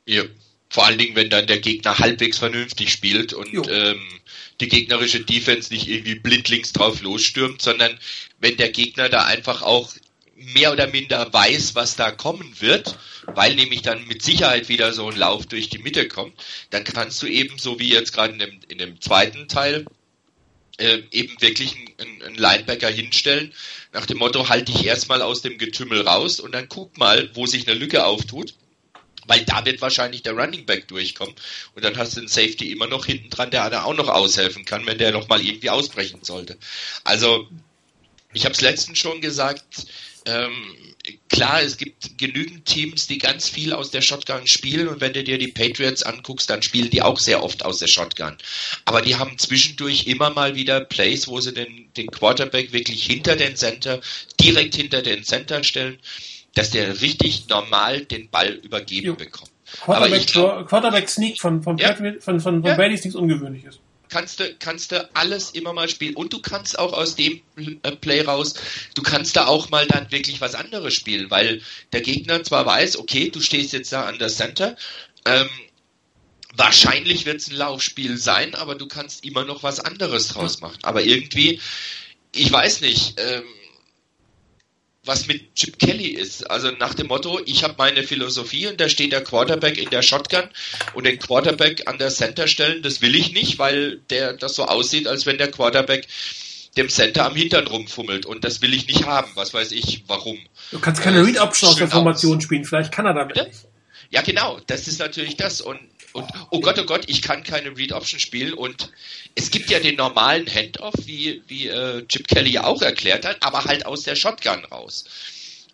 [0.06, 0.22] ja.
[0.68, 4.00] Vor allen Dingen, wenn dann der Gegner halbwegs vernünftig spielt und ähm,
[4.60, 7.96] die gegnerische Defense nicht irgendwie blindlings drauf losstürmt, sondern
[8.40, 9.94] wenn der Gegner da einfach auch
[10.36, 15.08] mehr oder minder weiß, was da kommen wird, weil nämlich dann mit Sicherheit wieder so
[15.08, 16.34] ein Lauf durch die Mitte kommt,
[16.70, 19.86] dann kannst du eben, so wie jetzt gerade in dem, in dem zweiten Teil,
[20.78, 23.52] äh, eben wirklich einen, einen Linebacker hinstellen,
[23.92, 27.46] nach dem Motto, halte dich erstmal aus dem Getümmel raus und dann guck mal, wo
[27.46, 28.54] sich eine Lücke auftut.
[29.26, 31.34] Weil da wird wahrscheinlich der Running Back durchkommen.
[31.74, 34.66] Und dann hast du den Safety immer noch hinten dran, der da auch noch aushelfen
[34.66, 36.58] kann, wenn der noch mal irgendwie ausbrechen sollte.
[37.04, 37.48] Also,
[38.34, 39.86] ich habe es letztens schon gesagt,
[40.26, 40.52] ähm,
[41.28, 45.22] klar, es gibt genügend Teams, die ganz viel aus der Shotgun spielen und wenn du
[45.22, 48.36] dir die Patriots anguckst, dann spielen die auch sehr oft aus der Shotgun.
[48.84, 53.36] Aber die haben zwischendurch immer mal wieder Plays, wo sie den, den Quarterback wirklich hinter
[53.36, 54.00] den Center,
[54.40, 55.98] direkt hinter den Center stellen,
[56.54, 59.14] dass der richtig normal den Ball übergeben jo.
[59.14, 59.50] bekommt.
[59.82, 62.74] Quarterback, glaub, Quarterback Sneak von, von, ja, von, von, von, von ja.
[62.74, 63.80] Brady ist nichts Ungewöhnliches
[64.14, 66.14] kannst du, kannst du alles immer mal spielen.
[66.14, 68.54] Und du kannst auch aus dem äh, Play raus,
[68.94, 71.60] du kannst da auch mal dann wirklich was anderes spielen, weil
[71.92, 74.76] der Gegner zwar weiß, okay, du stehst jetzt da an der Center,
[75.24, 75.48] ähm,
[76.54, 80.78] wahrscheinlich wird es ein Laufspiel sein, aber du kannst immer noch was anderes draus machen.
[80.82, 81.60] Aber irgendwie,
[82.30, 83.42] ich weiß nicht, ähm,
[85.04, 86.50] was mit Chip Kelly ist.
[86.50, 90.02] Also nach dem Motto, ich habe meine Philosophie und da steht der Quarterback in der
[90.02, 90.44] Shotgun
[90.94, 94.64] und den Quarterback an der Center stellen, das will ich nicht, weil der das so
[94.64, 96.06] aussieht, als wenn der Quarterback
[96.76, 99.30] dem Center am Hintern rumfummelt und das will ich nicht haben.
[99.34, 100.38] Was weiß ich, warum.
[100.70, 102.42] Du kannst keine äh, Read Option aus der Formation aus.
[102.42, 103.38] spielen, vielleicht kann er damit.
[104.10, 105.78] Ja, genau, das ist natürlich das und
[106.14, 108.92] und oh Gott, oh Gott, ich kann keine Read Option spielen und
[109.34, 113.42] es gibt ja den normalen Handoff, wie, wie äh, Chip Kelly ja auch erklärt hat,
[113.42, 115.04] aber halt aus der Shotgun raus.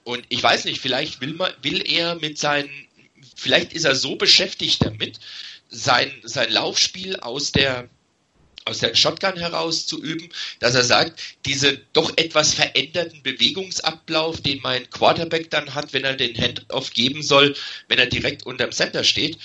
[0.03, 2.71] Und ich weiß nicht, vielleicht will, man, will er mit seinen,
[3.37, 5.21] vielleicht ist er so beschäftigt damit,
[5.69, 7.91] sein, sein Laufspiel aus der,
[8.65, 14.61] aus der Shotgun heraus zu üben, dass er sagt, diese doch etwas veränderten Bewegungsablauf, den
[14.63, 17.55] mein Quarterback dann hat, wenn er den Handoff geben soll,
[17.89, 19.37] wenn er direkt unterm Center steht,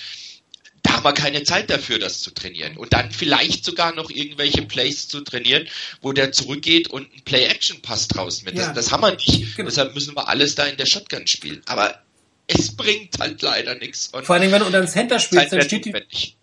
[0.86, 2.76] da haben wir keine Zeit dafür, das zu trainieren.
[2.76, 5.66] Und dann vielleicht sogar noch irgendwelche Plays zu trainieren,
[6.00, 8.54] wo der zurückgeht und ein Play-Action-Pass draus mit.
[8.54, 8.66] Ja.
[8.66, 9.56] Das, das, haben wir nicht.
[9.56, 9.68] Genau.
[9.68, 11.62] Deshalb müssen wir alles da in der Shotgun spielen.
[11.66, 11.98] Aber
[12.46, 14.12] es bringt halt leider nichts.
[14.22, 15.94] Vor allem, wenn du unter den Center spielst, dann steht, die,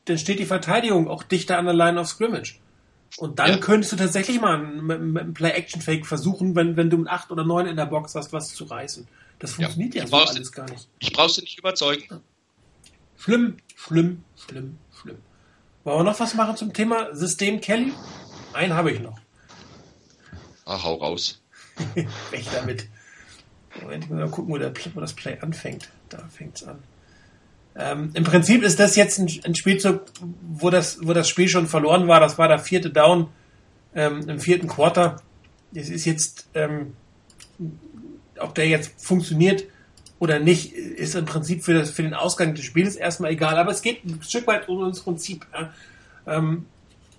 [0.05, 2.55] dann steht die Verteidigung auch dichter an der Line of Scrimmage.
[3.17, 3.57] Und dann ja.
[3.57, 7.45] könntest du tatsächlich mal mit, mit einem Play-Action-Fake versuchen, wenn, wenn du ein 8 oder
[7.45, 9.07] 9 in der Box hast, was zu reißen.
[9.39, 10.87] Das funktioniert ja, ja so alles gar nicht.
[10.99, 12.21] Ich brauch's dir nicht überzeugen.
[13.17, 15.17] Schlimm, schlimm, schlimm, schlimm.
[15.83, 17.93] Wollen wir noch was machen zum Thema System Kelly?
[18.53, 19.19] Einen habe ich noch.
[20.65, 21.41] Ach, hau raus.
[21.95, 22.87] Weg damit.
[23.81, 25.89] Moment, ich muss mal gucken, wo, der, wo das Play anfängt.
[26.09, 26.79] Da fängt es an.
[27.75, 30.03] Ähm, Im Prinzip ist das jetzt ein, ein, Spielzug,
[30.41, 32.19] wo das, wo das Spiel schon verloren war.
[32.19, 33.29] Das war der vierte Down
[33.95, 35.21] ähm, im vierten Quarter.
[35.73, 36.93] Es ist jetzt, ähm,
[38.39, 39.65] ob der jetzt funktioniert
[40.23, 43.57] oder nicht, ist im Prinzip für, das, für den Ausgang des Spiels erstmal egal.
[43.57, 45.45] Aber es geht ein Stück weit um das Prinzip.
[45.53, 45.73] Ja.
[46.25, 46.65] Ähm,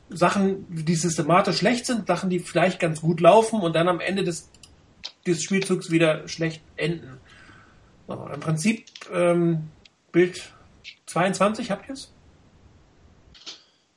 [0.08, 4.24] Sachen, die systematisch schlecht sind, Sachen, die vielleicht ganz gut laufen und dann am Ende
[4.24, 4.48] des,
[5.26, 7.18] des Spielzugs wieder schlecht enden.
[8.08, 9.68] So, Im Prinzip ähm,
[10.10, 10.40] Bild
[11.04, 12.10] 22, habt ihr es?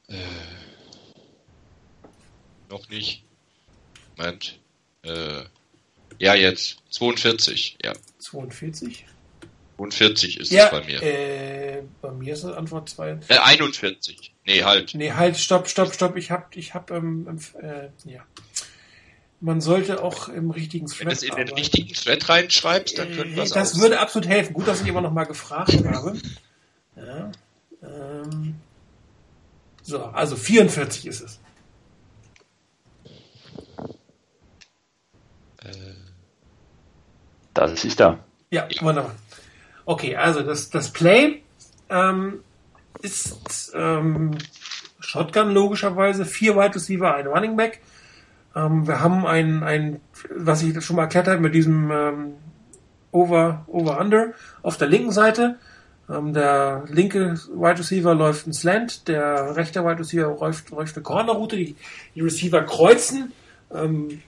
[0.10, 0.18] Äh,
[2.70, 3.24] noch nicht.
[4.18, 4.60] Moment.
[5.04, 5.44] Äh,
[6.19, 6.77] ja, jetzt.
[6.89, 7.94] 42, ja.
[8.19, 9.06] 42?
[9.77, 11.02] 42 ist ja, es bei mir.
[11.03, 13.19] Äh, bei mir ist es Antwort 2.
[13.27, 14.34] Äh, 41.
[14.45, 14.94] Nee, halt.
[14.95, 16.15] Nee, halt, stopp, stopp, stopp.
[16.18, 18.26] Ich hab, ich hab, ähm, äh, ja.
[19.39, 20.99] Man sollte auch im richtigen Thread.
[21.02, 23.80] Wenn du es in den richtigen Thread reinschreibst, dann könnte was Das aus.
[23.80, 24.53] würde absolut helfen.
[24.53, 26.19] Gut, dass ich immer noch mal gefragt habe.
[26.95, 27.31] Ja,
[27.84, 28.56] ähm,
[29.84, 31.39] so, also 44 ist es.
[35.64, 35.69] Äh,
[37.58, 38.20] das ist da.
[38.50, 39.16] Ja, ja, wunderbar.
[39.86, 41.42] Okay, also das, das Play
[41.90, 42.42] ähm,
[43.02, 44.32] ist ähm,
[45.00, 47.82] Shotgun logischerweise, vier Wide Receiver, ein Running Back.
[48.56, 50.02] Ähm, wir haben ein, ein,
[50.36, 52.34] was ich schon mal erklärt habe, mit diesem ähm,
[53.12, 55.58] Over, Over Under auf der linken Seite.
[56.10, 61.04] Ähm, der linke Wide Receiver läuft ein Slant, der rechte Wide Receiver läuft, läuft eine
[61.04, 61.76] Corner-Route, die,
[62.16, 63.32] die Receiver kreuzen.
[63.74, 64.22] Ähm,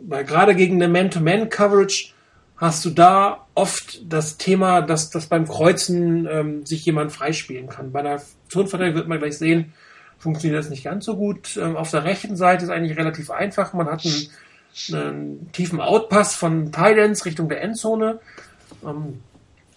[0.00, 2.12] weil gerade gegen eine Man-to-Man-Coverage
[2.58, 7.92] hast du da oft das Thema, dass, dass beim Kreuzen ähm, sich jemand freispielen kann.
[7.92, 9.72] Bei der Zonenverteidigung wird man gleich sehen,
[10.18, 11.56] funktioniert das nicht ganz so gut.
[11.56, 13.72] Ähm, auf der rechten Seite ist eigentlich relativ einfach.
[13.72, 14.28] Man hat einen,
[14.92, 18.18] einen tiefen Outpass von Thailands Richtung der Endzone.
[18.84, 19.20] Ähm,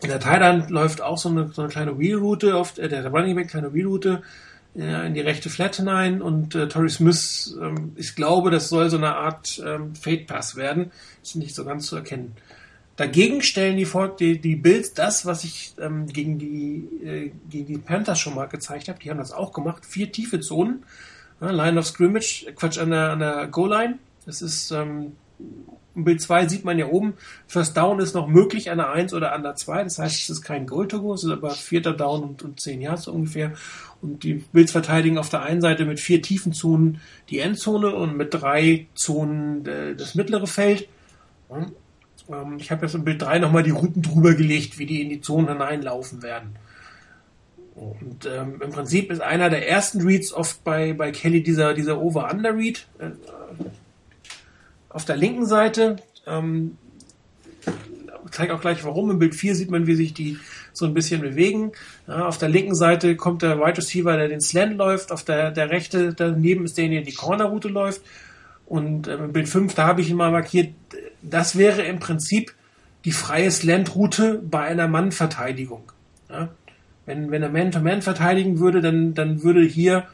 [0.03, 3.49] der Thailand läuft auch so eine, so eine kleine Wheelroute, auf äh, der Running Back
[3.49, 4.23] kleine Wheelroute
[4.75, 8.89] äh, in die rechte Flat hinein und äh, Torrey Smith, ähm, ich glaube, das soll
[8.89, 10.91] so eine Art ähm, Fade Pass werden.
[11.21, 12.35] Ist nicht so ganz zu erkennen.
[13.01, 13.87] Dagegen stellen die,
[14.19, 18.45] die, die Bills das, was ich ähm, gegen, die, äh, gegen die Panthers schon mal
[18.45, 18.99] gezeigt habe.
[18.99, 19.87] Die haben das auch gemacht.
[19.87, 20.83] Vier tiefe Zonen.
[21.41, 23.97] Ja, Line of Scrimmage, äh, Quatsch, an der, an der Goal-Line.
[24.27, 25.13] Das ist, ähm,
[25.95, 27.15] im Bild 2 sieht man ja oben,
[27.47, 29.83] First Down ist noch möglich an der 1 oder an der 2.
[29.83, 33.05] Das heißt, es ist kein Goal-to-Go, es ist aber vierter Down und, und 10 Yards
[33.05, 33.53] so ungefähr.
[34.03, 37.01] Und die Bills verteidigen auf der einen Seite mit vier tiefen Zonen
[37.31, 40.87] die Endzone und mit drei Zonen äh, das mittlere Feld.
[42.33, 45.09] Ähm, ich habe jetzt im Bild 3 nochmal die Routen drüber gelegt, wie die in
[45.09, 46.55] die Zonen hineinlaufen werden.
[47.75, 52.01] Und ähm, im Prinzip ist einer der ersten Reads oft bei, bei Kelly dieser, dieser
[52.01, 52.85] Over-Under-Read.
[52.99, 53.11] Äh,
[54.89, 55.95] auf der linken Seite,
[56.27, 56.77] ähm,
[58.31, 60.37] zeige auch gleich warum, im Bild 4 sieht man, wie sich die
[60.73, 61.71] so ein bisschen bewegen.
[62.07, 65.51] Ja, auf der linken Seite kommt der Wide Receiver, der den Slant läuft, auf der,
[65.51, 68.01] der rechte daneben ist derjenige, der die Corner-Route läuft.
[68.65, 70.73] Und ähm, im Bild 5, da habe ich ihn mal markiert,
[71.21, 72.53] das wäre im Prinzip
[73.05, 75.91] die freie Slant-Route bei einer Mannverteidigung.
[76.29, 76.49] Ja?
[77.05, 80.05] Wenn, wenn er Man-to-Man verteidigen würde, dann, dann würde hier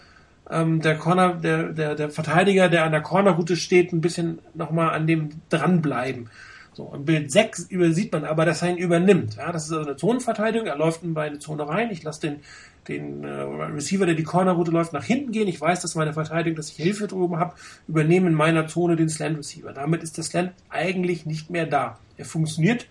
[0.50, 4.92] ähm, der Corner, der, der, der Verteidiger, der an der Corner-Route steht, ein bisschen nochmal
[4.92, 6.30] an dem dranbleiben.
[6.74, 9.36] So, im Bild 6 sieht man aber, dass er ihn übernimmt.
[9.36, 10.68] Ja, das ist also eine Zonenverteidigung.
[10.68, 11.90] Er läuft in meine Zone rein.
[11.90, 12.40] Ich lasse den,
[12.88, 15.48] den äh, Receiver, der die Cornerroute läuft, nach hinten gehen.
[15.48, 17.56] Ich weiß, dass meine Verteidigung, dass ich Hilfe drüben habe,
[17.88, 19.74] übernehme in meiner Zone den Slant Receiver.
[19.74, 22.00] Damit ist der Slant eigentlich nicht mehr da.
[22.18, 22.88] Er funktioniert,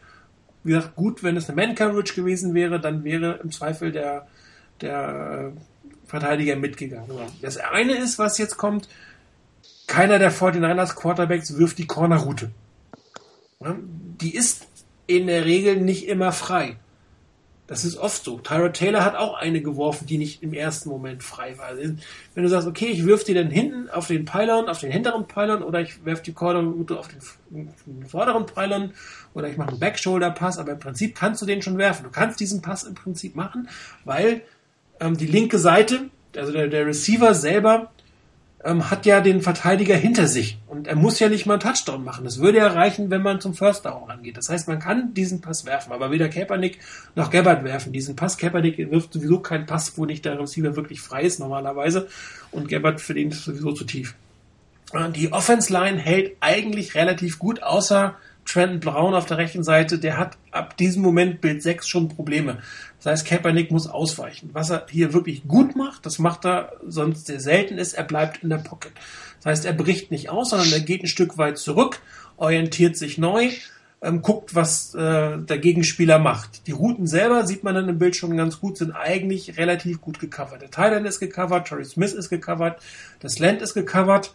[0.64, 4.27] wie gesagt, gut, wenn es eine Man-Coverage gewesen wäre, dann wäre im Zweifel der,
[4.81, 5.60] der äh,
[6.09, 7.10] Verteidiger mitgegangen.
[7.43, 8.89] Das eine ist, was jetzt kommt,
[9.86, 12.51] keiner der 49ers Quarterbacks wirft die Cornerroute.
[14.20, 14.66] Die ist
[15.06, 16.77] in der Regel nicht immer frei.
[17.66, 18.38] Das ist oft so.
[18.38, 21.76] Tyra Taylor hat auch eine geworfen, die nicht im ersten Moment frei war.
[21.76, 25.26] Wenn du sagst, okay, ich wirf die dann hinten auf den Pylon, auf den hinteren
[25.26, 27.18] Pylon, oder ich werf die Cornerroute auf den,
[27.86, 28.93] den, vorderen Pylon,
[29.34, 32.05] oder ich mache einen Backshoulder-Pass, aber im Prinzip kannst du den schon werfen.
[32.05, 33.68] Du kannst diesen Pass im Prinzip machen,
[34.05, 34.43] weil
[35.01, 37.90] ähm, die linke Seite, also der, der Receiver selber,
[38.66, 42.05] ähm, hat ja den Verteidiger hinter sich und er muss ja nicht mal einen Touchdown
[42.05, 42.24] machen.
[42.24, 44.36] Das würde ja reichen, wenn man zum First Down angeht.
[44.36, 46.80] Das heißt, man kann diesen Pass werfen, aber weder Kaepernick
[47.14, 48.36] noch Gabbard werfen diesen Pass.
[48.36, 52.09] Kaepernick wirft sowieso keinen Pass, wo nicht der Receiver wirklich frei ist normalerweise
[52.51, 54.14] und Gabbard für den ist sowieso zu tief.
[55.14, 58.16] Die Offense Line hält eigentlich relativ gut, außer
[58.47, 62.59] Trenton Brown auf der rechten Seite, der hat ab diesem Moment Bild 6 schon Probleme.
[62.98, 64.51] Das heißt, Kaepernick muss ausweichen.
[64.52, 68.43] Was er hier wirklich gut macht, das macht er sonst sehr selten ist, er bleibt
[68.43, 68.93] in der Pocket.
[69.39, 72.01] Das heißt, er bricht nicht aus, sondern er geht ein Stück weit zurück,
[72.36, 73.51] orientiert sich neu,
[74.02, 76.66] ähm, guckt, was äh, der Gegenspieler macht.
[76.66, 80.20] Die Routen selber, sieht man dann im Bild schon ganz gut, sind eigentlich relativ gut
[80.20, 80.62] gecovert.
[80.62, 82.81] Der Thailand ist gecovert, Torrey Smith ist gecovert,
[83.20, 84.35] das Land ist gecovert.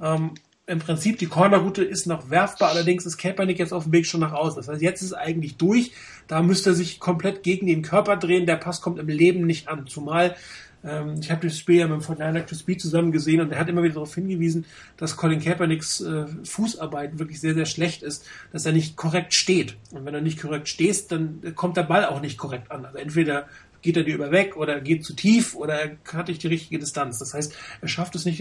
[0.00, 0.34] Ähm,
[0.66, 4.20] im Prinzip die Cornerroute ist noch werfbar, allerdings ist Kaepernick jetzt auf dem Weg schon
[4.20, 4.56] nach außen.
[4.56, 5.92] Das heißt, jetzt ist eigentlich durch.
[6.28, 8.46] Da müsste er sich komplett gegen den Körper drehen.
[8.46, 9.86] Der Pass kommt im Leben nicht an.
[9.88, 10.36] Zumal
[10.84, 13.58] ähm, ich habe das Spiel ja mit dem Fortnite to Speed zusammen gesehen und er
[13.58, 14.64] hat immer wieder darauf hingewiesen,
[14.96, 19.76] dass Colin Kaepernicks äh, Fußarbeit wirklich sehr, sehr schlecht ist, dass er nicht korrekt steht.
[19.92, 22.84] Und wenn er nicht korrekt stehst, dann kommt der Ball auch nicht korrekt an.
[22.84, 23.46] Also entweder
[23.82, 26.78] geht er dir über weg oder geht zu tief oder er hat nicht die richtige
[26.78, 27.18] Distanz.
[27.18, 28.40] Das heißt, er schafft es nicht,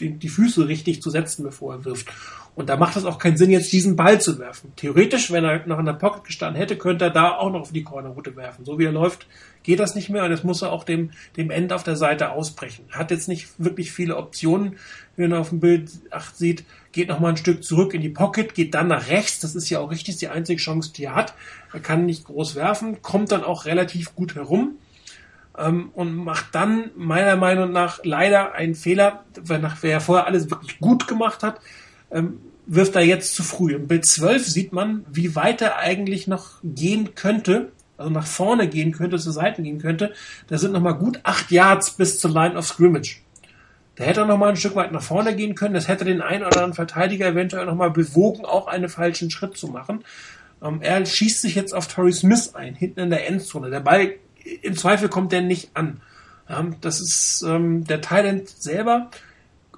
[0.00, 2.08] die, Füße richtig zu setzen, bevor er wirft.
[2.54, 4.72] Und da macht es auch keinen Sinn, jetzt diesen Ball zu werfen.
[4.76, 7.72] Theoretisch, wenn er noch in der Pocket gestanden hätte, könnte er da auch noch auf
[7.72, 8.66] die Cornerroute werfen.
[8.66, 9.26] So wie er läuft,
[9.62, 12.30] geht das nicht mehr und jetzt muss er auch dem, dem End auf der Seite
[12.30, 12.84] ausbrechen.
[12.90, 14.76] Hat jetzt nicht wirklich viele Optionen,
[15.16, 18.08] wie man auf dem Bild 8 sieht, geht noch mal ein Stück zurück in die
[18.08, 21.14] Pocket, geht dann nach rechts, das ist ja auch richtig die einzige Chance, die er
[21.14, 21.34] hat.
[21.72, 24.76] Er kann nicht groß werfen, kommt dann auch relativ gut herum
[25.58, 30.50] ähm, und macht dann meiner Meinung nach leider einen Fehler, weil wer ja vorher alles
[30.50, 31.60] wirklich gut gemacht hat,
[32.10, 33.74] ähm, wirft er jetzt zu früh.
[33.74, 38.68] Im Bild 12 sieht man, wie weit er eigentlich noch gehen könnte, also nach vorne
[38.68, 40.12] gehen könnte, zu Seiten gehen könnte.
[40.48, 43.22] Da sind noch mal gut acht Yards bis zur Line of Scrimmage.
[43.96, 45.74] Da hätte er noch mal ein Stück weit nach vorne gehen können.
[45.74, 49.56] Das hätte den einen oder anderen Verteidiger eventuell noch mal bewogen, auch einen falschen Schritt
[49.56, 50.02] zu machen.
[50.62, 53.70] Ähm, er schießt sich jetzt auf Torrey Smith ein, hinten in der Endzone.
[53.70, 54.14] Der Ball,
[54.62, 56.00] im Zweifel kommt der nicht an.
[56.48, 59.10] Ähm, das ist ähm, der Thailand selber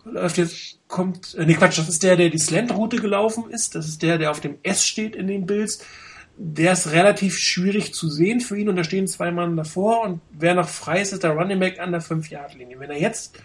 [0.04, 3.74] läuft jetzt, kommt, äh, nee, Quatsch, das ist der, der die Slant-Route gelaufen ist.
[3.74, 5.84] Das ist der, der auf dem S steht in den Bills.
[6.36, 10.20] Der ist relativ schwierig zu sehen für ihn und da stehen zwei Mann davor und
[10.32, 12.80] wer noch frei ist, ist der Running Back an der 5-Yard-Linie.
[12.80, 13.38] Wenn er jetzt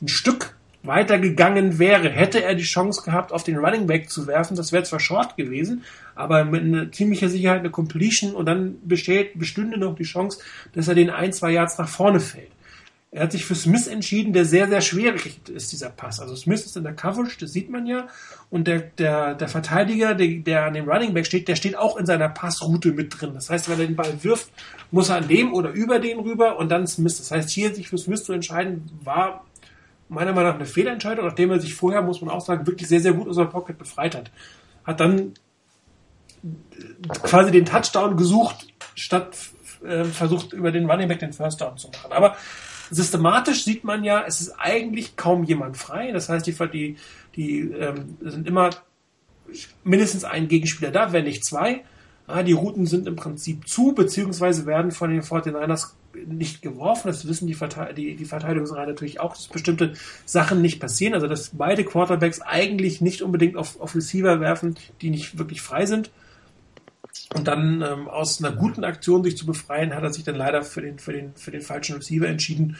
[0.00, 0.56] ein Stück
[0.88, 4.56] weiter gegangen wäre, hätte er die Chance gehabt, auf den Running Back zu werfen.
[4.56, 5.84] Das wäre zwar short gewesen,
[6.16, 10.40] aber mit ziemlicher Sicherheit eine Completion und dann besteht, bestünde noch die Chance,
[10.72, 12.50] dass er den ein, zwei Yards nach vorne fällt.
[13.10, 16.20] Er hat sich für Smith entschieden, der sehr, sehr schwierig ist, dieser Pass.
[16.20, 18.06] Also Smith ist in der Coverage, das sieht man ja.
[18.50, 21.96] Und der, der, der Verteidiger, der, der an dem Running Back steht, der steht auch
[21.96, 23.30] in seiner Passroute mit drin.
[23.32, 24.50] Das heißt, wenn er den Ball wirft,
[24.90, 27.16] muss er an dem oder über den rüber und dann Smith.
[27.16, 29.46] Das heißt, hier sich für Smith zu entscheiden, war
[30.08, 33.00] meiner Meinung nach eine Fehlentscheidung, nachdem er sich vorher, muss man auch sagen, wirklich sehr,
[33.00, 34.30] sehr gut aus der Pocket befreit hat.
[34.84, 35.34] Hat dann
[37.22, 39.36] quasi den Touchdown gesucht, statt
[39.84, 42.12] äh, versucht, über den Running Back den First Down zu machen.
[42.12, 42.36] Aber
[42.90, 46.12] systematisch sieht man ja, es ist eigentlich kaum jemand frei.
[46.12, 46.96] Das heißt, die, die,
[47.36, 48.70] die ähm, sind immer
[49.84, 51.84] mindestens ein Gegenspieler da, wenn nicht zwei.
[52.26, 55.92] Ja, die Routen sind im Prinzip zu, beziehungsweise werden von den 49ers
[56.26, 57.08] nicht geworfen.
[57.08, 61.14] Das wissen die, Verte die, die Verteidigungsreihe natürlich auch, dass bestimmte Sachen nicht passieren.
[61.14, 65.86] Also, dass beide Quarterbacks eigentlich nicht unbedingt auf, auf Receiver werfen, die nicht wirklich frei
[65.86, 66.10] sind.
[67.34, 70.62] Und dann ähm, aus einer guten Aktion sich zu befreien, hat er sich dann leider
[70.62, 72.76] für den, für den, für den falschen Receiver entschieden.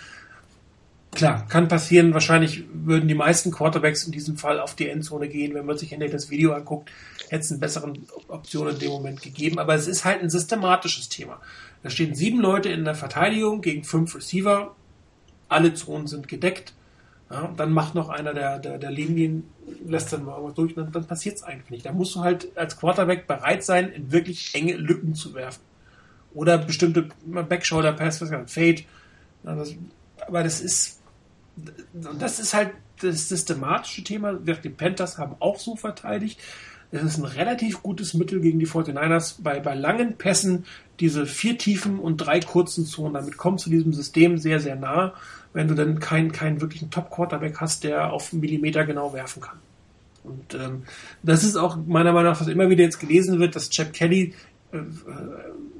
[1.12, 2.15] Klar, kann passieren.
[2.15, 5.55] Wahrscheinlich würden die meisten Quarterbacks in diesem Fall auf die Endzone gehen.
[5.55, 6.90] Wenn man sich hinterher das Video anguckt,
[7.28, 7.93] hätte es eine bessere
[8.28, 9.59] Option in dem Moment gegeben.
[9.59, 11.40] Aber es ist halt ein systematisches Thema.
[11.82, 14.74] Da stehen sieben Leute in der Verteidigung gegen fünf Receiver.
[15.48, 16.74] Alle Zonen sind gedeckt.
[17.30, 19.44] Ja, dann macht noch einer der, der, der Linien,
[19.86, 21.86] lässt dann mal irgendwas durch, dann, dann passiert es eigentlich nicht.
[21.86, 25.60] Da musst du halt als Quarterback bereit sein, in wirklich enge Lücken zu werfen.
[26.32, 28.82] Oder bestimmte Backshoulder Pass, was Fade.
[29.44, 29.74] Ja, das,
[30.26, 31.00] aber das ist,
[31.92, 34.34] das ist halt das systematische Thema.
[34.34, 36.40] Die Panthers haben auch so verteidigt.
[36.90, 40.65] Es ist ein relativ gutes Mittel gegen die 49ers bei, bei langen Pässen,
[41.01, 43.15] diese vier tiefen und drei kurzen Zonen.
[43.15, 45.15] Damit kommst du diesem System sehr, sehr nah
[45.52, 49.59] wenn du dann keinen, keinen wirklichen Top-Quarterback hast, der auf einen Millimeter genau werfen kann.
[50.24, 50.82] Und ähm,
[51.23, 54.35] das ist auch meiner Meinung nach, was immer wieder jetzt gelesen wird, dass Chap Kelly
[54.73, 54.78] äh,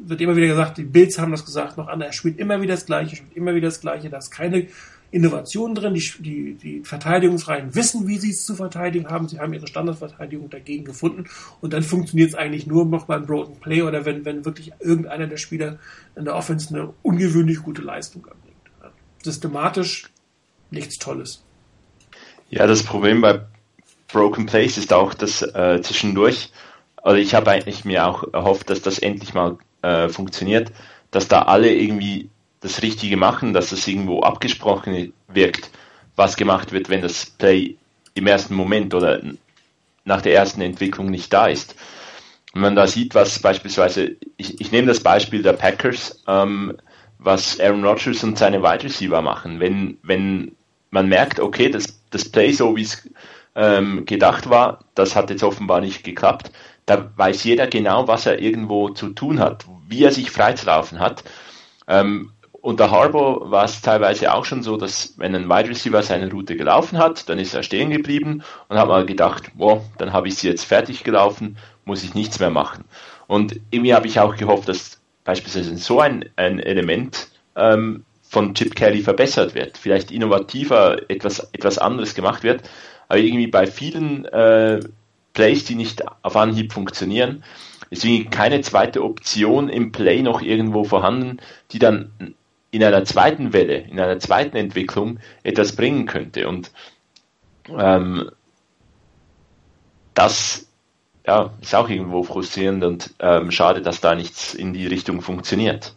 [0.05, 2.75] wird immer wieder gesagt, die Bills haben das gesagt, noch andere, er spielt immer wieder
[2.75, 4.69] das Gleiche, spielt immer wieder das Gleiche, da ist keine
[5.11, 9.55] Innovation drin, die, die, die Verteidigungsreihen wissen, wie sie es zu verteidigen haben, sie haben
[9.55, 11.25] ihre Standardverteidigung dagegen gefunden.
[11.61, 15.27] Und dann funktioniert es eigentlich nur noch beim Broken Play oder wenn, wenn wirklich irgendeiner
[15.27, 15.79] der Spieler
[16.15, 18.37] in der Offense eine ungewöhnlich gute Leistung hat
[19.23, 20.09] systematisch
[20.71, 21.43] nichts Tolles.
[22.51, 23.41] Ja, das Problem bei
[24.11, 26.51] Broken Place ist auch, dass äh, zwischendurch,
[26.97, 30.73] also ich habe eigentlich mir auch erhofft, dass das endlich mal äh, funktioniert,
[31.11, 32.31] dass da alle irgendwie
[32.61, 35.71] das Richtige machen, dass das irgendwo abgesprochen wirkt,
[36.17, 37.77] was gemacht wird, wenn das Play
[38.15, 39.21] im ersten Moment oder
[40.05, 41.77] nach der ersten Entwicklung nicht da ist.
[42.53, 46.77] Wenn man da sieht, was beispielsweise, ich, ich nehme das Beispiel der Packers, ähm,
[47.19, 49.61] was Aaron Rodgers und seine Wide Receiver machen.
[49.61, 50.53] Wenn, wenn
[50.91, 53.09] man merkt, okay, das, das Play, so wie es
[53.55, 56.51] ähm, gedacht war, das hat jetzt offenbar nicht geklappt,
[56.87, 61.23] da weiß jeder genau, was er irgendwo zu tun hat, wie er sich freizulaufen hat.
[61.87, 62.33] Ähm,
[62.69, 66.55] unter Harbour war es teilweise auch schon so, dass wenn ein Wide Receiver seine Route
[66.55, 70.35] gelaufen hat, dann ist er stehen geblieben und hat mal gedacht, boah, dann habe ich
[70.35, 72.85] sie jetzt fertig gelaufen, muss ich nichts mehr machen.
[73.27, 78.75] Und irgendwie habe ich auch gehofft, dass beispielsweise so ein, ein Element ähm, von Chip
[78.75, 82.69] Kelly verbessert wird, vielleicht innovativer, etwas, etwas anderes gemacht wird,
[83.09, 84.81] aber irgendwie bei vielen äh,
[85.33, 87.45] Plays, die nicht auf Anhieb funktionieren,
[87.89, 91.39] ist irgendwie keine zweite Option im Play noch irgendwo vorhanden,
[91.73, 92.35] die dann
[92.71, 96.49] in einer zweiten Welle, in einer zweiten Entwicklung etwas bringen könnte.
[96.49, 96.71] Und
[97.69, 98.31] ähm,
[100.15, 100.69] das
[101.27, 105.95] ja, ist auch irgendwo frustrierend und ähm, schade, dass da nichts in die Richtung funktioniert.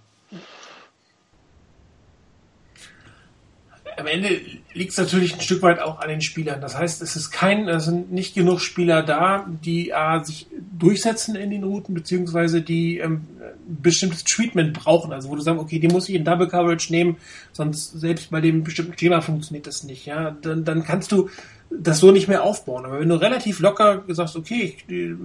[4.02, 4.42] am Ende
[4.74, 6.62] liegt es natürlich ein Stück weit auch an den Spielern.
[6.62, 11.36] Das heißt, es ist kein, es sind nicht genug Spieler da, die äh, sich durchsetzen
[11.36, 13.22] in den Routen, beziehungsweise die ähm,
[13.68, 15.12] bestimmtes Treatment brauchen.
[15.12, 17.18] Also wo du sagst, okay, die muss ich in Double Coverage nehmen,
[17.52, 20.06] sonst selbst bei dem bestimmten Thema funktioniert das nicht.
[20.06, 21.30] Ja, dann, dann kannst du
[21.70, 22.86] das so nicht mehr aufbauen.
[22.86, 25.16] Aber wenn du relativ locker sagst, okay, ich, äh,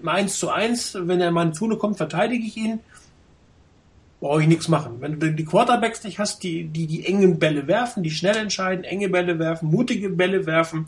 [0.00, 2.80] im 1 zu 1, wenn er mal in Zone kommt, verteidige ich ihn
[4.24, 5.02] brauche ich nichts machen.
[5.02, 8.82] Wenn du die Quarterbacks nicht hast, die, die die engen Bälle werfen, die schnell entscheiden,
[8.82, 10.86] enge Bälle werfen, mutige Bälle werfen,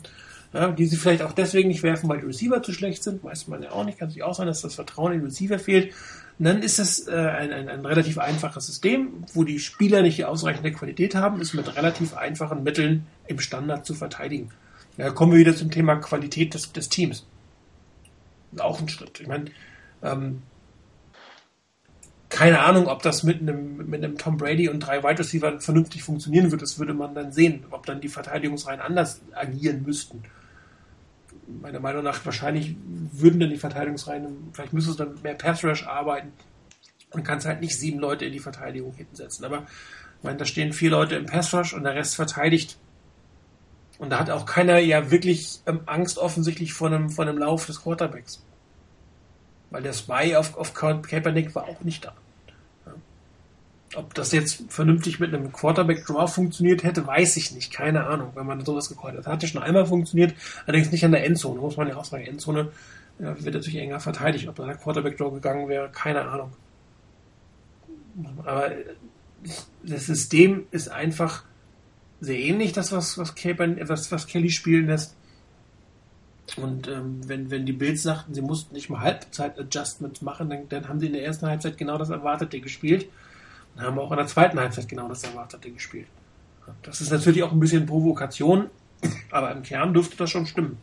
[0.53, 3.47] ja, die sie vielleicht auch deswegen nicht werfen, weil die Receiver zu schlecht sind, weiß
[3.47, 5.93] man ja auch nicht, kann sich auch sein, dass das Vertrauen in die Receiver fehlt.
[6.39, 10.17] Und dann ist es äh, ein, ein, ein relativ einfaches System, wo die Spieler nicht
[10.17, 14.49] die ausreichende Qualität haben, ist mit relativ einfachen Mitteln im Standard zu verteidigen.
[14.97, 17.27] Da kommen wir wieder zum Thema Qualität des, des Teams.
[18.57, 19.19] Auch ein Schritt.
[19.19, 19.51] Ich meine,
[20.01, 20.41] ähm,
[22.29, 26.03] keine Ahnung, ob das mit einem, mit einem Tom Brady und drei Wide Receiver vernünftig
[26.03, 26.61] funktionieren wird.
[26.61, 30.23] Das würde man dann sehen, ob dann die Verteidigungsreihen anders agieren müssten.
[31.61, 32.75] Meiner Meinung nach wahrscheinlich
[33.13, 36.33] würden dann die Verteidigungsreihen, vielleicht müsste es dann mehr Pass Rush arbeiten
[37.11, 39.45] und kannst halt nicht sieben Leute in die Verteidigung hinsetzen.
[39.45, 39.63] Aber
[40.17, 42.77] ich meine, da stehen vier Leute im Pass Rush und der Rest verteidigt.
[43.99, 47.65] Und da hat auch keiner ja wirklich ähm, Angst offensichtlich vor einem, vor einem Lauf
[47.65, 48.43] des Quarterbacks.
[49.69, 52.13] Weil der Spy auf, auf Kaepernick war auch nicht da.
[53.95, 57.71] Ob das jetzt vernünftig mit einem Quarterback-Draw funktioniert hätte, weiß ich nicht.
[57.71, 59.25] Keine Ahnung, wenn man sowas gekreuzt hat.
[59.25, 60.35] Das hatte schon einmal funktioniert,
[60.65, 61.59] allerdings nicht an der Endzone.
[61.59, 62.71] Muss man ja auch sagen, Endzone
[63.19, 64.47] ja, wird natürlich enger verteidigt.
[64.47, 66.51] Ob da der Quarterback-Draw gegangen wäre, keine Ahnung.
[68.43, 68.71] Aber
[69.83, 71.43] das System ist einfach
[72.19, 75.15] sehr ähnlich, das, was, was, Kaepernick, was, was Kelly spielen lässt.
[76.55, 80.87] Und ähm, wenn, wenn die Bills sagten, sie mussten nicht mal Halbzeit-Adjustments machen, dann, dann
[80.87, 83.07] haben sie in der ersten Halbzeit genau das Erwartete gespielt
[83.75, 86.07] und haben auch in der zweiten Halbzeit genau das Erwartete gespielt.
[86.83, 88.69] Das ist natürlich auch ein bisschen Provokation,
[89.31, 90.77] aber im Kern dürfte das schon stimmen.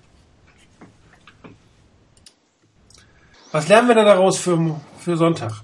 [3.53, 5.63] Was lernen wir denn daraus für, für Sonntag?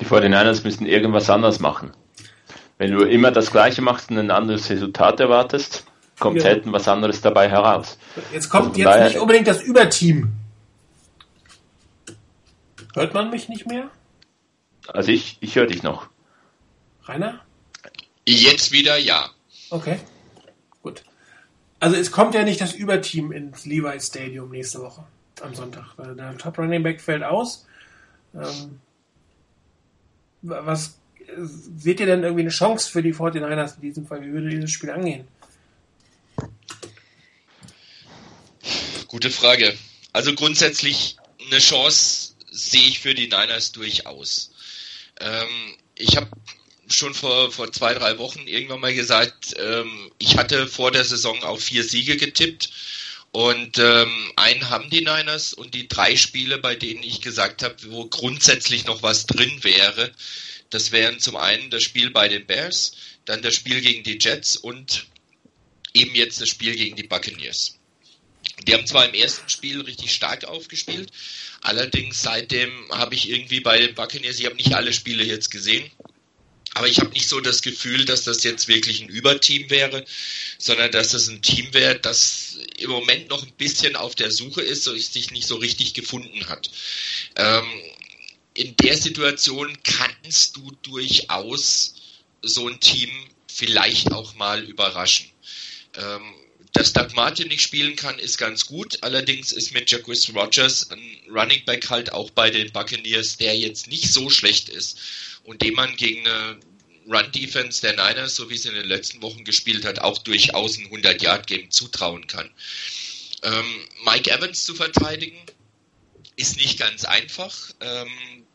[0.00, 1.90] Die 49ers müssen irgendwas anders machen.
[2.78, 5.85] Wenn du immer das Gleiche machst und ein anderes Resultat erwartest,
[6.18, 7.98] kommt selten was anderes dabei heraus.
[8.32, 10.32] Jetzt kommt also jetzt daher, nicht unbedingt das Überteam.
[12.94, 13.90] Hört man mich nicht mehr?
[14.88, 16.08] Also ich, ich höre dich noch.
[17.04, 17.40] Rainer?
[18.24, 19.30] Jetzt wieder ja.
[19.70, 19.98] Okay,
[20.82, 21.04] gut.
[21.78, 25.04] Also es kommt ja nicht das Überteam ins Levi Stadium nächste Woche
[25.42, 25.92] am Sonntag.
[25.96, 27.66] Weil der Top Running Back fällt aus.
[28.34, 28.80] Ähm,
[30.42, 30.98] was
[31.36, 34.22] seht ihr denn irgendwie eine Chance für die 49ers in diesem Fall?
[34.22, 35.26] Wie würde dieses Spiel angehen?
[39.08, 39.76] Gute Frage.
[40.12, 41.16] Also grundsätzlich
[41.46, 44.50] eine Chance sehe ich für die Niners durchaus.
[45.20, 46.28] Ähm, ich habe
[46.88, 51.42] schon vor, vor zwei, drei Wochen irgendwann mal gesagt, ähm, ich hatte vor der Saison
[51.44, 52.70] auf vier Siege getippt.
[53.30, 57.76] Und ähm, einen haben die Niners und die drei Spiele, bei denen ich gesagt habe,
[57.88, 60.10] wo grundsätzlich noch was drin wäre,
[60.70, 62.92] das wären zum einen das Spiel bei den Bears,
[63.24, 65.06] dann das Spiel gegen die Jets und
[65.92, 67.75] eben jetzt das Spiel gegen die Buccaneers.
[68.66, 71.10] Die haben zwar im ersten Spiel richtig stark aufgespielt,
[71.62, 75.90] allerdings seitdem habe ich irgendwie bei den Buccaneers, ich habe nicht alle Spiele jetzt gesehen,
[76.76, 80.04] Aber ich habe nicht so das Gefühl, dass das jetzt wirklich ein Überteam wäre,
[80.58, 84.60] sondern dass das ein Team wäre, das im Moment noch ein bisschen auf der Suche
[84.60, 86.70] ist und sich nicht so richtig gefunden hat.
[87.36, 87.64] Ähm,
[88.52, 91.94] in der Situation kannst du durchaus
[92.42, 93.08] so ein Team
[93.50, 95.30] vielleicht auch mal überraschen.
[95.94, 96.34] Ähm,
[96.72, 98.98] dass Doug Martin nicht spielen kann, ist ganz gut.
[99.02, 103.88] Allerdings ist mit Jacquis Rogers ein Running Back halt auch bei den Buccaneers, der jetzt
[103.88, 104.98] nicht so schlecht ist
[105.44, 106.58] und dem man gegen eine
[107.08, 110.88] Run-Defense der Niners, so wie sie in den letzten Wochen gespielt hat, auch durchaus ein
[110.88, 112.50] 100-Yard-Game zutrauen kann.
[113.42, 115.38] Ähm, Mike Evans zu verteidigen
[116.36, 117.70] ist nicht ganz einfach.
[117.80, 118.10] Ähm,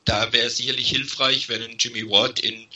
[0.05, 2.67] da wäre sicherlich hilfreich, wenn ein Jimmy Ward in,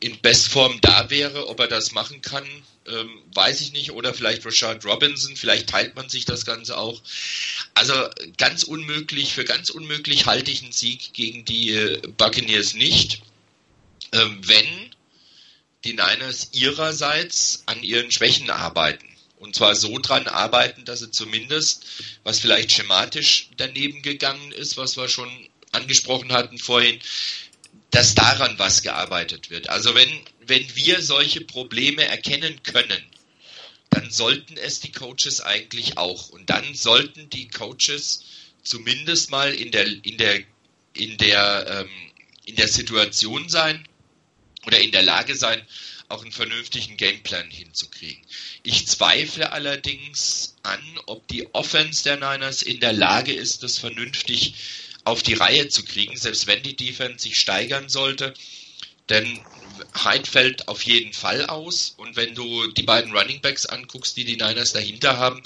[0.00, 1.48] in Bestform da wäre.
[1.48, 2.44] Ob er das machen kann,
[2.86, 3.92] ähm, weiß ich nicht.
[3.92, 7.00] Oder vielleicht Rashad Robinson, vielleicht teilt man sich das Ganze auch.
[7.74, 7.94] Also
[8.38, 13.22] ganz unmöglich, für ganz unmöglich halte ich einen Sieg gegen die äh, Buccaneers nicht.
[14.12, 14.90] Ähm, wenn
[15.84, 19.06] die Niners ihrerseits an ihren Schwächen arbeiten.
[19.38, 21.86] Und zwar so dran arbeiten, dass sie zumindest,
[22.24, 25.30] was vielleicht schematisch daneben gegangen ist, was wir schon
[25.72, 27.00] angesprochen hatten vorhin,
[27.90, 29.68] dass daran was gearbeitet wird.
[29.68, 30.08] Also wenn,
[30.46, 33.04] wenn wir solche Probleme erkennen können,
[33.90, 36.28] dann sollten es die Coaches eigentlich auch.
[36.28, 38.24] Und dann sollten die Coaches
[38.62, 40.40] zumindest mal in der, in der,
[40.92, 42.12] in der, ähm,
[42.44, 43.84] in der Situation sein,
[44.66, 45.62] oder in der Lage sein,
[46.08, 48.22] auch einen vernünftigen Gameplan hinzukriegen.
[48.62, 54.54] Ich zweifle allerdings an, ob die Offense der Niners in der Lage ist, das vernünftig
[55.04, 58.34] auf die Reihe zu kriegen, selbst wenn die Defense sich steigern sollte.
[59.08, 59.40] Denn
[59.94, 61.94] Hyde fällt auf jeden Fall aus.
[61.96, 65.42] Und wenn du die beiden Running Backs anguckst, die die Niners dahinter haben,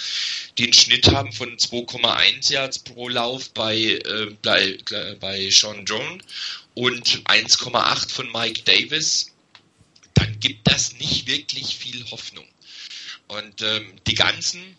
[0.59, 4.79] die einen Schnitt haben von 2,1 Yards pro Lauf bei, äh, bei,
[5.19, 6.25] bei Sean Jones
[6.75, 9.33] und 1,8 von Mike Davis,
[10.15, 12.47] dann gibt das nicht wirklich viel Hoffnung.
[13.29, 14.77] Und ähm, die ganzen,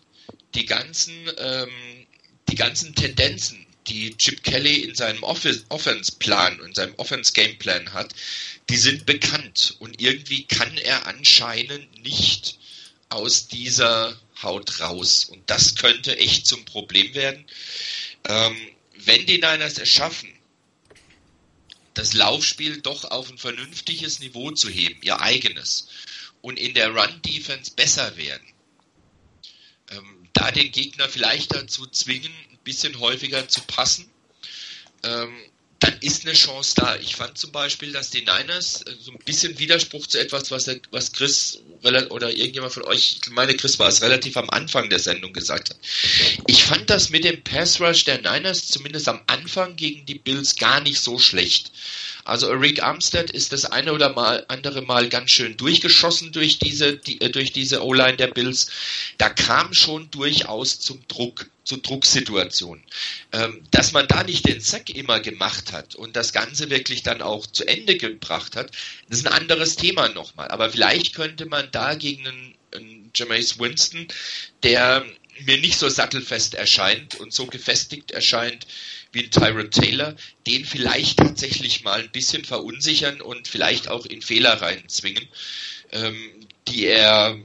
[0.54, 2.06] die ganzen, ähm,
[2.48, 8.14] die ganzen Tendenzen, die Chip Kelly in seinem Offense-Plan und seinem Offense-Gameplan hat,
[8.68, 9.76] die sind bekannt.
[9.78, 12.58] Und irgendwie kann er anscheinend nicht
[13.08, 15.24] aus dieser Haut raus.
[15.24, 17.44] Und das könnte echt zum Problem werden.
[18.28, 18.56] Ähm,
[19.04, 20.32] wenn die Niners es schaffen,
[21.94, 25.88] das Laufspiel doch auf ein vernünftiges Niveau zu heben, ihr eigenes,
[26.42, 28.46] und in der Run-Defense besser werden.
[29.90, 32.32] Ähm, da den Gegner vielleicht dazu zwingen,
[32.66, 34.10] bisschen häufiger zu passen,
[35.04, 35.34] ähm,
[35.78, 36.96] dann ist eine Chance da.
[36.96, 40.68] Ich fand zum Beispiel, dass die Niners äh, so ein bisschen Widerspruch zu etwas, was,
[40.90, 44.98] was Chris oder irgendjemand von euch, ich meine Chris war es, relativ am Anfang der
[44.98, 45.76] Sendung gesagt hat.
[46.46, 50.56] Ich fand das mit dem Pass Rush der Niners zumindest am Anfang gegen die Bills
[50.56, 51.70] gar nicht so schlecht.
[52.26, 56.96] Also Rick Armstead ist das eine oder mal, andere Mal ganz schön durchgeschossen durch diese,
[56.96, 58.68] die, äh, durch diese O-Line der Bills.
[59.16, 62.82] Da kam schon durchaus zum Druck, zu Drucksituationen.
[63.32, 67.22] Ähm, dass man da nicht den Sack immer gemacht hat und das Ganze wirklich dann
[67.22, 68.72] auch zu Ende gebracht hat,
[69.08, 70.48] das ist ein anderes Thema nochmal.
[70.48, 74.08] Aber vielleicht könnte man da gegen einen, einen Jameis Winston,
[74.64, 75.06] der
[75.44, 78.66] mir nicht so sattelfest erscheint und so gefestigt erscheint,
[79.16, 80.14] wie ein Tyron Taylor,
[80.46, 85.26] den vielleicht tatsächlich mal ein bisschen verunsichern und vielleicht auch in Fehler reinzwingen,
[85.92, 87.36] ähm, die er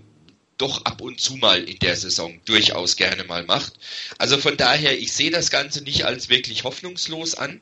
[0.58, 3.74] doch ab und zu mal in der Saison durchaus gerne mal macht.
[4.20, 7.62] Also von daher, ich sehe das Ganze nicht als wirklich hoffnungslos an.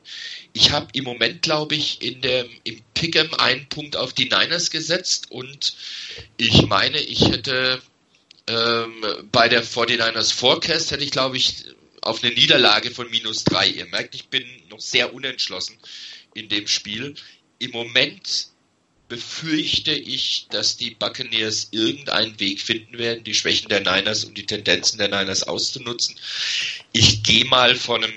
[0.52, 4.70] Ich habe im Moment, glaube ich, in der, im Pick'em einen Punkt auf die Niners
[4.70, 5.76] gesetzt und
[6.36, 7.80] ich meine, ich hätte
[8.46, 11.64] ähm, bei der 49ers Forecast hätte ich, glaube ich,
[12.02, 13.68] auf eine Niederlage von minus drei.
[13.68, 15.76] Ihr merkt, ich bin noch sehr unentschlossen
[16.34, 17.14] in dem Spiel.
[17.58, 18.48] Im Moment
[19.08, 24.46] befürchte ich, dass die Buccaneers irgendeinen Weg finden werden, die Schwächen der Niners und die
[24.46, 26.14] Tendenzen der Niners auszunutzen.
[26.92, 28.14] Ich gehe mal von, einem,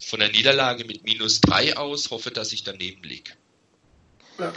[0.00, 3.32] von einer Niederlage mit minus drei aus, hoffe, dass ich daneben liege.
[4.38, 4.52] Ja,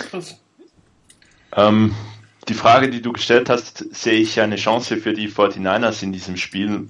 [1.56, 1.96] ähm,
[2.48, 6.38] die Frage, die du gestellt hast, sehe ich eine Chance für die 49ers in diesem
[6.38, 6.88] Spiel?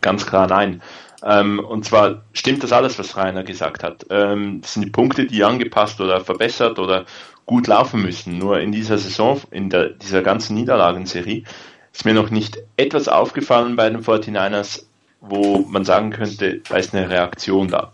[0.00, 0.82] Ganz klar nein.
[1.22, 4.06] Ähm, und zwar stimmt das alles, was Rainer gesagt hat.
[4.10, 7.04] Ähm, das sind die Punkte, die angepasst oder verbessert oder
[7.46, 8.38] gut laufen müssen.
[8.38, 11.44] Nur in dieser Saison, in der, dieser ganzen Niederlagenserie,
[11.92, 14.84] ist mir noch nicht etwas aufgefallen bei den 49ers,
[15.20, 17.92] wo man sagen könnte, da ist eine Reaktion da.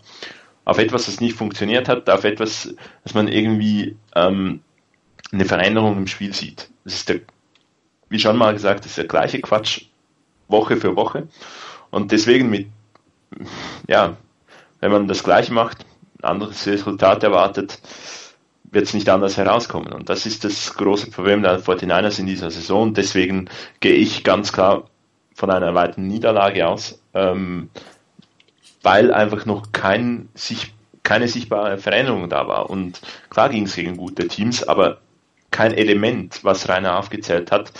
[0.63, 4.61] Auf etwas, das nicht funktioniert hat, auf etwas, das man irgendwie ähm,
[5.31, 6.69] eine Veränderung im Spiel sieht.
[6.87, 7.19] Das ist der,
[8.07, 9.87] wie schon mal gesagt, das ist der gleiche Quatsch
[10.47, 11.27] Woche für Woche.
[11.91, 12.67] Und deswegen mit,
[13.89, 14.15] ja,
[14.79, 15.85] wenn man das gleich macht,
[16.19, 17.81] ein anderes Resultat erwartet,
[18.71, 19.91] wird es nicht anders herauskommen.
[19.91, 22.93] Und das ist das große Problem der 49ers in dieser Saison.
[22.93, 23.49] Deswegen
[23.81, 24.85] gehe ich ganz klar
[25.35, 27.69] von einer weiteren Niederlage aus, ähm,
[28.81, 30.73] weil einfach noch kein, sich,
[31.03, 32.69] keine sichtbare Veränderung da war.
[32.69, 35.01] Und klar ging es gegen gute Teams, aber
[35.57, 37.73] kein Element, was Rainer aufgezählt hat,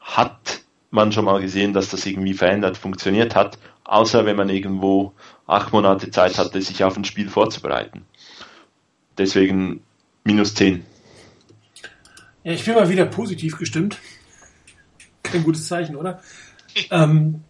[0.00, 5.12] hat man schon mal gesehen, dass das irgendwie verändert funktioniert hat, außer wenn man irgendwo
[5.46, 8.04] acht Monate Zeit hatte, sich auf ein Spiel vorzubereiten.
[9.16, 9.84] Deswegen
[10.24, 10.84] minus 10.
[12.42, 13.98] Ja, ich bin mal wieder positiv gestimmt.
[15.22, 16.20] Kein gutes Zeichen, oder?
[16.90, 17.44] ähm,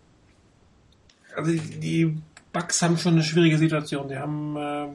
[1.35, 2.15] also die
[2.53, 4.07] Bucks haben schon eine schwierige Situation.
[4.09, 4.89] Die haben äh,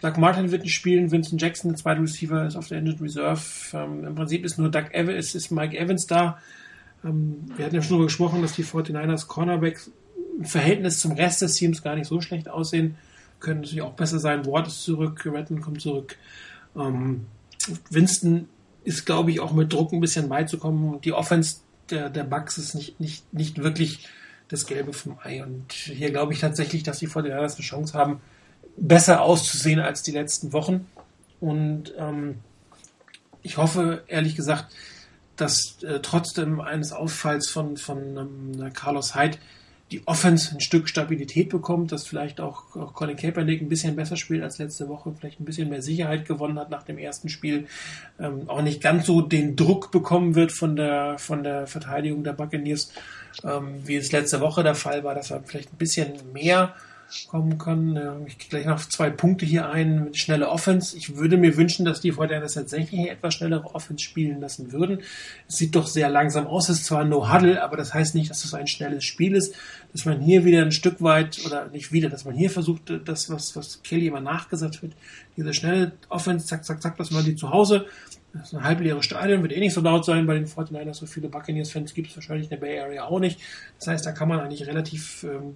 [0.00, 3.42] Doug Martin wird nicht spielen, Vincent Jackson, der zweite Receiver, ist auf der Injured Reserve.
[3.72, 6.38] Ähm, Im Prinzip ist nur Doug Evans, ist Mike Evans da.
[7.04, 9.90] Ähm, wir hatten ja schon darüber gesprochen, dass die 49ers Cornerbacks
[10.38, 12.96] im Verhältnis zum Rest des Teams gar nicht so schlecht aussehen.
[13.40, 14.46] Können natürlich auch besser sein.
[14.46, 16.16] Ward ist zurück, Redden kommt zurück.
[16.76, 17.26] Ähm,
[17.90, 18.48] Winston
[18.84, 21.00] ist, glaube ich, auch mit Druck ein bisschen beizukommen.
[21.00, 21.58] Die Offense
[21.90, 24.08] der, der Bucks ist nicht, nicht, nicht wirklich
[24.48, 25.42] das Gelbe vom Ei.
[25.42, 28.20] Und hier glaube ich tatsächlich, dass die 49ers eine Chance haben,
[28.80, 30.86] besser auszusehen als die letzten Wochen.
[31.40, 32.36] Und ähm,
[33.42, 34.74] ich hoffe, ehrlich gesagt,
[35.36, 39.38] dass äh, trotzdem eines Ausfalls von, von ähm, Carlos Hyde
[39.90, 44.16] die Offense ein Stück Stabilität bekommt, dass vielleicht auch, auch Colin Kaepernick ein bisschen besser
[44.16, 47.66] spielt als letzte Woche, vielleicht ein bisschen mehr Sicherheit gewonnen hat nach dem ersten Spiel,
[48.20, 52.34] ähm, auch nicht ganz so den Druck bekommen wird von der, von der Verteidigung der
[52.34, 52.92] Buccaneers,
[53.44, 56.74] ähm, wie es letzte Woche der Fall war, dass er vielleicht ein bisschen mehr
[57.28, 58.24] kommen kann.
[58.26, 60.96] Ich gehe gleich noch zwei Punkte hier ein mit schnelle Offense.
[60.96, 65.00] Ich würde mir wünschen, dass die Fortinanders tatsächlich etwas schnellere Offense spielen lassen würden.
[65.48, 66.68] Es sieht doch sehr langsam aus.
[66.68, 69.54] Es ist zwar No Huddle, aber das heißt nicht, dass es ein schnelles Spiel ist.
[69.92, 73.30] Dass man hier wieder ein Stück weit, oder nicht wieder, dass man hier versucht, das,
[73.30, 74.92] was, was Kelly immer nachgesagt wird,
[75.36, 77.86] diese schnelle Offense, zack, zack, zack, dass man die zu Hause
[78.34, 80.94] das ist ein halbleeres Stadion, wird eh nicht so laut sein bei den 49ers.
[80.94, 83.40] So viele Buccaneers-Fans gibt es wahrscheinlich in der Bay Area auch nicht.
[83.78, 85.54] Das heißt, da kann man eigentlich relativ ähm,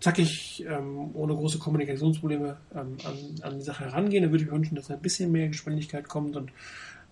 [0.00, 4.24] zackig, ähm, ohne große Kommunikationsprobleme ähm, an, an die Sache herangehen.
[4.24, 6.50] Da würde ich mir wünschen, dass ein bisschen mehr Geschwindigkeit kommt und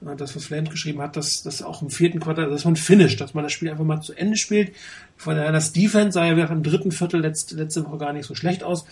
[0.05, 3.21] äh, das, was Flames geschrieben hat, dass das auch im vierten Quartal, dass man finisht,
[3.21, 4.73] dass man das Spiel einfach mal zu Ende spielt.
[5.17, 8.35] Von daher, das Defense sah ja im dritten Viertel letzte, letzte Woche gar nicht so
[8.35, 8.87] schlecht aus.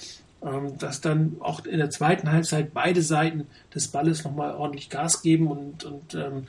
[0.44, 5.22] Ähm, dass dann auch in der zweiten Halbzeit beide Seiten des Balles nochmal ordentlich Gas
[5.22, 6.44] geben und, und ähm,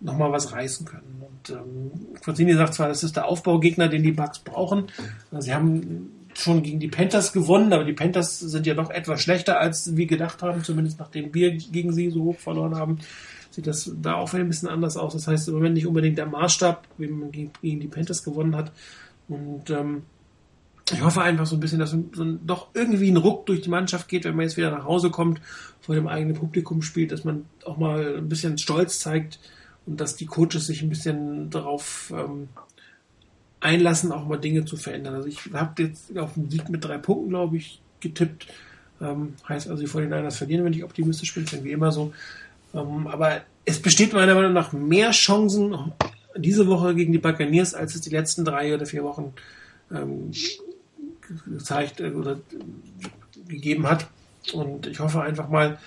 [0.00, 1.20] nochmal was reißen können.
[1.20, 1.90] Und ähm,
[2.20, 4.86] Quattini sagt zwar, das ist der Aufbaugegner, den die Bugs brauchen.
[5.36, 9.60] Sie haben schon gegen die Panthers gewonnen, aber die Panthers sind ja doch etwas schlechter,
[9.60, 12.98] als wir gedacht haben, zumindest nachdem wir gegen sie so hoch verloren haben.
[13.50, 15.12] Sieht das da auch ein bisschen anders aus.
[15.12, 18.70] Das heißt im Moment nicht unbedingt der Maßstab, wie man gegen, die Panthers gewonnen hat.
[19.28, 20.02] Und ähm,
[20.92, 23.70] ich hoffe einfach so ein bisschen, dass so ein, doch irgendwie ein Ruck durch die
[23.70, 25.40] Mannschaft geht, wenn man jetzt wieder nach Hause kommt,
[25.80, 29.38] vor dem eigenen Publikum spielt, dass man auch mal ein bisschen Stolz zeigt
[29.86, 32.48] und dass die Coaches sich ein bisschen darauf ähm,
[33.60, 35.14] einlassen, auch mal Dinge zu verändern.
[35.14, 38.46] Also ich habe jetzt auf den Sieg mit drei Punkten, glaube ich, getippt.
[39.00, 42.12] Ähm, heißt also, die 49ers verlieren, wenn ich optimistisch bin, wie immer so.
[42.74, 45.92] Ähm, aber es besteht meiner Meinung nach mehr Chancen
[46.36, 49.32] diese Woche gegen die Buccaneers, als es die letzten drei oder vier Wochen
[49.92, 50.30] ähm,
[51.46, 52.40] gezeigt äh, oder
[53.48, 54.06] gegeben hat.
[54.52, 55.78] Und ich hoffe einfach mal,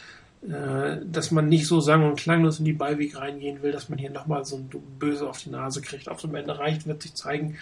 [0.45, 4.09] dass man nicht so sang- und klanglos in die Beiweg reingehen will, dass man hier
[4.09, 6.07] nochmal so ein Böse auf die Nase kriegt.
[6.07, 7.57] Es am Ende reicht, wird sich zeigen.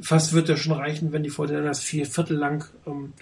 [0.00, 3.12] Fast wird ja schon reichen, wenn die Fortinanders vier Viertel lang ähm,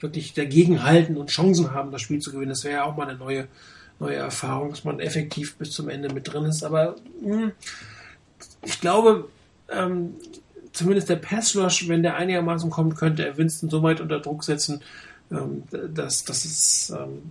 [0.00, 2.50] wirklich dagegen halten und Chancen haben, das Spiel zu gewinnen.
[2.50, 3.48] Das wäre ja auch mal eine neue,
[4.00, 6.64] neue Erfahrung, dass man effektiv bis zum Ende mit drin ist.
[6.64, 7.52] Aber mh, hm,
[8.62, 9.28] ich glaube,
[9.70, 10.14] ähm,
[10.72, 14.42] zumindest der Pass Rush, wenn der einigermaßen kommt, könnte er Winston so weit unter Druck
[14.42, 14.80] setzen,
[15.30, 17.30] ähm, dass, dass es ähm,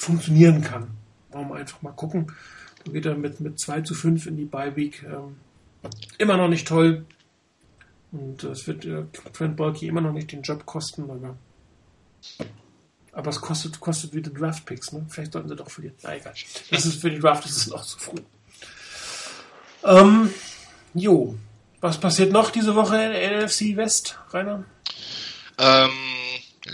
[0.00, 0.88] funktionieren kann.
[1.30, 2.32] Wollen wir einfach mal gucken.
[2.84, 5.04] Da geht er mit, mit 2 zu 5 in die Bye-Week.
[5.04, 5.36] Ähm,
[6.18, 7.04] immer noch nicht toll.
[8.12, 11.36] Und es wird äh, Trent Bulky immer noch nicht den Job kosten, aber,
[13.12, 14.92] aber es kostet, kostet wieder Draft-Picks.
[14.92, 15.06] Ne?
[15.08, 15.96] Vielleicht sollten sie doch verlieren.
[16.02, 16.34] Na egal.
[16.70, 18.20] Das ist für die Draft ist es noch zu früh.
[19.84, 20.30] Ähm,
[20.94, 21.36] jo.
[21.80, 24.64] Was passiert noch diese Woche in der NFC West, Rainer?
[25.58, 25.90] Ähm,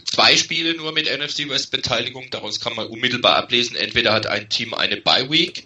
[0.04, 2.28] zwei Spiele nur mit NFC West Beteiligung.
[2.30, 3.76] Daraus kann man unmittelbar ablesen.
[3.76, 5.64] Entweder hat ein Team eine Bye Week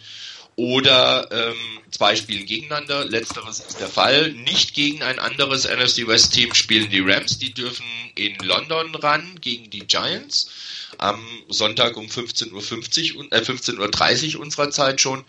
[0.57, 1.57] oder ähm,
[1.91, 3.05] zwei spielen gegeneinander.
[3.05, 4.33] Letzteres ist der Fall.
[4.33, 7.39] Nicht gegen ein anderes NFC West Team spielen die Rams.
[7.39, 10.51] Die dürfen in London ran gegen die Giants
[10.99, 15.25] am Sonntag um 15.50 Uhr, äh, 15.30 Uhr unserer Zeit schon.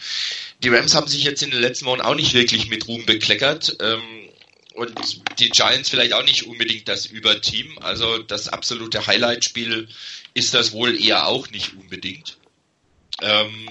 [0.64, 3.78] Die Rams haben sich jetzt in den letzten Wochen auch nicht wirklich mit Ruhm bekleckert.
[3.80, 4.02] Ähm,
[4.74, 4.94] und
[5.40, 7.78] die Giants vielleicht auch nicht unbedingt das Überteam.
[7.80, 9.88] Also das absolute Highlight-Spiel
[10.34, 12.38] ist das wohl eher auch nicht unbedingt.
[13.22, 13.70] Ähm,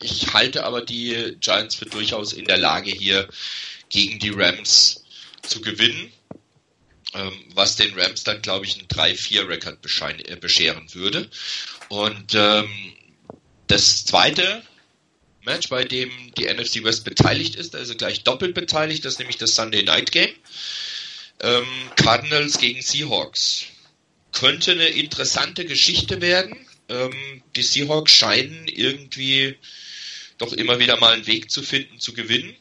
[0.00, 3.28] ich halte aber die Giants für durchaus in der Lage, hier
[3.88, 5.04] gegen die Rams
[5.42, 6.12] zu gewinnen.
[7.12, 9.78] Ähm, was den Rams dann, glaube ich, einen 3-4-Rekord
[10.28, 11.28] äh, bescheren würde.
[11.88, 12.70] Und ähm,
[13.66, 14.62] das zweite
[15.50, 19.36] Match, bei dem die NFC West beteiligt ist, also gleich doppelt beteiligt, das ist nämlich
[19.36, 20.32] das Sunday Night Game.
[21.40, 21.66] Ähm,
[21.96, 23.64] Cardinals gegen Seahawks.
[24.32, 26.56] Könnte eine interessante Geschichte werden.
[26.88, 29.56] Ähm, die Seahawks scheinen irgendwie
[30.38, 32.54] doch immer wieder mal einen Weg zu finden, zu gewinnen.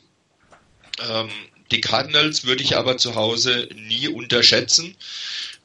[1.07, 1.29] Ähm,
[1.71, 4.95] die Cardinals würde ich aber zu Hause nie unterschätzen.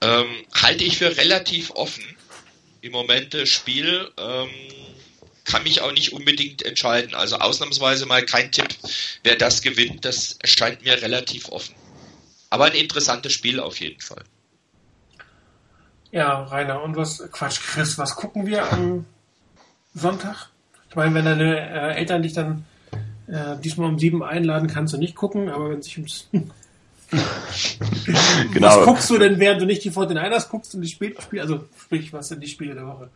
[0.03, 2.05] Ähm, halte ich für relativ offen
[2.83, 4.11] im Moment das Spiel.
[5.45, 7.15] Kann mich auch nicht unbedingt entscheiden.
[7.15, 8.69] Also ausnahmsweise mal kein Tipp,
[9.23, 10.05] wer das gewinnt.
[10.05, 11.75] Das erscheint mir relativ offen.
[12.51, 14.25] Aber ein interessantes Spiel auf jeden Fall.
[16.12, 19.05] Ja, Rainer, und was, Quatsch, Chris, was gucken wir am
[19.95, 20.51] Sonntag?
[20.89, 22.65] Ich meine, wenn deine äh, Eltern dich dann
[23.27, 26.29] äh, diesmal um sieben einladen, kannst du nicht gucken, aber wenn sich ums.
[28.53, 28.66] genau.
[28.69, 32.12] Was guckst du denn, während du nicht die 49ers guckst und die Spiele, also sprich,
[32.12, 33.11] was sind die Spiele der Woche?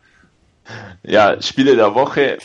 [1.03, 2.37] Ja, Spiele der Woche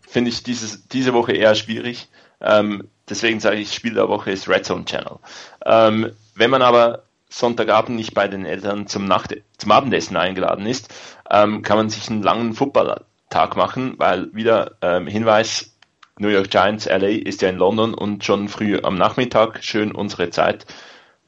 [0.00, 2.08] finde ich dieses, diese Woche eher schwierig.
[2.40, 5.18] Ähm, deswegen sage ich, Spiel der Woche ist Red Zone Channel.
[5.64, 10.92] Ähm, wenn man aber Sonntagabend nicht bei den Eltern zum, Nacht zum Abendessen eingeladen ist,
[11.30, 15.74] ähm, kann man sich einen langen Footballtag machen, weil wieder ähm, Hinweis,
[16.18, 20.28] New York Giants LA ist ja in London und schon früh am Nachmittag, schön unsere
[20.28, 20.66] Zeit,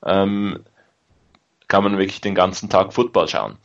[0.05, 0.61] ähm,
[1.69, 3.59] kann man wirklich den ganzen Tag Football schauen.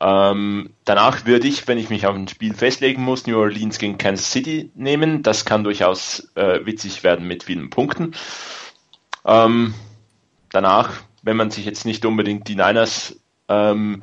[0.00, 3.98] Ähm, danach würde ich, wenn ich mich auf ein Spiel festlegen muss, New Orleans gegen
[3.98, 5.22] Kansas City nehmen.
[5.22, 8.14] Das kann durchaus äh, witzig werden mit vielen Punkten.
[9.24, 9.74] Ähm,
[10.50, 10.90] danach,
[11.22, 13.18] wenn man sich jetzt nicht unbedingt die Niners
[13.48, 14.02] ähm,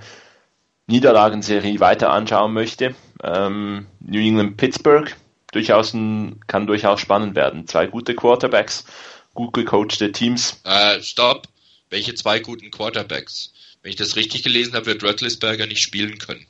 [0.87, 5.15] Niederlagenserie weiter anschauen möchte, ähm, New England Pittsburgh
[5.51, 7.67] durchaus ein, kann durchaus spannend werden.
[7.67, 8.85] Zwei gute Quarterbacks,
[9.33, 10.61] gut gecoachte Teams.
[10.65, 11.47] Äh, stopp.
[11.93, 13.53] Welche zwei guten Quarterbacks?
[13.83, 16.47] Wenn ich das richtig gelesen habe, wird Röttlisberger nicht spielen können.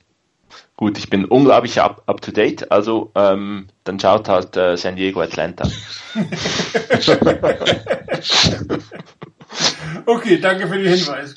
[0.78, 4.96] Gut, ich bin unglaublich up, up to date, also ähm, dann schaut halt äh, San
[4.96, 5.70] Diego Atlanta.
[10.06, 11.36] okay, danke für den Hinweis.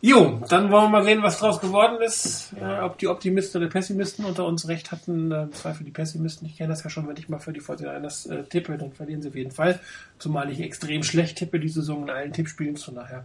[0.00, 2.52] Jo, dann wollen wir mal sehen, was draus geworden ist.
[2.60, 5.32] Äh, ob die Optimisten oder Pessimisten unter uns recht hatten.
[5.32, 6.46] Äh, zwei für die Pessimisten.
[6.46, 9.22] Ich kenne das ja schon, wenn ich mal für die 49ers äh, tippe, dann verlieren
[9.22, 9.80] sie auf jeden Fall.
[10.18, 12.76] Zumal ich extrem schlecht tippe die Saison in allen Tippspielen.
[12.76, 13.24] Von daher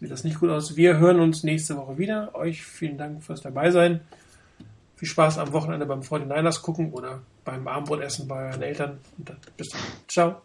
[0.00, 0.76] sieht das nicht gut aus.
[0.76, 2.34] Wir hören uns nächste Woche wieder.
[2.34, 4.00] Euch vielen Dank fürs dabei sein.
[4.96, 8.98] Viel Spaß am Wochenende beim 49ers gucken oder beim Abendbrotessen bei euren Eltern.
[9.56, 9.80] Bis dann.
[10.08, 10.42] Ciao.